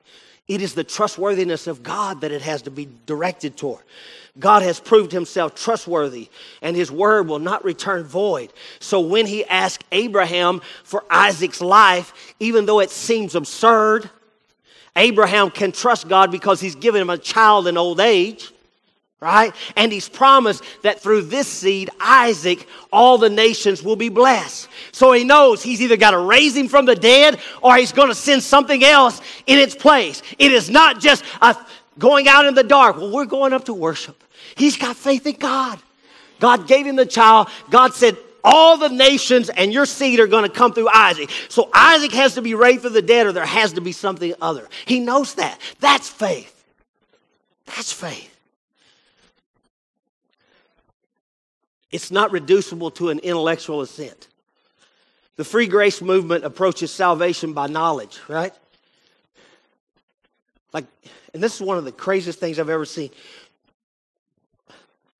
It 0.48 0.62
is 0.62 0.74
the 0.74 0.84
trustworthiness 0.84 1.68
of 1.68 1.84
God 1.84 2.22
that 2.22 2.32
it 2.32 2.42
has 2.42 2.64
to 2.64 2.72
be 2.72 2.90
directed 3.06 3.56
toward. 3.56 3.84
God 4.38 4.62
has 4.62 4.80
proved 4.80 5.12
himself 5.12 5.56
trustworthy 5.56 6.30
and 6.62 6.76
his 6.76 6.92
word 6.92 7.28
will 7.28 7.40
not 7.40 7.64
return 7.66 8.04
void. 8.04 8.54
So 8.80 9.00
when 9.00 9.26
he 9.26 9.44
asked 9.46 9.84
Abraham 9.92 10.62
for 10.84 11.04
Isaac's 11.10 11.62
life, 11.62 12.14
even 12.40 12.66
though 12.66 12.80
it 12.80 12.92
seems 12.92 13.36
absurd, 13.36 14.10
Abraham 14.96 15.50
can 15.50 15.72
trust 15.72 16.08
God 16.08 16.32
because 16.32 16.60
he's 16.60 16.76
given 16.76 17.02
him 17.02 17.10
a 17.10 17.18
child 17.18 17.68
in 17.68 17.78
old 17.78 18.00
age, 18.00 18.52
right? 19.20 19.54
And 19.76 19.92
he's 19.92 20.10
promised 20.10 20.64
that 20.84 21.02
through 21.02 21.24
this 21.24 21.48
seed, 21.48 21.90
Isaac, 22.00 22.68
all 22.92 23.18
the 23.18 23.30
nations 23.30 23.84
will 23.84 23.96
be 23.96 24.10
blessed. 24.10 24.68
So 24.92 25.12
he 25.12 25.24
knows 25.24 25.62
he's 25.62 25.82
either 25.82 25.98
got 25.98 26.12
to 26.12 26.20
raise 26.20 26.56
him 26.56 26.68
from 26.68 26.86
the 26.86 26.96
dead 26.96 27.40
or 27.62 27.76
he's 27.76 27.92
going 27.92 28.10
to 28.10 28.16
send 28.16 28.44
something 28.44 28.84
else 28.84 29.22
in 29.46 29.60
its 29.60 29.76
place. 29.76 30.22
It 30.38 30.52
is 30.52 30.70
not 30.70 31.00
just 31.00 31.24
a 31.42 31.56
going 32.00 32.28
out 32.28 32.46
in 32.46 32.56
the 32.56 32.64
dark. 32.64 32.98
Well, 32.98 33.12
we're 33.12 33.26
going 33.26 33.54
up 33.54 33.66
to 33.66 33.74
worship. 33.76 34.24
He's 34.56 34.78
got 34.78 34.96
faith 34.96 35.28
in 35.28 35.36
God. 35.36 35.80
God 36.40 36.68
gave 36.68 36.88
him 36.88 36.96
the 36.96 37.06
child. 37.06 37.50
God 37.70 37.94
said, 37.94 38.18
all 38.44 38.78
the 38.78 38.90
nations 38.90 39.50
and 39.50 39.74
your 39.74 39.86
seed 39.86 40.20
are 40.20 40.28
going 40.28 40.46
to 40.46 40.50
come 40.50 40.74
through 40.74 40.90
Isaac. 40.94 41.30
So 41.50 41.70
Isaac 41.74 42.14
has 42.14 42.36
to 42.36 42.42
be 42.42 42.56
raised 42.56 42.84
from 42.84 42.94
the 42.94 43.02
dead, 43.02 43.28
or 43.28 43.34
there 43.34 43.46
has 43.46 43.74
to 43.74 43.82
be 43.82 43.92
something 43.92 44.34
other. 44.42 44.68
He 44.86 45.02
knows 45.02 45.36
that. 45.36 45.60
That's 45.82 46.08
faith. 46.10 46.56
That's 47.66 47.92
faith. 47.92 48.34
It's 51.92 52.12
not 52.12 52.32
reducible 52.32 52.92
to 52.92 53.10
an 53.10 53.20
intellectual 53.20 53.82
assent. 53.82 54.28
The 55.36 55.44
free 55.44 55.68
grace 55.68 56.02
movement 56.02 56.46
approaches 56.46 56.92
salvation 56.92 57.54
by 57.54 57.68
knowledge, 57.68 58.20
right? 58.28 58.54
Like, 60.72 60.86
and 61.34 61.44
this 61.44 61.56
is 61.56 61.62
one 61.62 61.78
of 61.78 61.86
the 61.86 61.92
craziest 61.92 62.40
things 62.40 62.60
I've 62.60 62.70
ever 62.70 62.86
seen. 62.86 63.10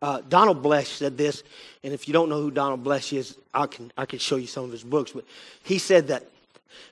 Uh, 0.02 0.22
Donald 0.30 0.64
Bloesch 0.64 0.88
said 0.88 1.18
this, 1.18 1.44
and 1.84 1.94
if 1.94 2.08
you 2.08 2.14
don't 2.14 2.30
know 2.30 2.42
who 2.42 2.52
Donald 2.52 2.84
Bloesch 2.84 3.16
is, 3.18 3.38
I 3.54 3.68
can, 3.68 3.92
I 3.98 4.06
can 4.06 4.20
show 4.20 4.38
you 4.38 4.48
some 4.48 4.64
of 4.64 4.72
his 4.72 4.84
books. 4.84 5.12
But 5.12 5.26
he 5.64 5.78
said 5.78 6.08
that 6.08 6.24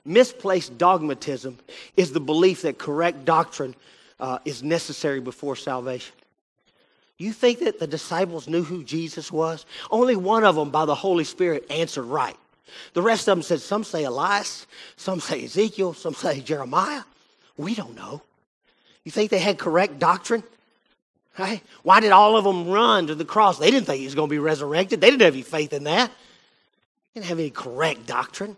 misplaced 0.03 0.77
dogmatism 0.77 1.57
is 1.95 2.11
the 2.11 2.19
belief 2.19 2.63
that 2.63 2.77
correct 2.77 3.23
doctrine 3.23 3.75
uh, 4.19 4.39
is 4.43 4.61
necessary 4.61 5.21
before 5.21 5.55
salvation. 5.55 6.13
You 7.17 7.33
think 7.33 7.59
that 7.59 7.79
the 7.79 7.87
disciples 7.87 8.47
knew 8.47 8.63
who 8.63 8.83
Jesus 8.83 9.31
was? 9.31 9.65
Only 9.89 10.15
one 10.15 10.43
of 10.43 10.55
them, 10.55 10.69
by 10.69 10.85
the 10.85 10.95
Holy 10.95 11.23
Spirit, 11.23 11.65
answered 11.69 12.03
right. 12.03 12.35
The 12.93 13.01
rest 13.01 13.27
of 13.27 13.37
them 13.37 13.41
said, 13.41 13.61
some 13.61 13.83
say 13.83 14.03
Elias, 14.03 14.67
some 14.97 15.19
say 15.19 15.45
Ezekiel, 15.45 15.93
some 15.93 16.13
say 16.13 16.41
Jeremiah. 16.41 17.03
We 17.55 17.73
don't 17.73 17.95
know. 17.95 18.21
You 19.07 19.11
think 19.11 19.31
they 19.31 19.39
had 19.39 19.57
correct 19.57 19.99
doctrine? 19.99 20.43
Right? 21.39 21.61
Why 21.81 22.01
did 22.01 22.11
all 22.11 22.35
of 22.35 22.43
them 22.43 22.67
run 22.67 23.07
to 23.07 23.15
the 23.15 23.23
cross? 23.23 23.57
They 23.57 23.71
didn't 23.71 23.85
think 23.85 23.99
he 23.99 24.05
was 24.05 24.15
going 24.15 24.27
to 24.27 24.35
be 24.35 24.37
resurrected. 24.37 24.99
They 24.99 25.09
didn't 25.09 25.21
have 25.21 25.33
any 25.33 25.43
faith 25.43 25.71
in 25.71 25.85
that. 25.85 26.09
They 26.09 27.21
didn't 27.21 27.29
have 27.29 27.39
any 27.39 27.49
correct 27.49 28.05
doctrine. 28.05 28.57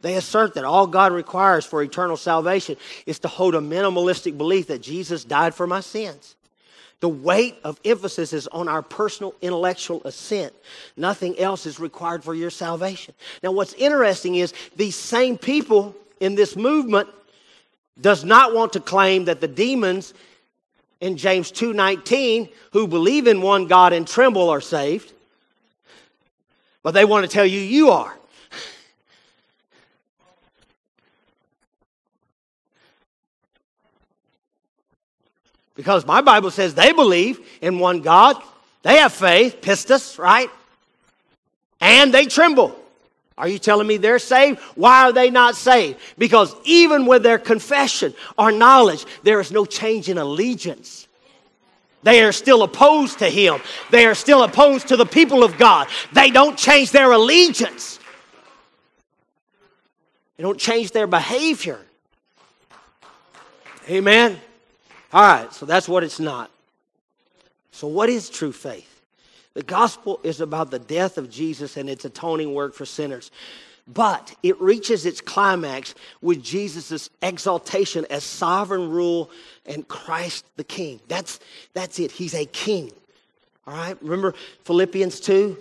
They 0.00 0.14
assert 0.14 0.54
that 0.54 0.64
all 0.64 0.86
God 0.86 1.12
requires 1.12 1.66
for 1.66 1.82
eternal 1.82 2.16
salvation 2.16 2.78
is 3.04 3.18
to 3.18 3.28
hold 3.28 3.54
a 3.54 3.60
minimalistic 3.60 4.38
belief 4.38 4.68
that 4.68 4.80
Jesus 4.80 5.24
died 5.24 5.54
for 5.54 5.66
my 5.66 5.80
sins. 5.80 6.34
The 7.00 7.10
weight 7.10 7.58
of 7.62 7.78
emphasis 7.84 8.32
is 8.32 8.48
on 8.48 8.68
our 8.68 8.80
personal 8.80 9.34
intellectual 9.42 10.00
assent. 10.06 10.54
Nothing 10.96 11.38
else 11.38 11.66
is 11.66 11.78
required 11.78 12.24
for 12.24 12.34
your 12.34 12.48
salvation. 12.48 13.12
Now, 13.42 13.52
what's 13.52 13.74
interesting 13.74 14.36
is 14.36 14.54
these 14.76 14.96
same 14.96 15.36
people 15.36 15.94
in 16.22 16.36
this 16.36 16.54
movement 16.54 17.08
does 18.00 18.24
not 18.24 18.54
want 18.54 18.72
to 18.74 18.80
claim 18.80 19.24
that 19.24 19.40
the 19.40 19.48
demons 19.48 20.14
in 21.00 21.16
James 21.16 21.50
2:19 21.50 22.48
who 22.72 22.86
believe 22.86 23.26
in 23.26 23.42
one 23.42 23.66
God 23.66 23.92
and 23.92 24.06
tremble 24.06 24.48
are 24.48 24.60
saved. 24.60 25.12
But 26.84 26.92
they 26.92 27.04
want 27.04 27.24
to 27.24 27.32
tell 27.32 27.44
you 27.44 27.60
you 27.60 27.90
are. 27.90 28.16
Because 35.74 36.06
my 36.06 36.20
Bible 36.20 36.52
says 36.52 36.74
they 36.74 36.92
believe 36.92 37.40
in 37.60 37.80
one 37.80 38.00
God. 38.00 38.40
They 38.82 38.98
have 38.98 39.12
faith, 39.12 39.60
pistis, 39.60 40.18
right? 40.18 40.50
And 41.80 42.14
they 42.14 42.26
tremble. 42.26 42.81
Are 43.38 43.48
you 43.48 43.58
telling 43.58 43.86
me 43.86 43.96
they're 43.96 44.18
saved? 44.18 44.60
Why 44.74 45.04
are 45.04 45.12
they 45.12 45.30
not 45.30 45.56
saved? 45.56 45.98
Because 46.18 46.54
even 46.64 47.06
with 47.06 47.22
their 47.22 47.38
confession 47.38 48.14
or 48.36 48.52
knowledge, 48.52 49.06
there 49.22 49.40
is 49.40 49.50
no 49.50 49.64
change 49.64 50.08
in 50.08 50.18
allegiance. 50.18 51.08
They 52.02 52.22
are 52.22 52.32
still 52.32 52.62
opposed 52.62 53.20
to 53.20 53.30
Him. 53.30 53.60
They 53.90 54.06
are 54.06 54.14
still 54.14 54.42
opposed 54.42 54.88
to 54.88 54.96
the 54.96 55.06
people 55.06 55.44
of 55.44 55.56
God. 55.56 55.88
They 56.12 56.30
don't 56.30 56.58
change 56.58 56.90
their 56.90 57.12
allegiance, 57.12 57.98
they 60.36 60.42
don't 60.42 60.58
change 60.58 60.90
their 60.90 61.06
behavior. 61.06 61.78
Amen? 63.88 64.38
All 65.12 65.22
right, 65.22 65.52
so 65.52 65.66
that's 65.66 65.88
what 65.88 66.04
it's 66.04 66.20
not. 66.20 66.50
So, 67.72 67.88
what 67.88 68.08
is 68.08 68.30
true 68.30 68.52
faith? 68.52 68.91
The 69.54 69.62
gospel 69.62 70.20
is 70.22 70.40
about 70.40 70.70
the 70.70 70.78
death 70.78 71.18
of 71.18 71.30
Jesus 71.30 71.76
and 71.76 71.90
its 71.90 72.04
atoning 72.04 72.54
work 72.54 72.74
for 72.74 72.86
sinners. 72.86 73.30
But 73.86 74.34
it 74.42 74.60
reaches 74.60 75.04
its 75.06 75.20
climax 75.20 75.94
with 76.20 76.42
Jesus' 76.42 77.10
exaltation 77.20 78.06
as 78.10 78.22
sovereign 78.22 78.90
rule 78.90 79.30
and 79.66 79.86
Christ 79.88 80.46
the 80.56 80.64
King. 80.64 81.00
That's, 81.08 81.40
that's 81.74 81.98
it. 81.98 82.12
He's 82.12 82.34
a 82.34 82.46
king. 82.46 82.92
All 83.66 83.74
right? 83.74 83.96
Remember 84.00 84.34
Philippians 84.64 85.20
2? 85.20 85.58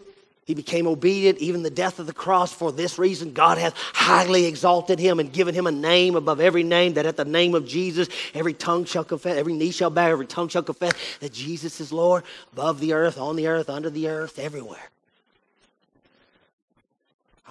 He 0.51 0.55
became 0.55 0.85
obedient, 0.85 1.37
even 1.37 1.63
the 1.63 1.69
death 1.69 1.97
of 1.97 2.07
the 2.07 2.13
cross. 2.13 2.51
For 2.51 2.73
this 2.73 2.99
reason, 2.99 3.31
God 3.31 3.57
hath 3.57 3.73
highly 3.73 4.47
exalted 4.47 4.99
him 4.99 5.21
and 5.21 5.31
given 5.31 5.55
him 5.55 5.65
a 5.65 5.71
name 5.71 6.17
above 6.17 6.41
every 6.41 6.63
name, 6.63 6.95
that 6.95 7.05
at 7.05 7.15
the 7.15 7.23
name 7.23 7.55
of 7.55 7.65
Jesus, 7.65 8.09
every 8.33 8.53
tongue 8.53 8.83
shall 8.83 9.05
confess, 9.05 9.37
every 9.37 9.53
knee 9.53 9.71
shall 9.71 9.89
bow, 9.89 10.07
every 10.07 10.25
tongue 10.25 10.49
shall 10.49 10.61
confess 10.61 10.91
that 11.21 11.31
Jesus 11.31 11.79
is 11.79 11.93
Lord 11.93 12.25
above 12.51 12.81
the 12.81 12.91
earth, 12.91 13.17
on 13.17 13.37
the 13.37 13.47
earth, 13.47 13.69
under 13.69 13.89
the 13.89 14.09
earth, 14.09 14.39
everywhere. 14.39 14.89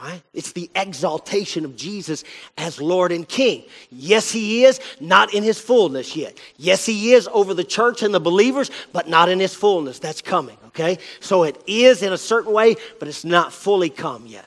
Right? 0.02 0.22
It's 0.32 0.52
the 0.52 0.70
exaltation 0.74 1.66
of 1.66 1.76
Jesus 1.76 2.24
as 2.56 2.80
Lord 2.80 3.12
and 3.12 3.28
King. 3.28 3.64
Yes, 3.90 4.32
He 4.32 4.64
is, 4.64 4.80
not 4.98 5.34
in 5.34 5.42
His 5.42 5.60
fullness 5.60 6.16
yet. 6.16 6.38
Yes, 6.56 6.86
He 6.86 7.12
is 7.12 7.28
over 7.30 7.52
the 7.52 7.64
church 7.64 8.02
and 8.02 8.14
the 8.14 8.20
believers, 8.20 8.70
but 8.92 9.08
not 9.08 9.28
in 9.28 9.40
His 9.40 9.54
fullness. 9.54 9.98
That's 9.98 10.22
coming, 10.22 10.56
okay? 10.68 10.98
So 11.20 11.42
it 11.42 11.62
is 11.66 12.02
in 12.02 12.14
a 12.14 12.18
certain 12.18 12.52
way, 12.52 12.76
but 12.98 13.08
it's 13.08 13.26
not 13.26 13.52
fully 13.52 13.90
come 13.90 14.26
yet. 14.26 14.46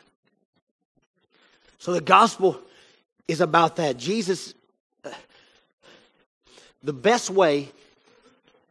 So 1.77 1.93
the 1.93 2.01
gospel 2.01 2.59
is 3.27 3.39
about 3.39 3.75
that. 3.75 3.97
Jesus, 3.97 4.55
uh, 5.05 5.11
the 6.81 6.93
best 6.93 7.29
way 7.29 7.69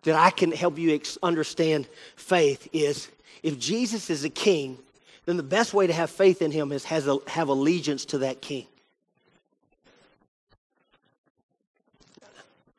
that 0.03 0.17
I 0.17 0.31
can 0.31 0.51
help 0.51 0.79
you 0.79 1.01
understand 1.23 1.87
faith 2.17 2.69
is 2.73 3.09
if 3.45 3.57
Jesus 3.59 4.11
is 4.11 4.25
a 4.25 4.31
king, 4.31 4.79
then 5.27 5.37
the 5.37 5.43
best 5.43 5.73
way 5.73 5.87
to 5.87 5.93
have 5.93 6.11
faith 6.11 6.43
in 6.43 6.51
him 6.51 6.73
is 6.73 6.85
has 6.85 7.07
a, 7.07 7.19
have 7.29 7.49
allegiance 7.49 8.05
to 8.07 8.19
that 8.19 8.43
king. 8.43 8.67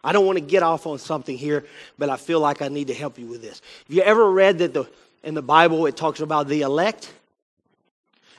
I 0.03 0.11
don't 0.11 0.25
want 0.25 0.37
to 0.37 0.43
get 0.43 0.63
off 0.63 0.85
on 0.85 0.99
something 0.99 1.37
here, 1.37 1.65
but 1.97 2.09
I 2.09 2.17
feel 2.17 2.41
like 2.41 2.61
I 2.61 2.67
need 2.67 2.87
to 2.87 2.93
help 2.93 3.17
you 3.17 3.25
with 3.25 3.41
this. 3.41 3.61
Have 3.87 3.95
you 3.95 4.01
ever 4.01 4.29
read 4.29 4.57
that 4.57 4.73
the, 4.73 4.85
in 5.23 5.33
the 5.33 5.41
Bible 5.41 5.85
it 5.85 5.95
talks 5.95 6.19
about 6.19 6.49
the 6.49 6.61
elect? 6.61 7.13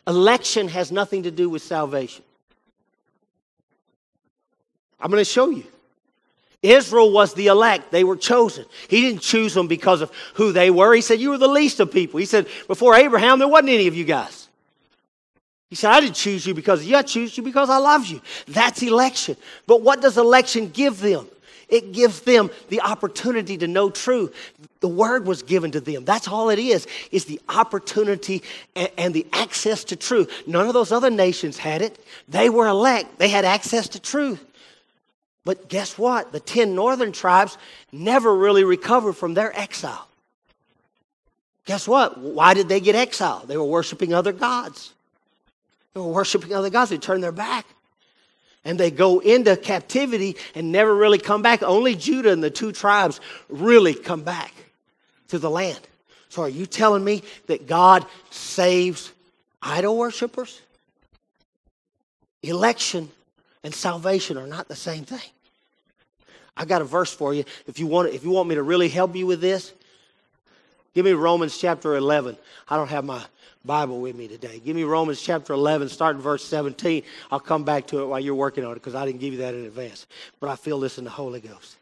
Election 0.07 0.69
has 0.69 0.93
nothing 0.93 1.23
to 1.23 1.31
do 1.31 1.49
with 1.49 1.63
salvation. 1.63 2.23
I'm 5.01 5.11
going 5.11 5.23
to 5.23 5.25
show 5.25 5.49
you. 5.49 5.65
Israel 6.65 7.13
was 7.13 7.35
the 7.35 7.49
elect. 7.49 7.93
They 7.93 8.05
were 8.05 8.17
chosen. 8.17 8.65
He 8.89 9.03
didn't 9.03 9.21
choose 9.21 9.53
them 9.53 9.69
because 9.69 10.01
of 10.01 10.11
who 10.33 10.51
they 10.51 10.71
were. 10.71 10.95
He 10.95 11.03
said, 11.03 11.21
You 11.21 11.31
were 11.31 11.39
the 11.39 11.47
least 11.47 11.79
of 11.79 11.93
people. 11.93 12.19
He 12.19 12.25
said, 12.25 12.49
Before 12.67 12.95
Abraham, 12.95 13.39
there 13.39 13.47
wasn't 13.47 13.69
any 13.69 13.87
of 13.87 13.95
you 13.95 14.05
guys. 14.05 14.49
He 15.69 15.77
said, 15.77 15.91
I 15.91 16.01
didn't 16.01 16.17
choose 16.17 16.47
you 16.47 16.55
because 16.55 16.83
you. 16.87 16.97
I 16.97 17.03
choose 17.03 17.37
you 17.37 17.43
because 17.43 17.69
I 17.69 17.77
love 17.77 18.07
you. 18.07 18.23
That's 18.49 18.83
election. 18.83 19.37
But 19.67 19.83
what 19.83 20.01
does 20.01 20.17
election 20.17 20.71
give 20.71 21.01
them? 21.01 21.29
It 21.69 21.93
gives 21.93 22.21
them 22.23 22.51
the 22.71 22.81
opportunity 22.81 23.59
to 23.59 23.67
know 23.67 23.91
truth. 23.91 24.35
The 24.81 24.89
word 24.89 25.27
was 25.27 25.43
given 25.43 25.71
to 25.73 25.81
them. 25.81 26.07
That's 26.07 26.29
all 26.29 26.49
it 26.49 26.59
is, 26.59 26.87
is 27.11 27.27
the 27.27 27.41
opportunity 27.49 28.43
and, 28.75 28.91
and, 28.97 29.15
the 29.15 29.27
access 29.33 29.85
to 29.85 29.97
truth. 29.97 30.45
None 30.47 30.67
of 30.67 30.73
those 30.73 30.93
other 30.93 31.11
nations 31.11 31.59
had 31.59 31.83
it. 31.83 32.03
They 32.29 32.49
were 32.49 32.69
elect. 32.69 33.19
They 33.19 33.29
had 33.29 33.45
access 33.45 33.89
to 33.89 34.01
truth. 34.01 34.45
But 35.45 35.69
guess 35.69 35.99
what? 35.99 36.33
The 36.33 36.41
10 36.41 36.75
northern 36.75 37.13
tribes 37.13 37.59
never 37.93 38.35
really 38.35 38.65
recovered 38.65 39.13
from 39.13 39.35
their 39.35 39.57
exile. 39.59 40.09
Guess 41.67 41.87
what? 41.87 42.19
Why 42.19 42.55
did 42.55 42.69
they 42.69 42.81
get 42.81 42.95
exiled? 42.95 43.49
They 43.49 43.57
were 43.57 43.65
worshiping 43.65 44.13
other 44.13 44.33
gods. 44.33 44.93
They 45.93 46.01
were 46.01 46.09
worshiping 46.09 46.53
other 46.55 46.71
gods. 46.71 46.91
They 46.91 46.99
turned 46.99 47.23
their 47.23 47.33
back. 47.33 47.67
And 48.65 48.81
they 48.81 48.91
go 48.91 49.19
into 49.19 49.57
captivity 49.57 50.37
and 50.55 50.73
never 50.73 50.95
really 50.95 51.19
come 51.19 51.43
back. 51.43 51.63
Only 51.63 51.95
Judah 51.95 52.33
and 52.33 52.43
the 52.43 52.51
two 52.51 52.73
tribes 52.73 53.21
really 53.49 53.95
come 53.95 54.23
back 54.23 54.53
to 55.29 55.39
the 55.39 55.51
land. 55.51 55.81
So 56.31 56.43
are 56.43 56.49
you 56.49 56.67
telling 56.67 57.05
me 57.05 57.23
that 57.47 57.67
God 57.67 58.07
saves 58.31 59.13
idol 59.63 59.97
worshippers? 59.97 60.61
Election 62.43 63.11
and 63.63 63.75
salvation 63.75 64.37
are 64.37 64.47
not 64.47 64.69
the 64.69 64.77
same 64.77 65.05
thing. 65.05 65.21
I 66.57 66.65
got 66.65 66.83
a 66.83 66.85
verse 66.85 67.13
for 67.13 67.35
you. 67.35 67.45
If 67.67 67.79
you 67.79 67.87
want, 67.87 68.13
if 68.13 68.25
you 68.25 68.31
want 68.31 68.49
me 68.49 68.55
to 68.55 68.63
really 68.63 68.89
help 68.89 69.17
you 69.17 69.27
with 69.27 69.41
this, 69.41 69.73
give 70.95 71.05
me 71.05 71.13
Romans 71.13 71.59
chapter 71.59 71.97
11. 71.97 72.37
I 72.69 72.77
don't 72.77 72.89
have 72.89 73.05
my 73.05 73.23
Bible 73.65 74.01
with 74.01 74.15
me 74.15 74.29
today. 74.29 74.61
Give 74.65 74.77
me 74.77 74.85
Romans 74.85 75.21
chapter 75.21 75.53
11, 75.55 75.89
starting 75.89 76.21
verse 76.21 76.45
17. 76.45 77.03
I'll 77.31 77.41
come 77.41 77.65
back 77.65 77.87
to 77.89 78.03
it 78.03 78.07
while 78.07 78.21
you're 78.21 78.35
working 78.35 78.65
on 78.65 78.73
it 78.73 78.75
because 78.75 78.95
I 78.95 79.07
didn't 79.07 79.21
give 79.21 79.33
you 79.33 79.41
that 79.41 79.55
in 79.55 79.65
advance. 79.65 80.07
But 80.39 80.51
I 80.51 80.57
feel 80.57 80.79
this 80.79 80.99
in 80.99 81.05
the 81.05 81.11
Holy 81.11 81.41
Ghost. 81.41 81.77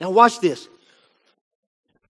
Now, 0.00 0.10
watch 0.10 0.40
this. 0.40 0.68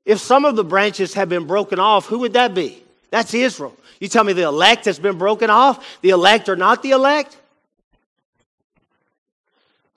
If 0.04 0.20
some 0.20 0.44
of 0.44 0.56
the 0.56 0.64
branches 0.64 1.14
have 1.14 1.28
been 1.28 1.46
broken 1.46 1.78
off, 1.78 2.06
who 2.06 2.20
would 2.20 2.34
that 2.34 2.54
be? 2.54 2.82
That's 3.10 3.34
Israel. 3.34 3.76
You 4.00 4.08
tell 4.08 4.24
me 4.24 4.32
the 4.32 4.42
elect 4.42 4.84
has 4.84 4.98
been 4.98 5.18
broken 5.18 5.50
off? 5.50 6.00
The 6.02 6.10
elect 6.10 6.48
are 6.48 6.56
not 6.56 6.82
the 6.82 6.92
elect? 6.92 7.36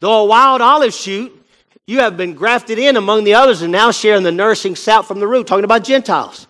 Though 0.01 0.23
a 0.23 0.25
wild 0.25 0.61
olive 0.61 0.95
shoot, 0.95 1.31
you 1.85 1.99
have 1.99 2.17
been 2.17 2.33
grafted 2.33 2.79
in 2.79 2.97
among 2.97 3.23
the 3.23 3.35
others 3.35 3.61
and 3.61 3.71
now 3.71 3.91
sharing 3.91 4.23
the 4.23 4.31
nourishing 4.31 4.75
sap 4.75 5.05
from 5.05 5.19
the 5.19 5.27
root. 5.27 5.45
Talking 5.45 5.63
about 5.63 5.83
Gentiles. 5.83 6.47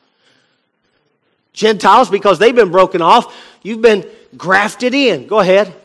Gentiles, 1.51 2.09
because 2.09 2.39
they've 2.39 2.55
been 2.55 2.71
broken 2.71 3.01
off, 3.01 3.35
you've 3.61 3.81
been 3.81 4.09
grafted 4.37 4.93
in. 4.93 5.27
Go 5.27 5.39
ahead. 5.39 5.75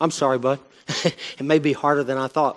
I'm 0.00 0.10
sorry, 0.10 0.38
bud. 0.38 0.60
it 1.04 1.42
may 1.42 1.58
be 1.58 1.74
harder 1.74 2.02
than 2.02 2.16
I 2.16 2.28
thought. 2.28 2.56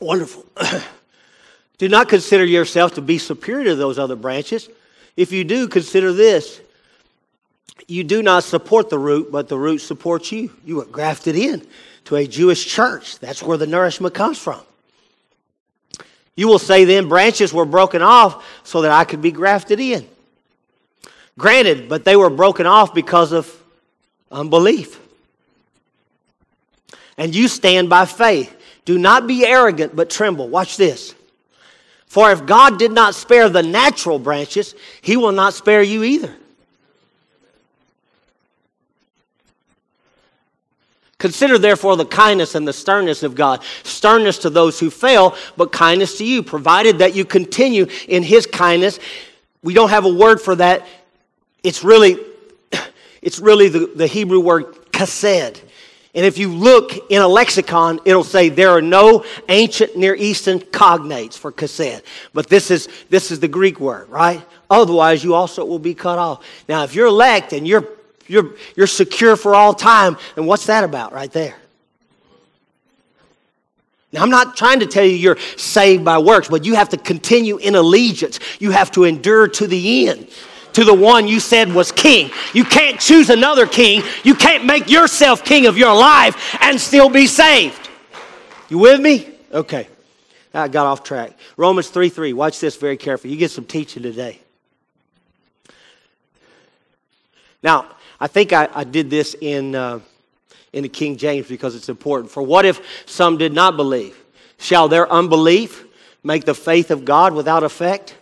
Wonderful. 0.00 0.46
Do 1.78 1.88
not 1.90 2.08
consider 2.08 2.46
yourself 2.46 2.94
to 2.94 3.02
be 3.02 3.18
superior 3.18 3.64
to 3.66 3.74
those 3.74 3.98
other 3.98 4.16
branches. 4.16 4.70
If 5.16 5.32
you 5.32 5.44
do, 5.44 5.68
consider 5.68 6.12
this. 6.12 6.60
You 7.86 8.04
do 8.04 8.22
not 8.22 8.44
support 8.44 8.90
the 8.90 8.98
root, 8.98 9.30
but 9.30 9.48
the 9.48 9.58
root 9.58 9.78
supports 9.78 10.32
you. 10.32 10.52
You 10.64 10.76
were 10.76 10.84
grafted 10.84 11.36
in 11.36 11.66
to 12.04 12.16
a 12.16 12.26
Jewish 12.26 12.66
church. 12.66 13.18
That's 13.18 13.42
where 13.42 13.58
the 13.58 13.66
nourishment 13.66 14.14
comes 14.14 14.38
from. 14.38 14.60
You 16.34 16.48
will 16.48 16.58
say 16.58 16.84
then, 16.84 17.08
branches 17.08 17.52
were 17.52 17.66
broken 17.66 18.00
off 18.00 18.44
so 18.64 18.82
that 18.82 18.90
I 18.90 19.04
could 19.04 19.20
be 19.20 19.32
grafted 19.32 19.80
in. 19.80 20.08
Granted, 21.38 21.88
but 21.88 22.04
they 22.04 22.16
were 22.16 22.30
broken 22.30 22.66
off 22.66 22.94
because 22.94 23.32
of 23.32 23.52
unbelief. 24.30 24.98
And 27.18 27.34
you 27.34 27.48
stand 27.48 27.90
by 27.90 28.06
faith. 28.06 28.54
Do 28.84 28.98
not 28.98 29.26
be 29.26 29.46
arrogant, 29.46 29.94
but 29.94 30.08
tremble. 30.08 30.48
Watch 30.48 30.76
this. 30.76 31.14
For 32.12 32.30
if 32.30 32.44
God 32.44 32.78
did 32.78 32.92
not 32.92 33.14
spare 33.14 33.48
the 33.48 33.62
natural 33.62 34.18
branches, 34.18 34.74
he 35.00 35.16
will 35.16 35.32
not 35.32 35.54
spare 35.54 35.82
you 35.82 36.02
either. 36.02 36.36
Consider 41.16 41.56
therefore 41.56 41.96
the 41.96 42.04
kindness 42.04 42.54
and 42.54 42.68
the 42.68 42.72
sternness 42.74 43.22
of 43.22 43.34
God. 43.34 43.62
Sternness 43.82 44.36
to 44.40 44.50
those 44.50 44.78
who 44.78 44.90
fail, 44.90 45.34
but 45.56 45.72
kindness 45.72 46.18
to 46.18 46.24
you, 46.26 46.42
provided 46.42 46.98
that 46.98 47.14
you 47.14 47.24
continue 47.24 47.86
in 48.06 48.22
his 48.22 48.44
kindness. 48.44 48.98
We 49.62 49.72
don't 49.72 49.88
have 49.88 50.04
a 50.04 50.12
word 50.12 50.38
for 50.38 50.54
that. 50.56 50.86
It's 51.62 51.82
really, 51.82 52.18
it's 53.22 53.38
really 53.38 53.68
the, 53.70 53.86
the 53.86 54.06
Hebrew 54.06 54.40
word 54.40 54.74
chesed. 54.92 55.62
And 56.14 56.26
if 56.26 56.36
you 56.36 56.52
look 56.52 57.10
in 57.10 57.22
a 57.22 57.28
lexicon, 57.28 57.98
it'll 58.04 58.24
say 58.24 58.50
there 58.50 58.70
are 58.70 58.82
no 58.82 59.24
ancient 59.48 59.96
Near 59.96 60.14
Eastern 60.14 60.60
cognates 60.60 61.38
for 61.38 61.50
chesed. 61.50 62.02
But 62.34 62.48
this 62.48 62.70
is, 62.70 62.88
this 63.08 63.30
is 63.30 63.40
the 63.40 63.48
Greek 63.48 63.80
word, 63.80 64.10
right? 64.10 64.44
Otherwise, 64.68 65.24
you 65.24 65.34
also 65.34 65.64
will 65.64 65.78
be 65.78 65.94
cut 65.94 66.18
off. 66.18 66.44
Now, 66.68 66.84
if 66.84 66.94
you're 66.94 67.06
elect 67.06 67.54
and 67.54 67.66
you're, 67.66 67.88
you're, 68.26 68.54
you're 68.76 68.86
secure 68.86 69.36
for 69.36 69.54
all 69.54 69.72
time, 69.72 70.18
then 70.34 70.44
what's 70.44 70.66
that 70.66 70.84
about 70.84 71.14
right 71.14 71.32
there? 71.32 71.56
Now, 74.12 74.22
I'm 74.22 74.30
not 74.30 74.54
trying 74.54 74.80
to 74.80 74.86
tell 74.86 75.04
you 75.04 75.12
you're 75.12 75.38
saved 75.56 76.04
by 76.04 76.18
works, 76.18 76.48
but 76.48 76.66
you 76.66 76.74
have 76.74 76.90
to 76.90 76.98
continue 76.98 77.56
in 77.56 77.74
allegiance. 77.74 78.38
You 78.58 78.72
have 78.72 78.90
to 78.92 79.04
endure 79.04 79.48
to 79.48 79.66
the 79.66 80.08
end 80.08 80.28
to 80.74 80.84
the 80.84 80.94
one 80.94 81.28
you 81.28 81.40
said 81.40 81.72
was 81.72 81.92
king. 81.92 82.30
You 82.52 82.64
can't 82.64 82.98
choose 82.98 83.30
another 83.30 83.66
king. 83.66 84.02
You 84.24 84.34
can't 84.34 84.64
make 84.64 84.88
yourself 84.88 85.44
king 85.44 85.66
of 85.66 85.76
your 85.76 85.94
life 85.94 86.56
and 86.60 86.80
still 86.80 87.08
be 87.08 87.26
saved. 87.26 87.90
You 88.68 88.78
with 88.78 89.00
me? 89.00 89.28
Okay. 89.52 89.88
I 90.54 90.68
got 90.68 90.86
off 90.86 91.02
track. 91.02 91.32
Romans 91.56 91.88
3 91.88 92.08
3. 92.08 92.32
Watch 92.32 92.60
this 92.60 92.76
very 92.76 92.96
carefully. 92.96 93.32
You 93.32 93.38
get 93.38 93.50
some 93.50 93.64
teaching 93.64 94.02
today. 94.02 94.40
Now, 97.62 97.86
I 98.20 98.26
think 98.26 98.52
I, 98.52 98.68
I 98.74 98.84
did 98.84 99.08
this 99.08 99.34
in, 99.40 99.74
uh, 99.74 100.00
in 100.72 100.82
the 100.82 100.88
King 100.88 101.16
James 101.16 101.48
because 101.48 101.74
it's 101.74 101.88
important. 101.88 102.30
For 102.30 102.42
what 102.42 102.64
if 102.64 102.80
some 103.06 103.38
did 103.38 103.52
not 103.52 103.76
believe? 103.76 104.16
Shall 104.58 104.88
their 104.88 105.10
unbelief 105.10 105.84
make 106.22 106.44
the 106.44 106.54
faith 106.54 106.90
of 106.90 107.04
God 107.04 107.34
without 107.34 107.62
effect? 107.62 108.16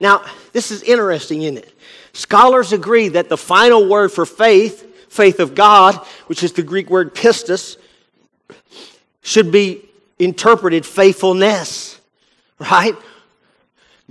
Now, 0.00 0.24
this 0.52 0.70
is 0.70 0.82
interesting, 0.82 1.42
isn't 1.42 1.58
it? 1.58 1.72
Scholars 2.12 2.72
agree 2.72 3.08
that 3.08 3.28
the 3.28 3.36
final 3.36 3.88
word 3.88 4.10
for 4.10 4.26
faith, 4.26 5.08
faith 5.08 5.38
of 5.38 5.54
God, 5.54 5.96
which 6.26 6.42
is 6.42 6.52
the 6.52 6.62
Greek 6.62 6.90
word 6.90 7.14
pistis, 7.14 7.76
should 9.22 9.52
be 9.52 9.84
interpreted 10.18 10.84
faithfulness, 10.84 12.00
right? 12.58 12.94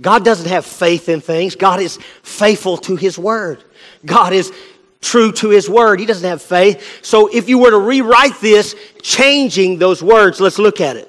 God 0.00 0.24
doesn't 0.24 0.48
have 0.48 0.64
faith 0.64 1.08
in 1.08 1.20
things. 1.20 1.56
God 1.56 1.80
is 1.80 1.98
faithful 2.22 2.76
to 2.78 2.96
His 2.96 3.18
Word. 3.18 3.62
God 4.04 4.32
is 4.32 4.52
true 5.00 5.30
to 5.32 5.50
His 5.50 5.68
Word. 5.68 6.00
He 6.00 6.06
doesn't 6.06 6.28
have 6.28 6.40
faith. 6.40 7.04
So 7.04 7.26
if 7.26 7.48
you 7.48 7.58
were 7.58 7.70
to 7.70 7.78
rewrite 7.78 8.40
this, 8.40 8.74
changing 9.02 9.78
those 9.78 10.02
words, 10.02 10.40
let's 10.40 10.58
look 10.58 10.80
at 10.80 10.96
it. 10.96 11.06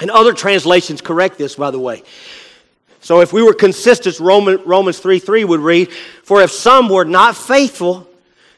And 0.00 0.10
other 0.10 0.32
translations 0.32 1.00
correct 1.00 1.38
this, 1.38 1.56
by 1.56 1.70
the 1.70 1.78
way. 1.78 2.02
So 3.08 3.22
if 3.22 3.32
we 3.32 3.42
were 3.42 3.54
consistent, 3.54 4.20
Roman, 4.20 4.62
Romans 4.66 4.98
3 4.98 5.18
3 5.18 5.42
would 5.44 5.60
read, 5.60 5.90
For 5.90 6.42
if 6.42 6.50
some 6.50 6.90
were 6.90 7.06
not 7.06 7.38
faithful, 7.38 8.06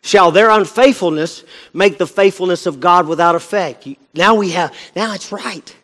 shall 0.03 0.33
their 0.33 0.51
unfaithfulness 0.51 1.45
make 1.73 1.99
the 1.99 2.07
faithfulness 2.09 2.67
of 2.67 2.81
God 2.81 3.07
without 3.07 3.37
effect. 3.37 3.87
Now 4.13 4.35
we 4.35 4.51
have, 4.51 4.75
now 4.97 5.15
it's 5.15 5.31
right. 5.31 5.77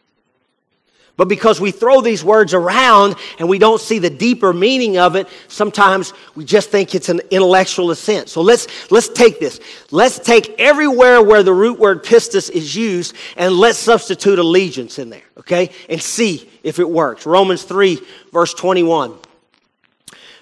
But 1.17 1.29
because 1.29 1.61
we 1.61 1.71
throw 1.71 2.03
these 2.03 2.23
words 2.23 2.53
around 2.53 3.17
and 3.39 3.49
we 3.49 3.59
don't 3.59 3.81
see 3.81 3.99
the 3.99 4.11
deeper 4.11 4.53
meaning 4.53 4.99
of 4.99 5.17
it, 5.17 5.29
sometimes 5.49 6.13
we 6.35 6.45
just 6.45 6.71
think 6.71 6.95
it's 6.95 7.09
an 7.09 7.21
intellectual 7.31 7.91
assent. 7.91 8.29
So 8.29 8.43
let's, 8.43 8.91
let's 8.91 9.09
take 9.09 9.41
this. 9.41 9.61
Let's 9.91 10.19
take 10.19 10.55
everywhere 10.59 11.23
where 11.23 11.43
the 11.43 11.55
root 11.55 11.79
word 11.79 12.05
pistis 12.05 12.51
is 12.51 12.77
used 12.77 13.15
and 13.37 13.55
let's 13.55 13.79
substitute 13.79 14.39
allegiance 14.39 14.99
in 14.99 15.09
there, 15.09 15.25
okay? 15.39 15.71
And 15.89 16.03
see 16.03 16.51
if 16.63 16.79
it 16.79 16.89
works. 16.89 17.25
Romans 17.25 17.63
3, 17.63 17.99
verse 18.31 18.53
21. 18.53 19.15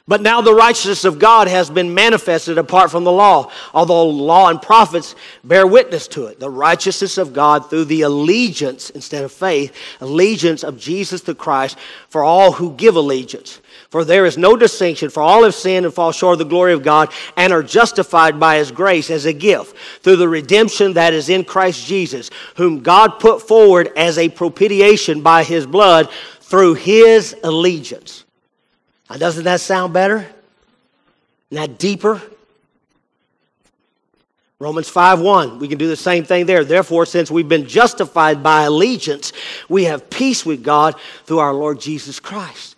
But 0.07 0.21
now 0.21 0.43
the 0.43 0.53
righteousness 0.53 1.07
of 1.07 1.19
God 1.19 1.49
has 1.49 1.71
been 1.71 1.95
manifested 1.95 2.59
apart 2.59 2.91
from 2.91 3.05
the 3.05 3.13
law, 3.13 3.51
although 3.73 4.07
law 4.07 4.51
and 4.51 4.61
prophets 4.61 5.15
bear 5.43 5.67
witness 5.67 6.07
to 6.09 6.27
it. 6.27 6.39
The 6.39 6.51
righteousness 6.51 7.17
of 7.17 7.33
God 7.33 7.71
through 7.71 7.87
the 7.87 8.03
allegiance, 8.03 8.91
instead 8.91 9.25
of 9.25 9.33
faith, 9.33 9.75
allegiance 10.03 10.63
of 10.63 10.79
Jesus 10.79 11.23
the 11.23 11.35
Christ 11.35 11.79
for 12.11 12.23
all 12.23 12.53
who 12.53 12.75
give 12.75 12.97
allegiance. 12.97 13.63
For 13.89 14.05
there 14.05 14.27
is 14.27 14.37
no 14.37 14.57
distinction, 14.57 15.09
for 15.09 15.23
all 15.23 15.45
have 15.45 15.55
sinned 15.55 15.87
and 15.87 15.95
fall 15.95 16.13
short 16.13 16.35
of 16.35 16.39
the 16.41 16.45
glory 16.45 16.75
of 16.75 16.83
God 16.83 17.11
and 17.39 17.51
are 17.51 17.63
justified 17.63 18.39
by 18.39 18.57
his 18.57 18.71
grace 18.71 19.09
as 19.09 19.25
a 19.25 19.33
gift 19.33 19.75
through 20.03 20.17
the 20.17 20.29
redemption 20.29 20.93
that 20.95 21.15
is 21.15 21.31
in 21.31 21.45
Christ 21.45 21.87
Jesus, 21.87 22.29
whom 22.57 22.81
God 22.81 23.21
put 23.21 23.41
forward 23.41 23.91
as 23.97 24.19
a 24.19 24.29
propitiation 24.29 25.23
by 25.23 25.45
his 25.45 25.65
blood 25.65 26.11
through 26.43 26.75
his 26.75 27.35
allegiance. 27.43 28.24
Now, 29.09 29.17
doesn't 29.17 29.45
that 29.45 29.61
sound 29.61 29.93
better? 29.93 30.27
Isn't 31.51 31.79
deeper? 31.79 32.23
Romans 34.59 34.89
5 34.89 35.21
1, 35.21 35.59
we 35.59 35.69
can 35.69 35.79
do 35.79 35.89
the 35.89 35.97
same 35.97 36.25
thing 36.25 36.47
there. 36.47 36.65
Therefore, 36.65 37.05
since 37.07 37.31
we've 37.31 37.49
been 37.49 37.67
justified 37.67 38.43
by 38.43 38.63
allegiance, 38.63 39.33
we 39.69 39.85
have 39.85 40.09
peace 40.09 40.47
with 40.47 40.63
God 40.63 40.95
through 41.27 41.41
our 41.41 41.53
Lord 41.53 41.81
Jesus 41.81 42.19
Christ. 42.21 42.77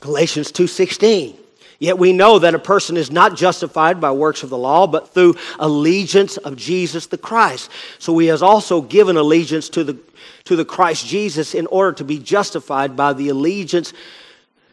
Galatians 0.00 0.52
2:16 0.52 1.43
Yet 1.84 1.98
we 1.98 2.14
know 2.14 2.38
that 2.38 2.54
a 2.54 2.58
person 2.58 2.96
is 2.96 3.10
not 3.10 3.36
justified 3.36 4.00
by 4.00 4.10
works 4.10 4.42
of 4.42 4.48
the 4.48 4.56
law, 4.56 4.86
but 4.86 5.12
through 5.12 5.34
allegiance 5.58 6.38
of 6.38 6.56
Jesus 6.56 7.04
the 7.04 7.18
Christ. 7.18 7.70
So 7.98 8.16
he 8.16 8.28
has 8.28 8.42
also 8.42 8.80
given 8.80 9.18
allegiance 9.18 9.68
to 9.70 9.84
the, 9.84 9.98
to 10.44 10.56
the 10.56 10.64
Christ 10.64 11.06
Jesus 11.06 11.54
in 11.54 11.66
order 11.66 11.92
to 11.92 12.04
be 12.04 12.18
justified 12.18 12.96
by 12.96 13.12
the 13.12 13.28
allegiance 13.28 13.92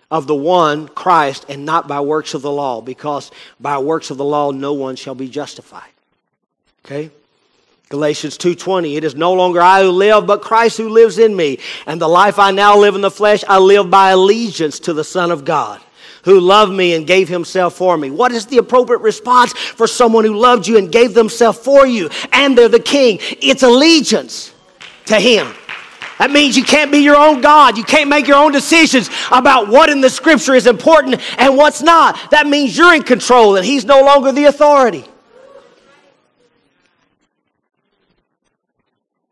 of 0.10 0.26
the 0.26 0.36
one, 0.36 0.88
Christ, 0.88 1.46
and 1.50 1.66
not 1.66 1.86
by 1.86 2.00
works 2.00 2.34
of 2.34 2.44
the 2.44 2.52
law, 2.52 2.80
because 2.80 3.30
by 3.60 3.78
works 3.78 4.10
of 4.10 4.16
the 4.16 4.24
law 4.24 4.52
no 4.52 4.72
one 4.72 4.96
shall 4.96 5.16
be 5.16 5.28
justified. 5.28 5.92
Okay? 6.86 7.12
Galatians 7.90 8.38
2:20 8.38 8.96
It 8.96 9.04
is 9.04 9.16
no 9.16 9.34
longer 9.34 9.60
I 9.60 9.84
who 9.84 9.92
live 9.92 10.26
but 10.26 10.42
Christ 10.42 10.78
who 10.78 10.88
lives 10.88 11.18
in 11.18 11.36
me 11.36 11.60
and 11.86 12.00
the 12.00 12.08
life 12.08 12.40
I 12.40 12.52
now 12.52 12.78
live 12.78 12.96
in 12.96 13.02
the 13.02 13.12
flesh 13.12 13.44
I 13.50 13.58
live 13.58 13.90
by 13.90 14.12
allegiance 14.12 14.80
to 14.80 14.94
the 14.94 15.04
son 15.04 15.30
of 15.30 15.44
God 15.44 15.82
who 16.24 16.40
loved 16.40 16.72
me 16.72 16.94
and 16.94 17.08
gave 17.08 17.28
himself 17.28 17.76
for 17.76 17.98
me. 17.98 18.12
What 18.12 18.32
is 18.32 18.46
the 18.46 18.58
appropriate 18.58 19.00
response 19.00 19.54
for 19.54 19.88
someone 19.88 20.26
who 20.26 20.36
loved 20.36 20.68
you 20.68 20.78
and 20.78 20.92
gave 20.92 21.14
themselves 21.14 21.58
for 21.60 21.86
you 21.86 22.10
and 22.32 22.58
they're 22.58 22.70
the 22.70 22.80
king? 22.80 23.20
It's 23.22 23.64
allegiance 23.64 24.54
to 25.06 25.20
him. 25.20 25.54
That 26.20 26.30
means 26.30 26.56
you 26.56 26.64
can't 26.64 26.92
be 26.92 27.00
your 27.00 27.16
own 27.16 27.42
God. 27.42 27.78
You 27.78 27.84
can't 27.84 28.08
make 28.08 28.28
your 28.28 28.38
own 28.38 28.52
decisions 28.52 29.10
about 29.32 29.70
what 29.70 29.90
in 29.90 30.02
the 30.02 30.10
scripture 30.10 30.54
is 30.54 30.68
important 30.68 31.20
and 31.40 31.58
what's 31.58 31.82
not. 31.82 32.30
That 32.30 32.46
means 32.46 32.78
you're 32.78 32.94
in 32.94 33.02
control 33.02 33.56
and 33.56 33.66
he's 33.66 33.86
no 33.86 34.04
longer 34.04 34.32
the 34.32 34.46
authority. 34.46 35.04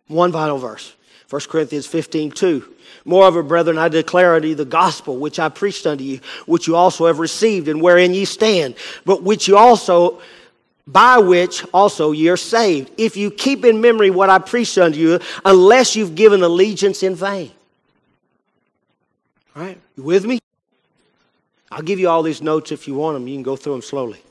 One 0.08 0.32
final 0.32 0.58
verse 0.58 0.96
1 1.30 1.42
Corinthians 1.48 1.86
15 1.86 2.32
2. 2.32 2.74
Moreover, 3.10 3.42
brethren, 3.42 3.80
I 3.80 3.88
declare 3.88 4.36
unto 4.36 4.50
you 4.50 4.54
the 4.54 4.66
gospel 4.66 5.18
which 5.18 5.40
I 5.40 5.50
preached 5.50 5.88
unto 5.88 6.04
you, 6.04 6.20
which 6.46 6.68
you 6.68 6.76
also 6.76 7.08
have 7.08 7.18
received, 7.18 7.68
and 7.68 7.82
wherein 7.82 8.14
ye 8.14 8.24
stand, 8.24 8.76
but 9.04 9.24
which 9.24 9.48
you 9.48 9.58
also, 9.58 10.22
by 10.86 11.18
which 11.18 11.66
also 11.74 12.12
ye 12.12 12.30
are 12.30 12.38
saved, 12.38 12.92
if 12.98 13.18
you 13.18 13.32
keep 13.32 13.66
in 13.66 13.82
memory 13.82 14.12
what 14.12 14.30
I 14.30 14.38
preached 14.38 14.78
unto 14.78 15.00
you, 15.00 15.20
unless 15.44 15.96
you've 15.96 16.14
given 16.14 16.44
allegiance 16.44 17.02
in 17.02 17.16
vain. 17.16 17.52
All 19.56 19.64
right, 19.64 19.80
you 19.98 20.04
with 20.04 20.26
me? 20.26 20.38
I'll 21.72 21.82
give 21.82 21.98
you 21.98 22.10
all 22.10 22.22
these 22.22 22.44
notes 22.44 22.72
if 22.72 22.88
you 22.88 22.94
want 22.94 23.16
them. 23.16 23.28
You 23.28 23.38
can 23.38 23.42
go 23.42 23.56
through 23.56 23.74
them 23.74 23.82
slowly. 23.82 24.22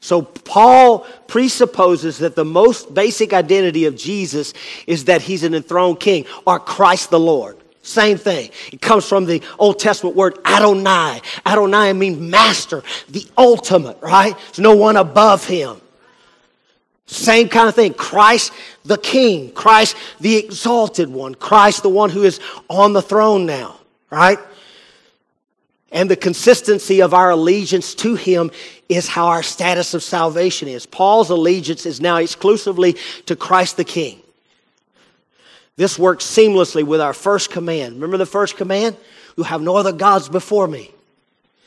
So, 0.00 0.22
Paul 0.22 1.06
presupposes 1.28 2.18
that 2.18 2.34
the 2.34 2.44
most 2.44 2.92
basic 2.92 3.32
identity 3.32 3.84
of 3.84 3.94
Jesus 3.94 4.52
is 4.88 5.04
that 5.04 5.22
he's 5.22 5.44
an 5.44 5.54
enthroned 5.54 6.00
king 6.00 6.26
or 6.44 6.58
Christ 6.58 7.10
the 7.10 7.20
Lord. 7.20 7.56
Same 7.86 8.18
thing. 8.18 8.50
It 8.72 8.82
comes 8.82 9.08
from 9.08 9.26
the 9.26 9.40
Old 9.58 9.78
Testament 9.78 10.16
word 10.16 10.38
Adonai. 10.44 11.20
Adonai 11.46 11.92
means 11.92 12.18
master, 12.18 12.82
the 13.08 13.24
ultimate, 13.38 13.96
right? 14.02 14.36
There's 14.36 14.58
no 14.58 14.74
one 14.74 14.96
above 14.96 15.46
him. 15.46 15.80
Same 17.06 17.48
kind 17.48 17.68
of 17.68 17.76
thing. 17.76 17.94
Christ 17.94 18.52
the 18.84 18.98
King, 18.98 19.52
Christ 19.52 19.96
the 20.18 20.36
exalted 20.36 21.08
one, 21.08 21.36
Christ 21.36 21.84
the 21.84 21.88
one 21.88 22.10
who 22.10 22.24
is 22.24 22.40
on 22.68 22.92
the 22.92 23.02
throne 23.02 23.46
now, 23.46 23.78
right? 24.10 24.38
And 25.92 26.10
the 26.10 26.16
consistency 26.16 27.00
of 27.00 27.14
our 27.14 27.30
allegiance 27.30 27.94
to 27.96 28.16
him 28.16 28.50
is 28.88 29.06
how 29.06 29.28
our 29.28 29.44
status 29.44 29.94
of 29.94 30.02
salvation 30.02 30.66
is. 30.66 30.86
Paul's 30.86 31.30
allegiance 31.30 31.86
is 31.86 32.00
now 32.00 32.16
exclusively 32.16 32.96
to 33.26 33.36
Christ 33.36 33.76
the 33.76 33.84
King. 33.84 34.20
This 35.76 35.98
works 35.98 36.24
seamlessly 36.24 36.84
with 36.84 37.00
our 37.00 37.12
first 37.12 37.50
command. 37.50 37.94
Remember 37.94 38.16
the 38.16 38.26
first 38.26 38.56
command? 38.56 38.96
You 39.36 39.44
have 39.44 39.60
no 39.60 39.76
other 39.76 39.92
gods 39.92 40.28
before 40.28 40.66
me. 40.66 40.90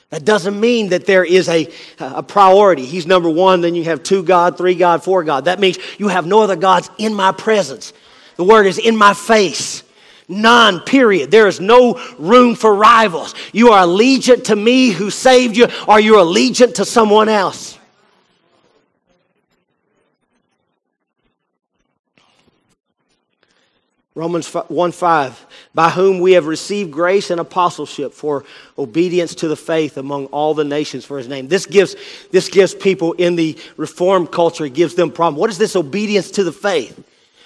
That 0.09 0.25
doesn't 0.25 0.59
mean 0.59 0.89
that 0.89 1.05
there 1.05 1.23
is 1.23 1.47
a, 1.49 1.71
a 1.99 2.23
priority. 2.23 2.85
He's 2.85 3.05
number 3.05 3.29
one, 3.29 3.61
then 3.61 3.75
you 3.75 3.83
have 3.83 4.01
two 4.01 4.23
God, 4.23 4.57
three 4.57 4.73
God, 4.73 5.03
four 5.03 5.23
God. 5.23 5.45
That 5.45 5.59
means 5.59 5.77
you 5.99 6.07
have 6.07 6.25
no 6.25 6.41
other 6.41 6.55
gods 6.55 6.89
in 6.97 7.13
my 7.13 7.31
presence. 7.31 7.93
The 8.35 8.43
word 8.43 8.65
is 8.65 8.79
in 8.79 8.95
my 8.95 9.13
face. 9.13 9.83
None, 10.27 10.81
period. 10.81 11.31
There 11.31 11.47
is 11.47 11.59
no 11.59 11.99
room 12.19 12.55
for 12.55 12.73
rivals. 12.73 13.33
You 13.51 13.69
are 13.69 13.85
allegiant 13.85 14.45
to 14.45 14.55
me 14.55 14.89
who 14.91 15.09
saved 15.09 15.57
you, 15.57 15.67
or 15.87 15.99
you're 15.99 16.23
allegiant 16.23 16.75
to 16.75 16.85
someone 16.85 17.29
else. 17.29 17.78
Romans 24.15 24.51
1 24.51 24.91
5, 24.91 25.45
by 25.75 25.89
whom 25.89 26.19
we 26.19 26.33
have 26.33 26.47
received 26.47 26.91
grace 26.91 27.29
and 27.29 27.39
apostleship 27.39 28.11
for 28.13 28.43
obedience 28.77 29.35
to 29.35 29.47
the 29.47 29.55
faith 29.55 29.97
among 29.97 30.25
all 30.27 30.53
the 30.53 30.63
nations 30.63 31.05
for 31.05 31.17
his 31.17 31.27
name. 31.27 31.47
This 31.47 31.65
gives, 31.65 31.95
this 32.31 32.49
gives 32.49 32.73
people 32.73 33.13
in 33.13 33.35
the 33.35 33.57
reformed 33.77 34.31
culture, 34.31 34.65
it 34.65 34.73
gives 34.73 34.95
them 34.95 35.11
problem. 35.11 35.39
What 35.39 35.51
is 35.51 35.59
this 35.59 35.75
obedience 35.75 36.31
to 36.31 36.43
the 36.43 36.51
faith? 36.51 37.03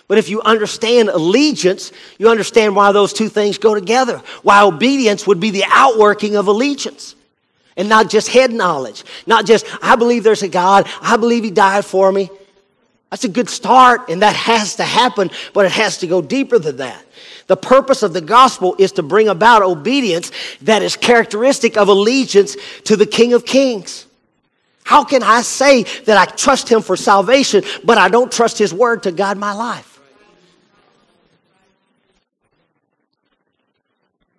But 0.07 0.17
if 0.17 0.29
you 0.29 0.41
understand 0.41 1.09
allegiance, 1.09 1.91
you 2.17 2.29
understand 2.29 2.75
why 2.75 2.91
those 2.91 3.13
two 3.13 3.29
things 3.29 3.57
go 3.57 3.73
together. 3.73 4.21
Why 4.41 4.63
obedience 4.63 5.25
would 5.25 5.39
be 5.39 5.49
the 5.49 5.63
outworking 5.67 6.35
of 6.35 6.47
allegiance. 6.47 7.15
And 7.75 7.89
not 7.89 8.09
just 8.09 8.27
head 8.27 8.51
knowledge. 8.51 9.03
Not 9.25 9.45
just, 9.45 9.65
I 9.81 9.95
believe 9.95 10.23
there's 10.23 10.43
a 10.43 10.49
God, 10.49 10.87
I 11.01 11.17
believe 11.17 11.43
he 11.43 11.51
died 11.51 11.85
for 11.85 12.11
me. 12.11 12.29
That's 13.13 13.25
a 13.25 13.29
good 13.29 13.47
start, 13.47 14.09
and 14.09 14.23
that 14.23 14.35
has 14.35 14.77
to 14.77 14.83
happen, 14.83 15.29
but 15.53 15.67
it 15.67 15.71
has 15.71 15.99
to 15.99 16.07
go 16.07 16.19
deeper 16.19 16.57
than 16.57 16.77
that. 16.77 17.05
The 17.45 17.55
purpose 17.55 18.01
of 18.01 18.11
the 18.11 18.21
gospel 18.21 18.75
is 18.79 18.93
to 18.93 19.03
bring 19.03 19.27
about 19.27 19.61
obedience 19.61 20.31
that 20.63 20.81
is 20.81 20.95
characteristic 20.95 21.77
of 21.77 21.89
allegiance 21.89 22.57
to 22.85 22.95
the 22.95 23.05
King 23.05 23.33
of 23.33 23.45
Kings. 23.45 24.07
How 24.83 25.03
can 25.03 25.21
I 25.21 25.43
say 25.43 25.83
that 25.83 26.17
I 26.17 26.25
trust 26.25 26.67
him 26.67 26.81
for 26.81 26.97
salvation, 26.97 27.63
but 27.83 27.99
I 27.99 28.09
don't 28.09 28.31
trust 28.31 28.57
his 28.57 28.73
word 28.73 29.03
to 29.03 29.11
guide 29.11 29.37
my 29.37 29.53
life? 29.53 29.99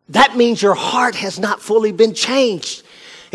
That 0.09 0.37
means 0.37 0.61
your 0.61 0.75
heart 0.75 1.14
has 1.14 1.39
not 1.39 1.62
fully 1.62 1.93
been 1.93 2.12
changed. 2.12 2.84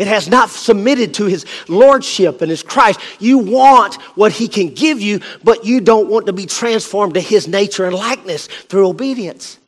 It 0.00 0.06
has 0.06 0.30
not 0.30 0.48
submitted 0.48 1.12
to 1.16 1.26
his 1.26 1.44
lordship 1.68 2.40
and 2.40 2.50
his 2.50 2.62
Christ. 2.62 2.98
You 3.18 3.36
want 3.36 3.96
what 4.16 4.32
he 4.32 4.48
can 4.48 4.72
give 4.72 4.98
you, 4.98 5.20
but 5.44 5.66
you 5.66 5.82
don't 5.82 6.08
want 6.08 6.24
to 6.24 6.32
be 6.32 6.46
transformed 6.46 7.12
to 7.14 7.20
his 7.20 7.46
nature 7.46 7.84
and 7.84 7.94
likeness 7.94 8.46
through 8.46 8.88
obedience. 8.88 9.58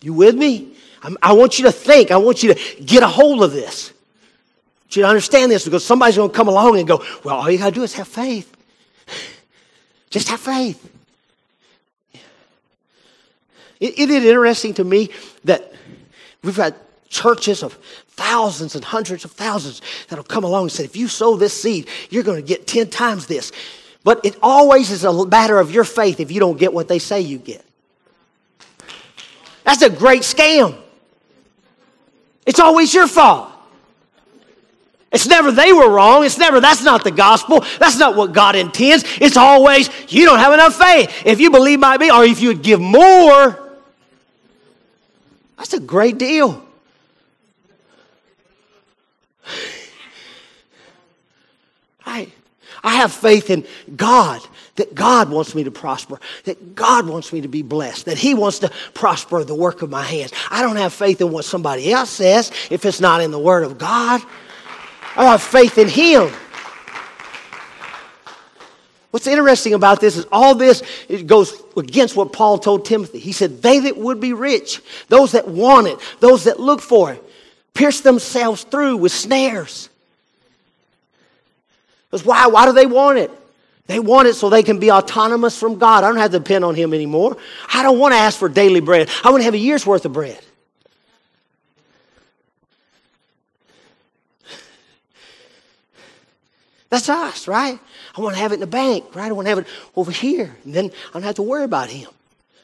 You 0.00 0.12
with 0.12 0.36
me? 0.36 0.76
I'm, 1.02 1.18
i 1.22 1.32
want 1.32 1.58
you 1.58 1.64
to 1.64 1.72
think. 1.72 2.12
I 2.12 2.18
want 2.18 2.44
you 2.44 2.54
to 2.54 2.82
get 2.84 3.02
a 3.02 3.08
hold 3.08 3.42
of 3.42 3.50
this. 3.50 3.90
I 3.90 4.84
want 4.84 4.96
you 4.96 5.02
to 5.02 5.08
understand 5.08 5.50
this 5.50 5.64
because 5.64 5.84
somebody's 5.84 6.14
going 6.14 6.30
to 6.30 6.36
come 6.36 6.46
along 6.46 6.78
and 6.78 6.86
go, 6.86 7.04
well, 7.24 7.34
all 7.34 7.50
you 7.50 7.58
got 7.58 7.70
to 7.70 7.74
do 7.74 7.82
is 7.82 7.94
have 7.94 8.06
faith. 8.06 8.56
Just 10.10 10.28
have 10.28 10.38
faith. 10.38 10.88
Isn't 13.80 14.08
it 14.08 14.24
interesting 14.24 14.74
to 14.74 14.84
me 14.84 15.10
that 15.42 15.72
We've 16.46 16.54
had 16.54 16.76
churches 17.08 17.64
of 17.64 17.74
thousands 18.10 18.76
and 18.76 18.84
hundreds 18.84 19.24
of 19.24 19.32
thousands 19.32 19.82
that'll 20.08 20.24
come 20.24 20.44
along 20.44 20.62
and 20.62 20.72
say, 20.72 20.84
if 20.84 20.94
you 20.94 21.08
sow 21.08 21.36
this 21.36 21.60
seed, 21.60 21.88
you're 22.08 22.22
going 22.22 22.40
to 22.40 22.46
get 22.46 22.68
10 22.68 22.88
times 22.88 23.26
this. 23.26 23.50
But 24.04 24.24
it 24.24 24.36
always 24.40 24.92
is 24.92 25.02
a 25.02 25.26
matter 25.26 25.58
of 25.58 25.72
your 25.72 25.82
faith 25.82 26.20
if 26.20 26.30
you 26.30 26.38
don't 26.38 26.56
get 26.56 26.72
what 26.72 26.86
they 26.86 27.00
say 27.00 27.20
you 27.20 27.38
get. 27.38 27.64
That's 29.64 29.82
a 29.82 29.90
great 29.90 30.22
scam. 30.22 30.78
It's 32.46 32.60
always 32.60 32.94
your 32.94 33.08
fault. 33.08 33.50
It's 35.10 35.26
never 35.26 35.50
they 35.50 35.72
were 35.72 35.90
wrong. 35.90 36.24
It's 36.24 36.38
never 36.38 36.60
that's 36.60 36.84
not 36.84 37.02
the 37.02 37.10
gospel. 37.10 37.64
That's 37.80 37.98
not 37.98 38.14
what 38.14 38.32
God 38.32 38.54
intends. 38.54 39.02
It's 39.20 39.36
always 39.36 39.90
you 40.12 40.24
don't 40.24 40.38
have 40.38 40.52
enough 40.52 40.76
faith. 40.76 41.22
If 41.24 41.40
you 41.40 41.50
believe 41.50 41.80
might 41.80 41.98
be, 41.98 42.08
or 42.08 42.22
if 42.22 42.40
you 42.40 42.48
would 42.48 42.62
give 42.62 42.80
more, 42.80 43.65
that's 45.56 45.72
a 45.72 45.80
great 45.80 46.18
deal. 46.18 46.62
I, 52.04 52.28
I 52.82 52.96
have 52.96 53.12
faith 53.12 53.50
in 53.50 53.66
God 53.96 54.40
that 54.76 54.94
God 54.94 55.30
wants 55.30 55.54
me 55.54 55.64
to 55.64 55.70
prosper, 55.70 56.20
that 56.44 56.74
God 56.74 57.08
wants 57.08 57.32
me 57.32 57.40
to 57.40 57.48
be 57.48 57.62
blessed, 57.62 58.04
that 58.06 58.18
He 58.18 58.34
wants 58.34 58.58
to 58.60 58.70
prosper 58.94 59.42
the 59.42 59.54
work 59.54 59.82
of 59.82 59.90
my 59.90 60.02
hands. 60.02 60.32
I 60.50 60.62
don't 60.62 60.76
have 60.76 60.92
faith 60.92 61.20
in 61.20 61.30
what 61.30 61.44
somebody 61.44 61.92
else 61.92 62.10
says 62.10 62.52
if 62.70 62.84
it's 62.84 63.00
not 63.00 63.20
in 63.20 63.30
the 63.30 63.38
Word 63.38 63.64
of 63.64 63.78
God. 63.78 64.22
I 65.16 65.24
have 65.24 65.42
faith 65.42 65.78
in 65.78 65.88
Him. 65.88 66.30
What's 69.16 69.26
interesting 69.26 69.72
about 69.72 69.98
this 69.98 70.18
is 70.18 70.26
all 70.30 70.54
this 70.54 70.82
it 71.08 71.26
goes 71.26 71.62
against 71.74 72.16
what 72.16 72.34
Paul 72.34 72.58
told 72.58 72.84
Timothy. 72.84 73.18
He 73.18 73.32
said, 73.32 73.62
They 73.62 73.78
that 73.78 73.96
would 73.96 74.20
be 74.20 74.34
rich, 74.34 74.82
those 75.08 75.32
that 75.32 75.48
want 75.48 75.86
it, 75.86 75.98
those 76.20 76.44
that 76.44 76.60
look 76.60 76.82
for 76.82 77.12
it, 77.12 77.24
pierce 77.72 78.02
themselves 78.02 78.64
through 78.64 78.98
with 78.98 79.12
snares. 79.12 79.88
Because 82.10 82.26
why? 82.26 82.48
Why 82.48 82.66
do 82.66 82.72
they 82.72 82.84
want 82.84 83.16
it? 83.16 83.30
They 83.86 84.00
want 84.00 84.28
it 84.28 84.34
so 84.34 84.50
they 84.50 84.62
can 84.62 84.78
be 84.78 84.92
autonomous 84.92 85.58
from 85.58 85.78
God. 85.78 86.04
I 86.04 86.08
don't 86.08 86.18
have 86.18 86.32
to 86.32 86.38
depend 86.38 86.66
on 86.66 86.74
Him 86.74 86.92
anymore. 86.92 87.38
I 87.72 87.82
don't 87.82 87.98
want 87.98 88.12
to 88.12 88.18
ask 88.18 88.38
for 88.38 88.50
daily 88.50 88.80
bread. 88.80 89.08
I 89.24 89.30
want 89.30 89.40
to 89.40 89.46
have 89.46 89.54
a 89.54 89.58
year's 89.58 89.86
worth 89.86 90.04
of 90.04 90.12
bread. 90.12 90.38
That's 96.90 97.08
us, 97.08 97.48
right? 97.48 97.80
I 98.16 98.20
want 98.20 98.34
to 98.34 98.40
have 98.40 98.52
it 98.52 98.54
in 98.54 98.60
the 98.60 98.66
bank, 98.66 99.14
right? 99.14 99.28
I 99.28 99.32
want 99.32 99.46
to 99.46 99.50
have 99.50 99.58
it 99.58 99.66
over 99.94 100.10
here. 100.10 100.56
And 100.64 100.74
then 100.74 100.90
I 101.10 101.12
don't 101.12 101.22
have 101.22 101.34
to 101.36 101.42
worry 101.42 101.64
about 101.64 101.90
him. 101.90 102.10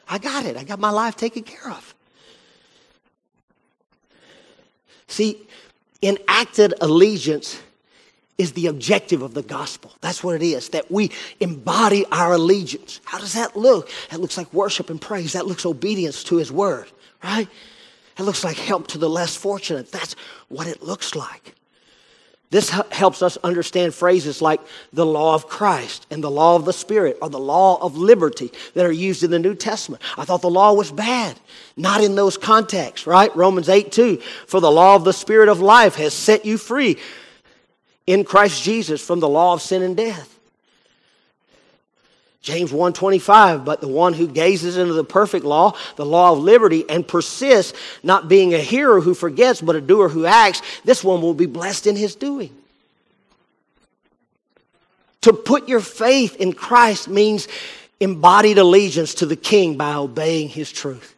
I 0.08 0.18
got 0.18 0.46
it. 0.46 0.56
I 0.56 0.64
got 0.64 0.78
my 0.78 0.90
life 0.90 1.16
taken 1.16 1.42
care 1.42 1.70
of. 1.70 1.94
See, 5.08 5.46
enacted 6.02 6.74
allegiance 6.80 7.60
is 8.38 8.52
the 8.52 8.66
objective 8.66 9.20
of 9.20 9.34
the 9.34 9.42
gospel. 9.42 9.92
That's 10.00 10.24
what 10.24 10.34
it 10.34 10.42
is, 10.42 10.70
that 10.70 10.90
we 10.90 11.10
embody 11.38 12.06
our 12.10 12.32
allegiance. 12.32 13.00
How 13.04 13.18
does 13.18 13.34
that 13.34 13.56
look? 13.56 13.90
That 14.10 14.20
looks 14.20 14.38
like 14.38 14.52
worship 14.54 14.88
and 14.88 15.00
praise. 15.00 15.34
That 15.34 15.46
looks 15.46 15.66
obedience 15.66 16.24
to 16.24 16.36
his 16.36 16.50
word, 16.50 16.90
right? 17.22 17.46
It 18.18 18.22
looks 18.22 18.42
like 18.42 18.56
help 18.56 18.88
to 18.88 18.98
the 18.98 19.08
less 19.08 19.36
fortunate. 19.36 19.92
That's 19.92 20.16
what 20.48 20.66
it 20.66 20.82
looks 20.82 21.14
like. 21.14 21.54
This 22.52 22.68
helps 22.68 23.22
us 23.22 23.38
understand 23.38 23.94
phrases 23.94 24.42
like 24.42 24.60
the 24.92 25.06
law 25.06 25.34
of 25.34 25.48
Christ 25.48 26.06
and 26.10 26.22
the 26.22 26.30
law 26.30 26.54
of 26.54 26.66
the 26.66 26.72
Spirit 26.74 27.16
or 27.22 27.30
the 27.30 27.38
law 27.38 27.82
of 27.82 27.96
liberty 27.96 28.52
that 28.74 28.84
are 28.84 28.92
used 28.92 29.22
in 29.22 29.30
the 29.30 29.38
New 29.38 29.54
Testament. 29.54 30.02
I 30.18 30.26
thought 30.26 30.42
the 30.42 30.50
law 30.50 30.74
was 30.74 30.92
bad. 30.92 31.40
Not 31.78 32.04
in 32.04 32.14
those 32.14 32.36
contexts, 32.36 33.06
right? 33.06 33.34
Romans 33.34 33.70
8 33.70 33.90
2. 33.90 34.18
For 34.46 34.60
the 34.60 34.70
law 34.70 34.96
of 34.96 35.04
the 35.04 35.14
Spirit 35.14 35.48
of 35.48 35.62
life 35.62 35.94
has 35.94 36.12
set 36.12 36.44
you 36.44 36.58
free 36.58 36.98
in 38.06 38.22
Christ 38.22 38.62
Jesus 38.62 39.02
from 39.02 39.20
the 39.20 39.30
law 39.30 39.54
of 39.54 39.62
sin 39.62 39.80
and 39.80 39.96
death. 39.96 40.31
James 42.42 42.72
1:25 42.72 43.64
but 43.64 43.80
the 43.80 43.88
one 43.88 44.12
who 44.12 44.26
gazes 44.26 44.76
into 44.76 44.92
the 44.92 45.04
perfect 45.04 45.44
law 45.44 45.76
the 45.96 46.04
law 46.04 46.32
of 46.32 46.40
liberty 46.40 46.84
and 46.88 47.06
persists 47.06 47.72
not 48.02 48.28
being 48.28 48.52
a 48.52 48.58
hearer 48.58 49.00
who 49.00 49.14
forgets 49.14 49.60
but 49.60 49.76
a 49.76 49.80
doer 49.80 50.08
who 50.08 50.26
acts 50.26 50.60
this 50.84 51.04
one 51.04 51.22
will 51.22 51.34
be 51.34 51.46
blessed 51.46 51.86
in 51.86 51.96
his 51.96 52.14
doing. 52.14 52.50
To 55.22 55.32
put 55.32 55.68
your 55.68 55.80
faith 55.80 56.34
in 56.36 56.52
Christ 56.52 57.06
means 57.06 57.46
embodied 58.00 58.58
allegiance 58.58 59.14
to 59.14 59.26
the 59.26 59.36
king 59.36 59.76
by 59.76 59.94
obeying 59.94 60.48
his 60.48 60.72
truth. 60.72 61.14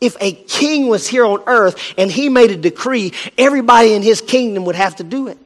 If 0.00 0.16
a 0.22 0.32
king 0.32 0.88
was 0.88 1.06
here 1.06 1.26
on 1.26 1.42
earth 1.46 1.92
and 1.98 2.10
he 2.10 2.30
made 2.30 2.50
a 2.50 2.56
decree 2.56 3.12
everybody 3.36 3.92
in 3.92 4.02
his 4.02 4.22
kingdom 4.22 4.64
would 4.64 4.76
have 4.76 4.96
to 4.96 5.04
do 5.04 5.28
it 5.28 5.36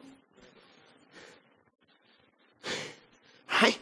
right 3.63 3.79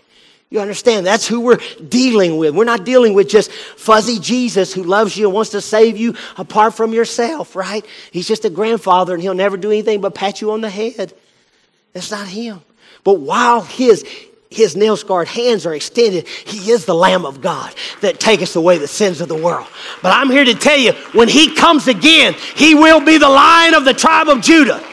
you 0.53 0.61
understand? 0.61 1.07
That's 1.07 1.27
who 1.27 1.41
we're 1.41 1.61
dealing 1.89 2.37
with. 2.37 2.55
We're 2.55 2.65
not 2.65 2.85
dealing 2.85 3.15
with 3.15 3.27
just 3.27 3.51
fuzzy 3.51 4.19
Jesus 4.19 4.75
who 4.75 4.83
loves 4.83 5.17
you 5.17 5.25
and 5.25 5.35
wants 5.35 5.51
to 5.53 5.63
save 5.63 5.97
you 5.97 6.15
apart 6.37 6.75
from 6.75 6.93
yourself, 6.93 7.57
right? 7.57 7.87
He's 8.11 8.29
just 8.29 8.45
a 8.45 8.51
grandfather 8.51 9.15
and 9.15 9.23
he'll 9.23 9.33
never 9.33 9.57
do 9.57 9.71
anything 9.71 10.03
but 10.03 10.15
pat 10.15 10.43
you 10.43 10.51
on 10.51 10.61
the 10.61 10.69
head. 10.69 11.15
That's 11.95 12.11
not 12.11 12.29
him. 12.29 12.61
But 13.03 13.15
while 13.15 13.63
his 13.63 14.05
his 14.51 14.77
nail 14.77 14.99
scarred 14.99 15.29
hands 15.29 15.65
are 15.65 15.75
extended. 15.75 16.29
He 16.29 16.71
is 16.71 16.85
the 16.85 16.95
Lamb 16.95 17.25
of 17.25 17.41
God 17.41 17.75
that 18.03 18.21
taketh 18.21 18.55
away 18.55 18.77
the 18.77 18.87
sins 18.87 19.23
of 19.23 19.29
the 19.29 19.35
world. 19.35 19.67
But 20.03 20.13
I'm 20.13 20.29
here 20.29 20.45
to 20.45 20.55
tell 20.55 20.77
you, 20.77 20.93
when 21.15 21.27
He 21.27 21.55
comes 21.55 21.89
again, 21.89 22.35
He 22.55 22.75
will 22.75 23.01
be 23.01 23.17
the 23.17 23.31
Lion 23.31 23.73
of 23.73 23.87
the 23.87 23.95
tribe 23.95 24.29
of 24.29 24.43
Judah 24.43 24.85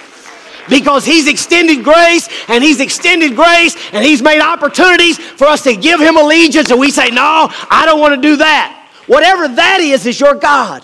because 0.70 1.06
He's 1.06 1.28
extended 1.28 1.84
grace 1.84 2.30
and 2.48 2.64
He's 2.64 2.80
extended 2.80 3.36
grace 3.36 3.76
and 3.92 4.06
He's 4.06 4.22
made 4.22 4.42
opportunities 4.42 5.18
for 5.18 5.46
us 5.46 5.64
to 5.64 5.76
give 5.76 6.00
Him 6.00 6.18
allegiance. 6.18 6.72
And 6.72 6.80
we 6.80 6.92
say, 6.92 7.10
No, 7.10 7.50
I 7.70 7.84
don't 7.86 8.00
want 8.00 8.16
to 8.16 8.22
do 8.22 8.38
that. 8.38 8.76
Whatever 9.08 9.48
that 9.48 9.80
is, 9.82 10.06
is 10.06 10.20
your 10.20 10.36
God. 10.36 10.84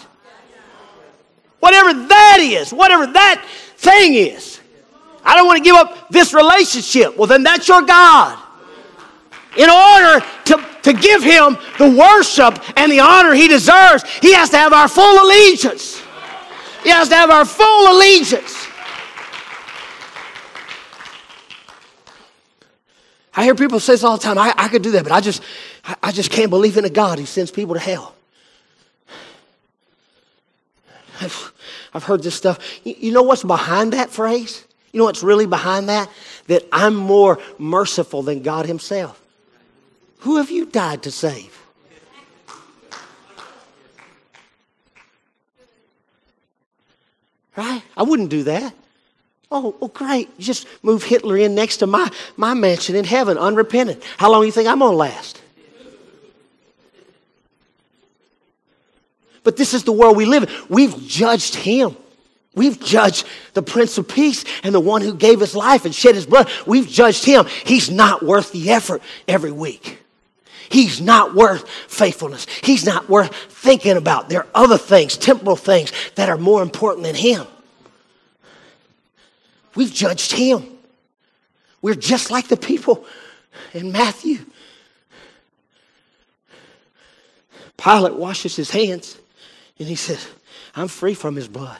Whatever 1.60 1.94
that 2.08 2.38
is, 2.42 2.72
whatever 2.72 3.08
that 3.08 3.46
thing 3.78 4.16
is. 4.16 4.60
I 5.24 5.36
don't 5.36 5.48
want 5.48 5.58
to 5.58 5.64
give 5.64 5.76
up 5.76 6.10
this 6.10 6.34
relationship. 6.34 7.18
Well, 7.18 7.28
then 7.28 7.44
that's 7.44 7.68
your 7.68 7.82
God. 7.82 8.38
In 9.58 9.70
order 9.70 10.26
to, 10.46 10.66
to 10.84 10.94
give 10.94 11.24
him 11.24 11.58
the 11.80 11.90
worship 11.98 12.60
and 12.78 12.92
the 12.92 13.00
honor 13.00 13.34
he 13.34 13.48
deserves, 13.48 14.04
he 14.22 14.34
has 14.34 14.50
to 14.52 14.58
have 14.58 14.74
our 14.74 14.88
full 14.88 15.24
allegiance. 15.24 16.02
He 16.84 16.90
has 16.90 17.10
to 17.10 17.16
have 17.16 17.32
our 17.32 17.46
full 17.46 17.98
allegiance. 17.98 18.64
I 23.36 23.44
hear 23.44 23.56
people 23.56 23.80
say 23.80 23.94
this 23.94 24.04
all 24.04 24.18
the 24.18 24.24
time. 24.24 24.38
I, 24.38 24.54
I 24.58 24.68
could 24.70 24.82
do 24.82 24.92
that, 24.92 25.04
but 25.04 25.12
I 25.12 25.20
just, 25.20 25.44
I, 26.02 26.12
just 26.12 26.32
can't 26.32 26.50
believe 26.50 26.78
in 26.78 26.86
a 26.86 26.90
God 26.90 27.20
who 27.20 27.26
sends 27.26 27.52
people 27.52 27.74
to 27.74 27.82
hell. 27.82 28.16
I've, 31.20 31.54
I've 31.94 32.04
heard 32.04 32.24
this 32.24 32.36
stuff. 32.36 32.60
You, 32.86 32.96
you 32.98 33.12
know 33.12 33.24
what's 33.24 33.44
behind 33.44 33.94
that 33.94 34.10
phrase? 34.10 34.66
You 34.94 35.00
know 35.00 35.06
what's 35.06 35.24
really 35.24 35.46
behind 35.46 35.90
that? 35.90 36.10
That 36.48 36.64
I'm 36.72 36.96
more 36.96 37.40
merciful 37.58 38.24
than 38.24 38.42
God 38.42 38.66
Himself. 38.68 39.22
Who 40.20 40.38
have 40.38 40.50
you 40.50 40.66
died 40.66 41.04
to 41.04 41.12
save? 41.12 41.62
Right? 47.58 47.84
I 47.96 48.04
wouldn't 48.04 48.30
do 48.30 48.44
that. 48.44 48.74
Oh, 49.52 49.76
oh, 49.80 49.88
great. 49.88 50.30
You 50.38 50.43
just 50.43 50.68
move 50.82 51.04
Hitler 51.04 51.38
in 51.38 51.56
next 51.56 51.78
to 51.78 51.88
my, 51.88 52.10
my 52.36 52.54
mansion 52.54 52.96
in 52.96 53.06
heaven, 53.06 53.38
unrepentant. 53.38 54.04
How 54.18 54.32
long 54.32 54.41
do 54.41 54.46
you 54.48 54.52
think 54.52 54.68
I'm 54.68 54.80
going 54.80 54.91
to 54.91 54.98
last? 54.98 55.41
But 59.43 59.58
this 59.58 59.76
is 59.76 59.84
the 59.84 59.91
world 59.91 60.18
we 60.18 60.26
live 60.26 60.43
in. 60.43 60.50
We've 60.70 60.98
judged 61.08 61.56
him. 61.56 61.96
We've 62.56 62.80
judged 62.80 63.28
the 63.54 63.62
Prince 63.62 63.98
of 63.98 64.08
Peace 64.08 64.43
and 64.64 64.74
the 64.74 64.80
one 64.80 65.02
who 65.02 65.14
gave 65.14 65.39
his 65.39 65.56
life 65.56 65.86
and 65.86 65.93
shed 65.93 66.16
his 66.16 66.26
blood. 66.26 66.50
We've 66.66 66.88
judged 66.88 67.26
him. 67.26 67.46
He's 67.66 67.91
not 67.91 68.24
worth 68.24 68.52
the 68.52 68.72
effort 68.72 69.04
every 69.28 69.52
week. 69.52 70.00
He's 70.70 71.00
not 71.00 71.36
worth 71.36 71.70
faithfulness. 71.88 72.48
He's 72.64 72.86
not 72.86 73.08
worth 73.08 73.34
thinking 73.36 73.98
about. 73.98 74.30
There 74.30 74.39
are 74.41 74.48
other 74.56 74.78
things, 74.80 75.16
temporal 75.16 75.58
things, 75.58 75.91
that 76.16 76.30
are 76.30 76.38
more 76.38 76.64
important 76.64 77.06
than 77.06 77.16
him. 77.16 77.46
We've 79.76 79.94
judged 79.94 80.32
him. 80.32 80.66
We're 81.82 81.96
just 81.96 82.32
like 82.32 82.48
the 82.48 82.58
people 82.58 83.06
in 83.74 83.92
Matthew. 83.92 84.40
Pilate 87.78 88.16
washes 88.16 88.56
his 88.56 88.72
hands 88.72 89.18
and 89.78 89.88
he 89.88 89.96
says, 89.96 90.26
I'm 90.76 90.88
free 90.88 91.14
from 91.14 91.36
his 91.36 91.48
blood. 91.48 91.80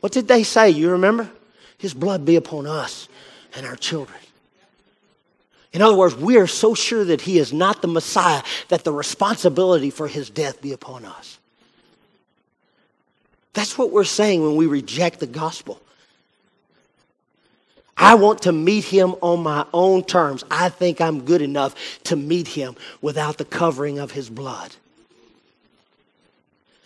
What 0.00 0.12
did 0.12 0.28
they 0.28 0.42
say? 0.42 0.70
You 0.70 0.90
remember? 0.90 1.30
His 1.78 1.94
blood 1.94 2.24
be 2.24 2.36
upon 2.36 2.66
us 2.66 3.08
and 3.56 3.66
our 3.66 3.76
children. 3.76 4.18
In 5.72 5.82
other 5.82 5.96
words, 5.96 6.14
we 6.16 6.36
are 6.36 6.46
so 6.46 6.74
sure 6.74 7.04
that 7.04 7.22
he 7.22 7.38
is 7.38 7.52
not 7.52 7.80
the 7.80 7.88
Messiah 7.88 8.42
that 8.68 8.84
the 8.84 8.92
responsibility 8.92 9.90
for 9.90 10.08
his 10.08 10.28
death 10.28 10.60
be 10.60 10.72
upon 10.72 11.04
us. 11.04 11.38
That's 13.52 13.78
what 13.78 13.90
we're 13.90 14.04
saying 14.04 14.42
when 14.42 14.56
we 14.56 14.66
reject 14.66 15.20
the 15.20 15.26
gospel. 15.26 15.80
I 18.00 18.14
want 18.14 18.42
to 18.42 18.52
meet 18.52 18.84
him 18.84 19.14
on 19.20 19.42
my 19.42 19.66
own 19.74 20.02
terms. 20.02 20.42
I 20.50 20.70
think 20.70 21.02
I'm 21.02 21.24
good 21.24 21.42
enough 21.42 21.74
to 22.04 22.16
meet 22.16 22.48
him 22.48 22.74
without 23.02 23.36
the 23.36 23.44
covering 23.44 23.98
of 23.98 24.10
his 24.10 24.30
blood. 24.30 24.74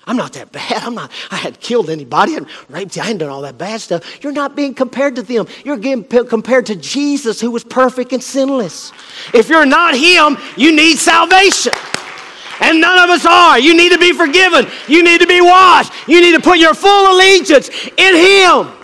I'm 0.07 0.17
not 0.17 0.35
that 0.35 0.53
bad. 0.53 0.83
I'm 0.83 0.95
not, 0.95 1.11
I 1.31 1.37
hadn't 1.37 1.61
killed 1.61 1.89
anybody, 1.89 2.33
I 2.33 2.35
hadn't 2.35 2.51
raped 2.69 2.97
you, 2.97 3.03
I 3.03 3.07
hadn't 3.07 3.19
done 3.19 3.31
all 3.31 3.43
that 3.43 3.57
bad 3.57 3.81
stuff. 3.81 4.23
You're 4.23 4.33
not 4.33 4.55
being 4.55 4.75
compared 4.75 5.17
to 5.17 5.23
them. 5.23 5.47
You're 5.65 5.79
getting 5.79 6.05
compared 6.27 6.67
to 6.67 6.77
Jesus 6.77 7.41
who 7.41 7.51
was 7.51 7.65
perfect 7.65 8.13
and 8.13 8.23
sinless. 8.23 8.93
If 9.33 9.49
you're 9.49 9.65
not 9.65 9.95
him, 9.95 10.37
you 10.57 10.75
need 10.77 10.99
salvation. 10.99 11.73
And 12.61 12.81
none 12.81 12.99
of 12.99 13.11
us 13.11 13.25
are. 13.25 13.59
You 13.59 13.75
need 13.75 13.93
to 13.93 13.99
be 13.99 14.13
forgiven. 14.13 14.67
You 14.89 15.03
need 15.03 15.21
to 15.21 15.27
be 15.27 15.41
washed. 15.41 15.93
You 16.09 16.21
need 16.21 16.33
to 16.33 16.41
put 16.41 16.59
your 16.59 16.75
full 16.75 17.15
allegiance 17.15 17.71
in 17.97 18.17
him. 18.17 18.84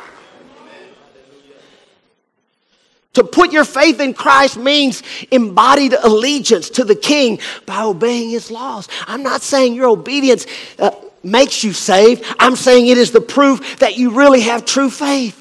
To 3.15 3.25
put 3.25 3.53
your 3.53 3.65
faith 3.65 4.01
in 4.01 4.15
Christ 4.15 4.57
means 4.57 5.03
embodied 5.31 5.95
allegiance 5.95 6.71
to 6.71 6.85
the 6.85 6.95
King 6.95 7.41
by 7.67 7.83
obeying 7.83 8.31
His 8.31 8.51
laws. 8.51 8.89
I'm 9.07 9.23
not 9.23 9.43
saying 9.43 9.75
your 9.75 9.89
obedience 9.89 10.47
uh, 10.79 10.93
makes 11.25 11.65
you 11.65 11.73
saved. 11.73 12.25
I'm 12.39 12.55
saying 12.55 12.87
it 12.87 12.99
is 12.99 13.11
the 13.11 13.21
proof 13.21 13.81
that 13.81 13.97
you 13.97 14.11
really 14.11 14.43
have 14.43 14.65
true 14.65 14.91
faith. 14.91 15.37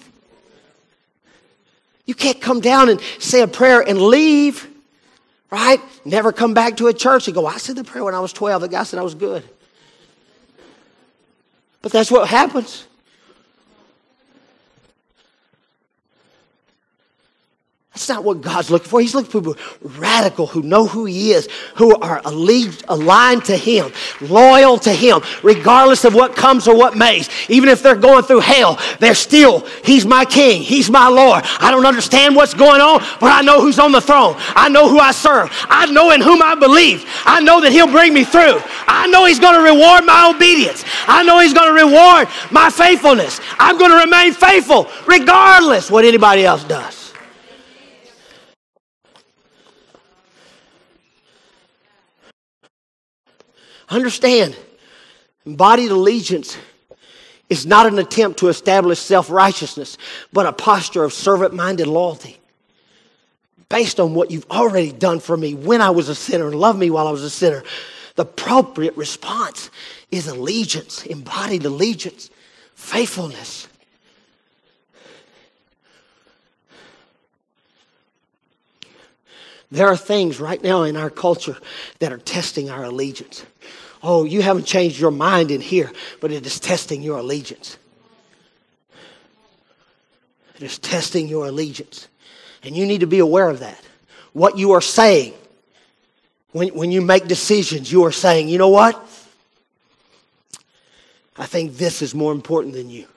You 2.06 2.16
can't 2.16 2.42
come 2.42 2.60
down 2.60 2.90
and 2.90 3.00
say 3.20 3.44
a 3.44 3.48
prayer 3.48 3.82
and 3.82 4.02
leave, 4.02 4.68
right? 5.52 5.80
Never 6.06 6.32
come 6.32 6.56
back 6.56 6.78
to 6.78 6.88
a 6.88 6.94
church 6.94 7.28
and 7.28 7.36
go, 7.36 7.46
I 7.46 7.58
said 7.58 7.76
the 7.76 7.84
prayer 7.84 8.04
when 8.04 8.16
I 8.16 8.20
was 8.20 8.34
12. 8.34 8.62
The 8.64 8.68
guy 8.68 8.82
said 8.82 8.98
I 8.98 9.04
was 9.04 9.14
good. 9.14 9.48
But 11.84 11.92
that's 11.92 12.10
what 12.10 12.28
happens. 12.28 12.88
That's 18.00 18.08
not 18.08 18.24
what 18.24 18.40
God's 18.40 18.72
looking 18.72 18.88
for. 18.88 19.02
He's 19.02 19.14
looking 19.14 19.30
for 19.30 19.42
people 19.42 19.58
radical 19.82 20.48
who 20.48 20.62
know 20.62 20.88
who 20.88 21.04
He 21.04 21.34
is, 21.34 21.50
who 21.76 22.00
are 22.00 22.22
aligned 22.24 23.44
to 23.46 23.58
Him, 23.58 23.92
loyal 24.22 24.78
to 24.80 24.94
Him, 24.94 25.22
regardless 25.44 26.06
of 26.06 26.14
what 26.16 26.34
comes 26.34 26.66
or 26.66 26.78
what 26.78 26.96
may. 26.96 27.24
Even 27.50 27.68
if 27.68 27.84
they're 27.84 27.98
going 27.98 28.24
through 28.24 28.40
hell, 28.40 28.80
they're 29.02 29.14
still, 29.14 29.68
He's 29.84 30.06
my 30.06 30.24
King, 30.24 30.62
He's 30.62 30.90
my 30.90 31.10
Lord. 31.10 31.44
I 31.60 31.72
don't 31.72 31.86
understand 31.86 32.38
what's 32.38 32.54
going 32.54 32.80
on, 32.80 33.02
but 33.20 33.34
I 33.34 33.42
know 33.42 33.60
who's 33.60 33.80
on 33.80 33.92
the 33.92 34.00
throne. 34.00 34.36
I 34.38 34.70
know 34.70 34.88
who 34.88 34.98
I 34.98 35.12
serve. 35.12 35.50
I 35.68 35.86
know 35.88 36.12
in 36.12 36.22
whom 36.22 36.42
I 36.42 36.56
believe. 36.56 37.04
I 37.26 37.42
know 37.42 37.60
that 37.60 37.74
He'll 37.74 37.92
bring 37.92 38.14
me 38.14 38.24
through. 38.24 38.62
I 38.88 39.08
know 39.08 39.26
He's 39.26 39.42
going 39.42 39.56
to 39.56 39.74
reward 39.74 40.06
my 40.06 40.32
obedience. 40.34 40.86
I 41.06 41.22
know 41.24 41.40
He's 41.40 41.54
going 41.54 41.68
to 41.68 41.86
reward 41.86 42.30
my 42.50 42.70
faithfulness. 42.70 43.42
I'm 43.60 43.78
going 43.78 43.92
to 43.92 43.98
remain 43.98 44.32
faithful 44.32 44.88
regardless 45.06 45.92
what 45.92 46.06
anybody 46.06 46.46
else 46.46 46.64
does. 46.64 46.99
Understand, 53.90 54.56
embodied 55.46 55.92
allegiance 55.92 56.58
is 57.50 57.66
not 57.66 57.88
an 57.88 57.98
attempt 57.98 58.40
to 58.40 58.48
establish 58.48 59.00
self 59.00 59.30
righteousness, 59.30 59.98
but 60.32 60.46
a 60.46 60.54
posture 60.54 61.04
of 61.04 61.14
servant 61.14 61.54
minded 61.54 61.88
loyalty 61.88 62.38
based 63.70 64.00
on 64.00 64.14
what 64.16 64.32
you've 64.32 64.50
already 64.50 64.92
done 64.92 65.20
for 65.20 65.38
me 65.38 65.54
when 65.54 65.82
I 65.82 65.92
was 65.92 66.10
a 66.10 66.16
sinner 66.16 66.48
and 66.48 66.56
loved 66.56 66.80
me 66.80 66.90
while 66.90 67.08
I 67.08 67.12
was 67.12 67.24
a 67.24 67.30
sinner. 67.30 67.64
The 68.16 68.24
appropriate 68.24 68.98
response 68.98 69.70
is 70.12 70.28
allegiance, 70.28 71.06
embodied 71.06 71.66
allegiance, 71.66 72.30
faithfulness. 72.76 73.68
There 79.72 79.88
are 79.88 79.98
things 79.98 80.40
right 80.40 80.62
now 80.62 80.84
in 80.84 80.98
our 80.98 81.12
culture 81.12 81.58
that 82.00 82.12
are 82.12 82.18
testing 82.18 82.72
our 82.72 82.86
allegiance. 82.86 83.46
Oh, 84.02 84.24
you 84.24 84.42
haven't 84.42 84.66
changed 84.66 85.00
your 85.00 85.12
mind 85.12 85.52
in 85.52 85.62
here, 85.62 85.92
but 86.22 86.32
it 86.32 86.46
is 86.46 86.60
testing 86.60 87.02
your 87.02 87.18
allegiance. 87.18 87.78
It 90.56 90.64
is 90.64 90.78
testing 90.78 91.28
your 91.28 91.48
allegiance. 91.48 92.08
And 92.64 92.76
you 92.76 92.86
need 92.86 93.02
to 93.02 93.08
be 93.08 93.20
aware 93.20 93.50
of 93.50 93.60
that. 93.60 93.82
What 94.34 94.58
you 94.58 94.72
are 94.72 94.82
saying, 94.82 95.34
when, 96.52 96.70
when 96.70 96.92
you 96.92 97.02
make 97.02 97.28
decisions, 97.28 97.92
you 97.92 98.06
are 98.06 98.12
saying, 98.12 98.50
you 98.50 98.58
know 98.58 98.70
what? 98.70 98.96
I 101.38 101.46
think 101.46 101.78
this 101.78 102.02
is 102.02 102.14
more 102.14 102.34
important 102.34 102.74
than 102.74 102.90
you. 102.90 103.08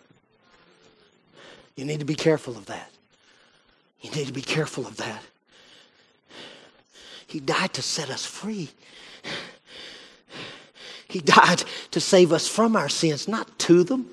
You 1.75 1.85
need 1.85 1.99
to 2.01 2.07
be 2.07 2.15
careful 2.15 2.57
of 2.57 2.67
that. 2.67 2.91
You 4.01 4.11
need 4.11 4.27
to 4.27 4.33
be 4.33 4.43
careful 4.43 4.87
of 4.87 4.97
that. 4.99 5.23
He 7.27 7.41
died 7.41 7.73
to 7.75 7.83
set 7.83 8.11
us 8.11 8.27
free. 8.27 8.71
He 11.13 11.21
died 11.21 11.63
to 11.91 12.01
save 12.01 12.33
us 12.33 12.49
from 12.49 12.75
our 12.75 12.89
sins, 12.89 13.29
not 13.29 13.59
to 13.61 13.85
them. 13.85 14.07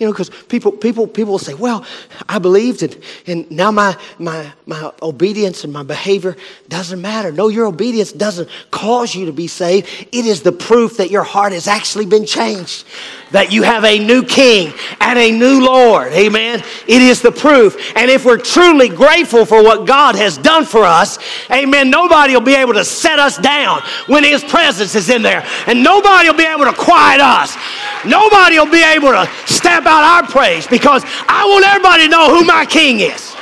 You 0.00 0.06
know, 0.06 0.12
because 0.12 0.30
people, 0.48 0.72
people, 0.72 1.06
people 1.06 1.32
will 1.32 1.38
say, 1.38 1.52
well, 1.52 1.84
I 2.26 2.38
believed 2.38 2.82
and, 2.82 2.96
and 3.26 3.50
now 3.50 3.70
my, 3.70 3.94
my, 4.18 4.50
my 4.64 4.90
obedience 5.02 5.62
and 5.62 5.70
my 5.74 5.82
behavior 5.82 6.38
doesn't 6.70 7.02
matter. 7.02 7.30
No, 7.30 7.48
your 7.48 7.66
obedience 7.66 8.10
doesn't 8.10 8.48
cause 8.70 9.14
you 9.14 9.26
to 9.26 9.32
be 9.32 9.46
saved. 9.46 9.88
It 10.10 10.24
is 10.24 10.40
the 10.40 10.52
proof 10.52 10.96
that 10.96 11.10
your 11.10 11.22
heart 11.22 11.52
has 11.52 11.68
actually 11.68 12.06
been 12.06 12.24
changed, 12.24 12.86
that 13.32 13.52
you 13.52 13.62
have 13.62 13.84
a 13.84 13.98
new 13.98 14.24
king 14.24 14.72
and 15.02 15.18
a 15.18 15.30
new 15.30 15.62
Lord. 15.62 16.14
Amen. 16.14 16.64
It 16.88 17.02
is 17.02 17.20
the 17.20 17.30
proof. 17.30 17.76
And 17.94 18.10
if 18.10 18.24
we're 18.24 18.38
truly 18.38 18.88
grateful 18.88 19.44
for 19.44 19.62
what 19.62 19.86
God 19.86 20.14
has 20.14 20.38
done 20.38 20.64
for 20.64 20.82
us, 20.82 21.18
amen, 21.50 21.90
nobody 21.90 22.32
will 22.32 22.40
be 22.40 22.54
able 22.54 22.72
to 22.72 22.86
set 22.86 23.18
us 23.18 23.36
down 23.36 23.82
when 24.06 24.24
his 24.24 24.42
presence 24.44 24.94
is 24.94 25.10
in 25.10 25.20
there. 25.20 25.46
And 25.66 25.84
nobody 25.84 26.30
will 26.30 26.38
be 26.38 26.46
able 26.46 26.64
to 26.64 26.72
quiet 26.72 27.20
us. 27.20 27.54
Nobody 28.06 28.58
will 28.58 28.70
be 28.70 28.82
able 28.82 29.10
to 29.10 29.28
stamp 29.44 29.89
out 29.90 30.04
our 30.04 30.30
praise 30.30 30.66
because 30.66 31.02
I 31.26 31.44
want 31.50 31.66
everybody 31.66 32.04
to 32.04 32.08
know 32.08 32.30
who 32.30 32.44
my 32.44 32.64
king 32.64 33.00
is. 33.00 33.34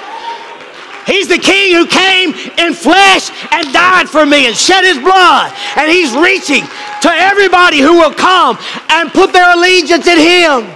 He's 1.07 1.29
the 1.29 1.39
king 1.39 1.75
who 1.75 1.87
came 1.87 2.35
in 2.59 2.75
flesh 2.75 3.31
and 3.53 3.73
died 3.73 4.09
for 4.09 4.27
me 4.27 4.47
and 4.47 4.55
shed 4.55 4.85
his 4.85 4.99
blood. 4.99 5.53
And 5.77 5.91
he's 5.91 6.13
reaching 6.15 6.65
to 7.03 7.09
everybody 7.09 7.81
who 7.81 7.95
will 7.95 8.13
come 8.13 8.59
and 8.91 9.11
put 9.11 9.33
their 9.33 9.57
allegiance 9.57 10.07
in 10.07 10.19
him. 10.19 10.71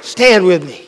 Stand 0.00 0.46
with 0.46 0.64
me. 0.64 0.83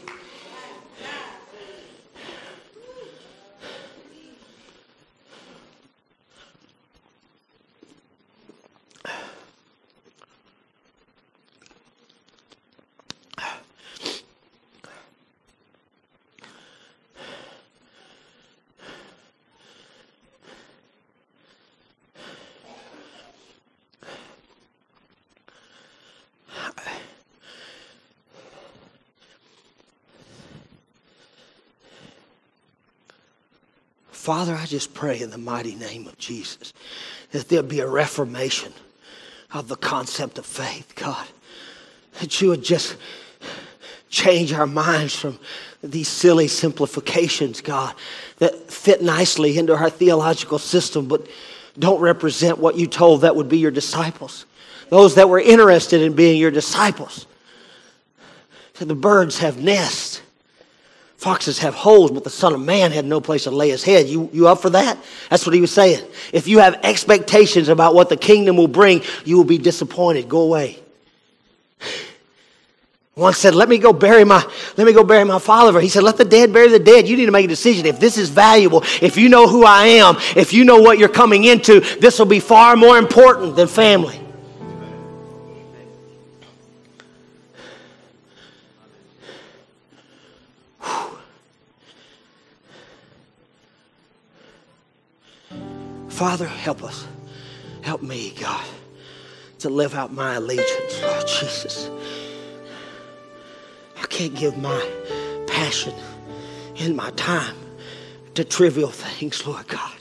Father, 34.27 34.57
I 34.57 34.67
just 34.67 34.93
pray 34.93 35.21
in 35.21 35.31
the 35.31 35.39
mighty 35.39 35.77
name 35.77 36.09
of 36.09 36.19
Jesus 36.19 36.73
that 37.31 37.49
there'll 37.49 37.65
be 37.65 37.79
a 37.79 37.87
reformation 37.87 38.73
of 39.53 39.69
the 39.69 39.77
concept 39.77 40.37
of 40.37 40.45
faith, 40.45 40.95
God. 40.97 41.25
That 42.19 42.41
you 42.41 42.49
would 42.49 42.65
just 42.65 42.97
change 44.09 44.53
our 44.53 44.67
minds 44.67 45.15
from 45.15 45.39
these 45.81 46.09
silly 46.09 46.49
simplifications, 46.49 47.61
God, 47.61 47.95
that 48.39 48.69
fit 48.69 49.01
nicely 49.01 49.59
into 49.59 49.77
our 49.77 49.91
theological 49.91 50.59
system, 50.59 51.07
but 51.07 51.29
don't 51.79 52.01
represent 52.01 52.59
what 52.59 52.77
you 52.77 52.89
told 52.89 53.21
that 53.21 53.37
would 53.37 53.49
be 53.49 53.59
your 53.59 53.71
disciples. 53.71 54.45
Those 54.89 55.15
that 55.15 55.29
were 55.29 55.39
interested 55.39 56.03
in 56.03 56.15
being 56.15 56.41
your 56.41 56.51
disciples. 56.51 57.29
So 58.75 58.87
the 58.87 58.97
birds 58.97 59.39
have 59.39 59.63
nests. 59.63 60.21
Foxes 61.17 61.59
have 61.61 61.75
holes, 61.75 62.11
but 62.11 62.25
the 62.25 62.31
Son 62.31 62.53
of 62.53 62.61
Man 62.61 62.93
had 62.93 63.07
no 63.07 63.21
place 63.21 63.45
to 63.45 63.51
lay 63.51 63.71
his 63.71 63.83
head. 63.83 64.07
You, 64.07 64.29
you 64.33 64.49
up 64.49 64.61
for 64.61 64.71
that? 64.71 64.99
That's 65.31 65.47
what 65.47 65.55
he 65.55 65.63
was 65.63 65.73
saying. 65.73 66.05
If 66.33 66.47
you 66.47 66.59
have 66.59 66.79
expectations 66.83 67.69
about 67.69 67.95
what 67.95 68.11
the 68.11 68.19
kingdom 68.19 68.57
will 68.57 68.69
bring, 68.69 69.03
you 69.25 69.39
will 69.39 69.45
be 69.45 69.57
disappointed. 69.57 70.29
Go 70.29 70.43
away. 70.43 70.79
One 73.15 73.33
said, 73.33 73.55
"Let 73.55 73.71
me 73.71 73.79
go 73.79 73.95
bury 73.95 74.25
my 74.25 74.45
let 74.77 74.87
me 74.87 74.93
go 74.93 75.03
bury 75.03 75.25
my 75.25 75.39
father." 75.39 75.81
He 75.81 75.89
said, 75.89 76.03
"Let 76.03 76.19
the 76.19 76.25
dead 76.27 76.53
bury 76.53 76.69
the 76.69 76.79
dead." 76.79 77.09
You 77.09 77.17
need 77.17 77.25
to 77.25 77.33
make 77.33 77.47
a 77.47 77.49
decision. 77.49 77.87
If 77.87 77.99
this 77.99 78.19
is 78.19 78.29
valuable, 78.29 78.83
if 79.01 79.17
you 79.17 79.31
know 79.31 79.49
who 79.49 79.65
I 79.65 79.87
am, 79.87 80.19
if 80.37 80.53
you 80.53 80.67
know 80.67 80.83
what 80.83 80.99
you're 80.99 81.09
coming 81.09 81.45
into, 81.45 81.81
this 81.81 82.19
will 82.19 82.27
be 82.27 82.41
far 82.41 82.77
more 82.77 82.99
important 82.99 83.57
than 83.57 83.69
family. 83.69 84.21
Father, 96.17 96.47
help 96.47 96.83
us. 96.83 97.07
Help 97.83 98.01
me, 98.01 98.33
God, 98.41 98.65
to 99.59 99.69
live 99.69 99.95
out 99.95 100.15
my 100.15 100.37
allegiance, 100.37 101.03
Lord 101.03 101.27
Jesus. 101.27 101.91
I 104.01 104.07
can't 104.07 104.35
give 104.35 104.57
my 104.57 104.83
passion 105.47 105.93
and 106.79 106.97
my 106.97 107.11
time 107.11 107.55
to 108.33 108.45
trivial 108.45 108.89
things, 108.89 109.47
Lord 109.47 109.69
God. 109.69 109.93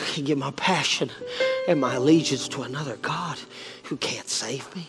I 0.00 0.04
can't 0.04 0.24
give 0.24 0.38
my 0.38 0.52
passion 0.52 1.10
and 1.66 1.80
my 1.80 1.96
allegiance 1.96 2.46
to 2.50 2.62
another 2.62 2.96
God 2.98 3.40
who 3.82 3.96
can't 3.96 4.28
save 4.28 4.72
me, 4.76 4.86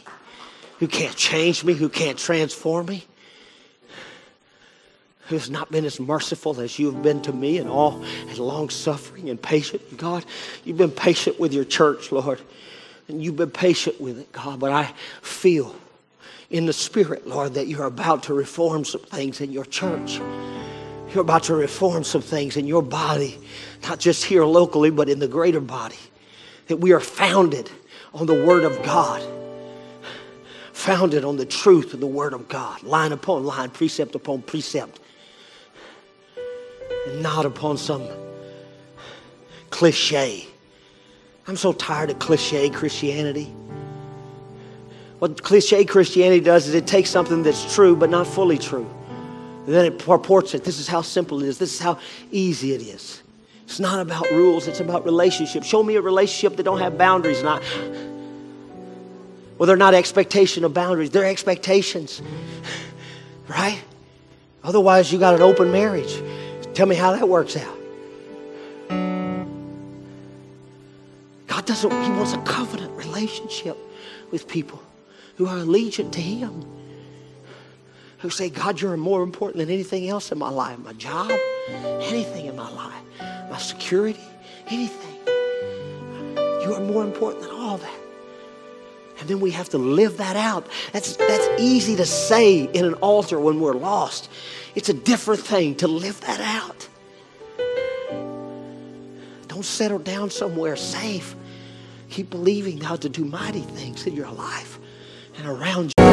who 0.77 0.87
can't 0.87 1.15
change 1.15 1.63
me, 1.63 1.73
who 1.73 1.89
can't 1.89 2.19
transform 2.19 2.85
me, 2.85 3.07
who 5.29 5.35
has 5.35 5.49
not 5.49 5.71
been 5.71 5.85
as 5.85 5.99
merciful 5.99 6.59
as 6.59 6.79
you 6.79 6.91
have 6.91 7.03
been 7.03 7.21
to 7.21 7.31
me 7.31 7.59
and 7.59 7.69
all 7.69 8.03
and 8.27 8.37
long 8.39 8.67
suffering 8.67 9.29
and 9.29 9.39
patient. 9.39 9.95
God, 9.95 10.25
you've 10.65 10.77
been 10.77 10.89
patient 10.89 11.39
with 11.39 11.53
your 11.53 11.65
church, 11.65 12.11
Lord. 12.11 12.41
And 13.07 13.23
you've 13.23 13.35
been 13.35 13.51
patient 13.51 14.01
with 14.01 14.17
it, 14.19 14.31
God. 14.31 14.59
But 14.59 14.71
I 14.71 14.91
feel 15.21 15.75
in 16.49 16.65
the 16.65 16.73
Spirit, 16.73 17.27
Lord, 17.27 17.53
that 17.53 17.67
you're 17.67 17.85
about 17.85 18.23
to 18.23 18.33
reform 18.33 18.83
some 18.85 19.01
things 19.01 19.39
in 19.39 19.51
your 19.51 19.65
church. 19.65 20.17
You're 21.13 21.21
about 21.21 21.43
to 21.43 21.55
reform 21.55 22.03
some 22.03 22.23
things 22.23 22.57
in 22.57 22.65
your 22.65 22.81
body, 22.81 23.39
not 23.83 23.99
just 23.99 24.25
here 24.25 24.45
locally, 24.45 24.89
but 24.89 25.09
in 25.09 25.19
the 25.19 25.27
greater 25.27 25.61
body. 25.61 25.95
That 26.67 26.77
we 26.77 26.91
are 26.91 26.99
founded 26.99 27.69
on 28.15 28.25
the 28.25 28.45
Word 28.45 28.63
of 28.63 28.81
God, 28.81 29.23
founded 30.73 31.23
on 31.23 31.37
the 31.37 31.45
truth 31.45 31.93
of 31.93 31.99
the 31.99 32.07
Word 32.07 32.33
of 32.33 32.47
God, 32.47 32.81
line 32.81 33.11
upon 33.11 33.43
line, 33.43 33.69
precept 33.69 34.15
upon 34.15 34.41
precept, 34.41 34.99
not 37.15 37.45
upon 37.45 37.77
some 37.77 38.07
cliche. 39.69 40.47
I'm 41.47 41.57
so 41.57 41.73
tired 41.73 42.09
of 42.09 42.19
cliche 42.19 42.69
Christianity. 42.69 43.53
What 45.19 45.41
cliche 45.43 45.83
Christianity 45.83 46.41
does 46.41 46.67
is 46.67 46.75
it 46.75 46.87
takes 46.87 47.09
something 47.09 47.43
that's 47.43 47.73
true 47.73 47.95
but 47.95 48.09
not 48.09 48.27
fully 48.27 48.57
true. 48.57 48.89
And 49.65 49.75
then 49.75 49.85
it 49.85 49.99
purports 49.99 50.53
it. 50.53 50.63
This 50.63 50.79
is 50.79 50.87
how 50.87 51.01
simple 51.01 51.43
it 51.43 51.47
is. 51.47 51.57
This 51.57 51.73
is 51.73 51.79
how 51.79 51.99
easy 52.31 52.73
it 52.73 52.81
is. 52.81 53.21
It's 53.65 53.79
not 53.79 53.99
about 53.99 54.29
rules, 54.31 54.67
it's 54.67 54.79
about 54.79 55.05
relationships. 55.05 55.67
Show 55.67 55.83
me 55.83 55.95
a 55.95 56.01
relationship 56.01 56.57
that 56.57 56.63
don't 56.63 56.79
have 56.79 56.97
boundaries. 56.97 57.43
Not 57.43 57.61
well, 59.59 59.67
they're 59.67 59.75
not 59.75 59.93
expectation 59.93 60.63
of 60.63 60.73
boundaries, 60.73 61.11
they're 61.11 61.25
expectations. 61.25 62.21
Right? 63.47 63.81
Otherwise, 64.63 65.11
you 65.11 65.19
got 65.19 65.33
an 65.33 65.41
open 65.41 65.71
marriage. 65.71 66.21
Tell 66.73 66.87
me 66.87 66.95
how 66.95 67.11
that 67.13 67.27
works 67.27 67.57
out. 67.57 67.77
God 71.47 71.65
doesn't, 71.65 71.91
He 71.91 72.09
wants 72.11 72.33
a 72.33 72.41
covenant 72.43 72.91
relationship 72.93 73.77
with 74.31 74.47
people 74.47 74.81
who 75.35 75.47
are 75.47 75.57
allegiant 75.57 76.11
to 76.13 76.21
Him, 76.21 76.65
who 78.19 78.29
say, 78.29 78.49
God, 78.49 78.79
you're 78.79 78.95
more 78.97 79.23
important 79.23 79.57
than 79.57 79.69
anything 79.69 80.07
else 80.09 80.31
in 80.31 80.37
my 80.37 80.49
life 80.49 80.77
my 80.79 80.93
job, 80.93 81.31
anything 82.01 82.45
in 82.45 82.55
my 82.55 82.69
life, 82.71 83.03
my 83.49 83.57
security, 83.57 84.19
anything. 84.67 85.15
You 86.61 86.75
are 86.75 86.81
more 86.81 87.03
important 87.03 87.43
than 87.43 87.51
all 87.51 87.77
that. 87.77 87.99
And 89.19 89.27
then 89.27 89.39
we 89.39 89.51
have 89.51 89.69
to 89.69 89.77
live 89.77 90.17
that 90.17 90.35
out. 90.35 90.67
That's, 90.93 91.15
that's 91.17 91.61
easy 91.61 91.95
to 91.97 92.05
say 92.05 92.63
in 92.63 92.85
an 92.85 92.93
altar 92.95 93.39
when 93.39 93.59
we're 93.59 93.73
lost. 93.73 94.29
It's 94.75 94.89
a 94.89 94.93
different 94.93 95.41
thing 95.41 95.75
to 95.75 95.87
live 95.87 96.19
that 96.21 96.39
out. 96.39 96.87
Don't 99.47 99.65
settle 99.65 99.99
down 99.99 100.29
somewhere 100.29 100.75
safe. 100.75 101.35
Keep 102.09 102.29
believing 102.29 102.77
God 102.77 103.01
to 103.01 103.09
do 103.09 103.25
mighty 103.25 103.61
things 103.61 104.05
in 104.07 104.15
your 104.15 104.31
life 104.31 104.79
and 105.37 105.47
around 105.47 105.93
you. 105.97 106.08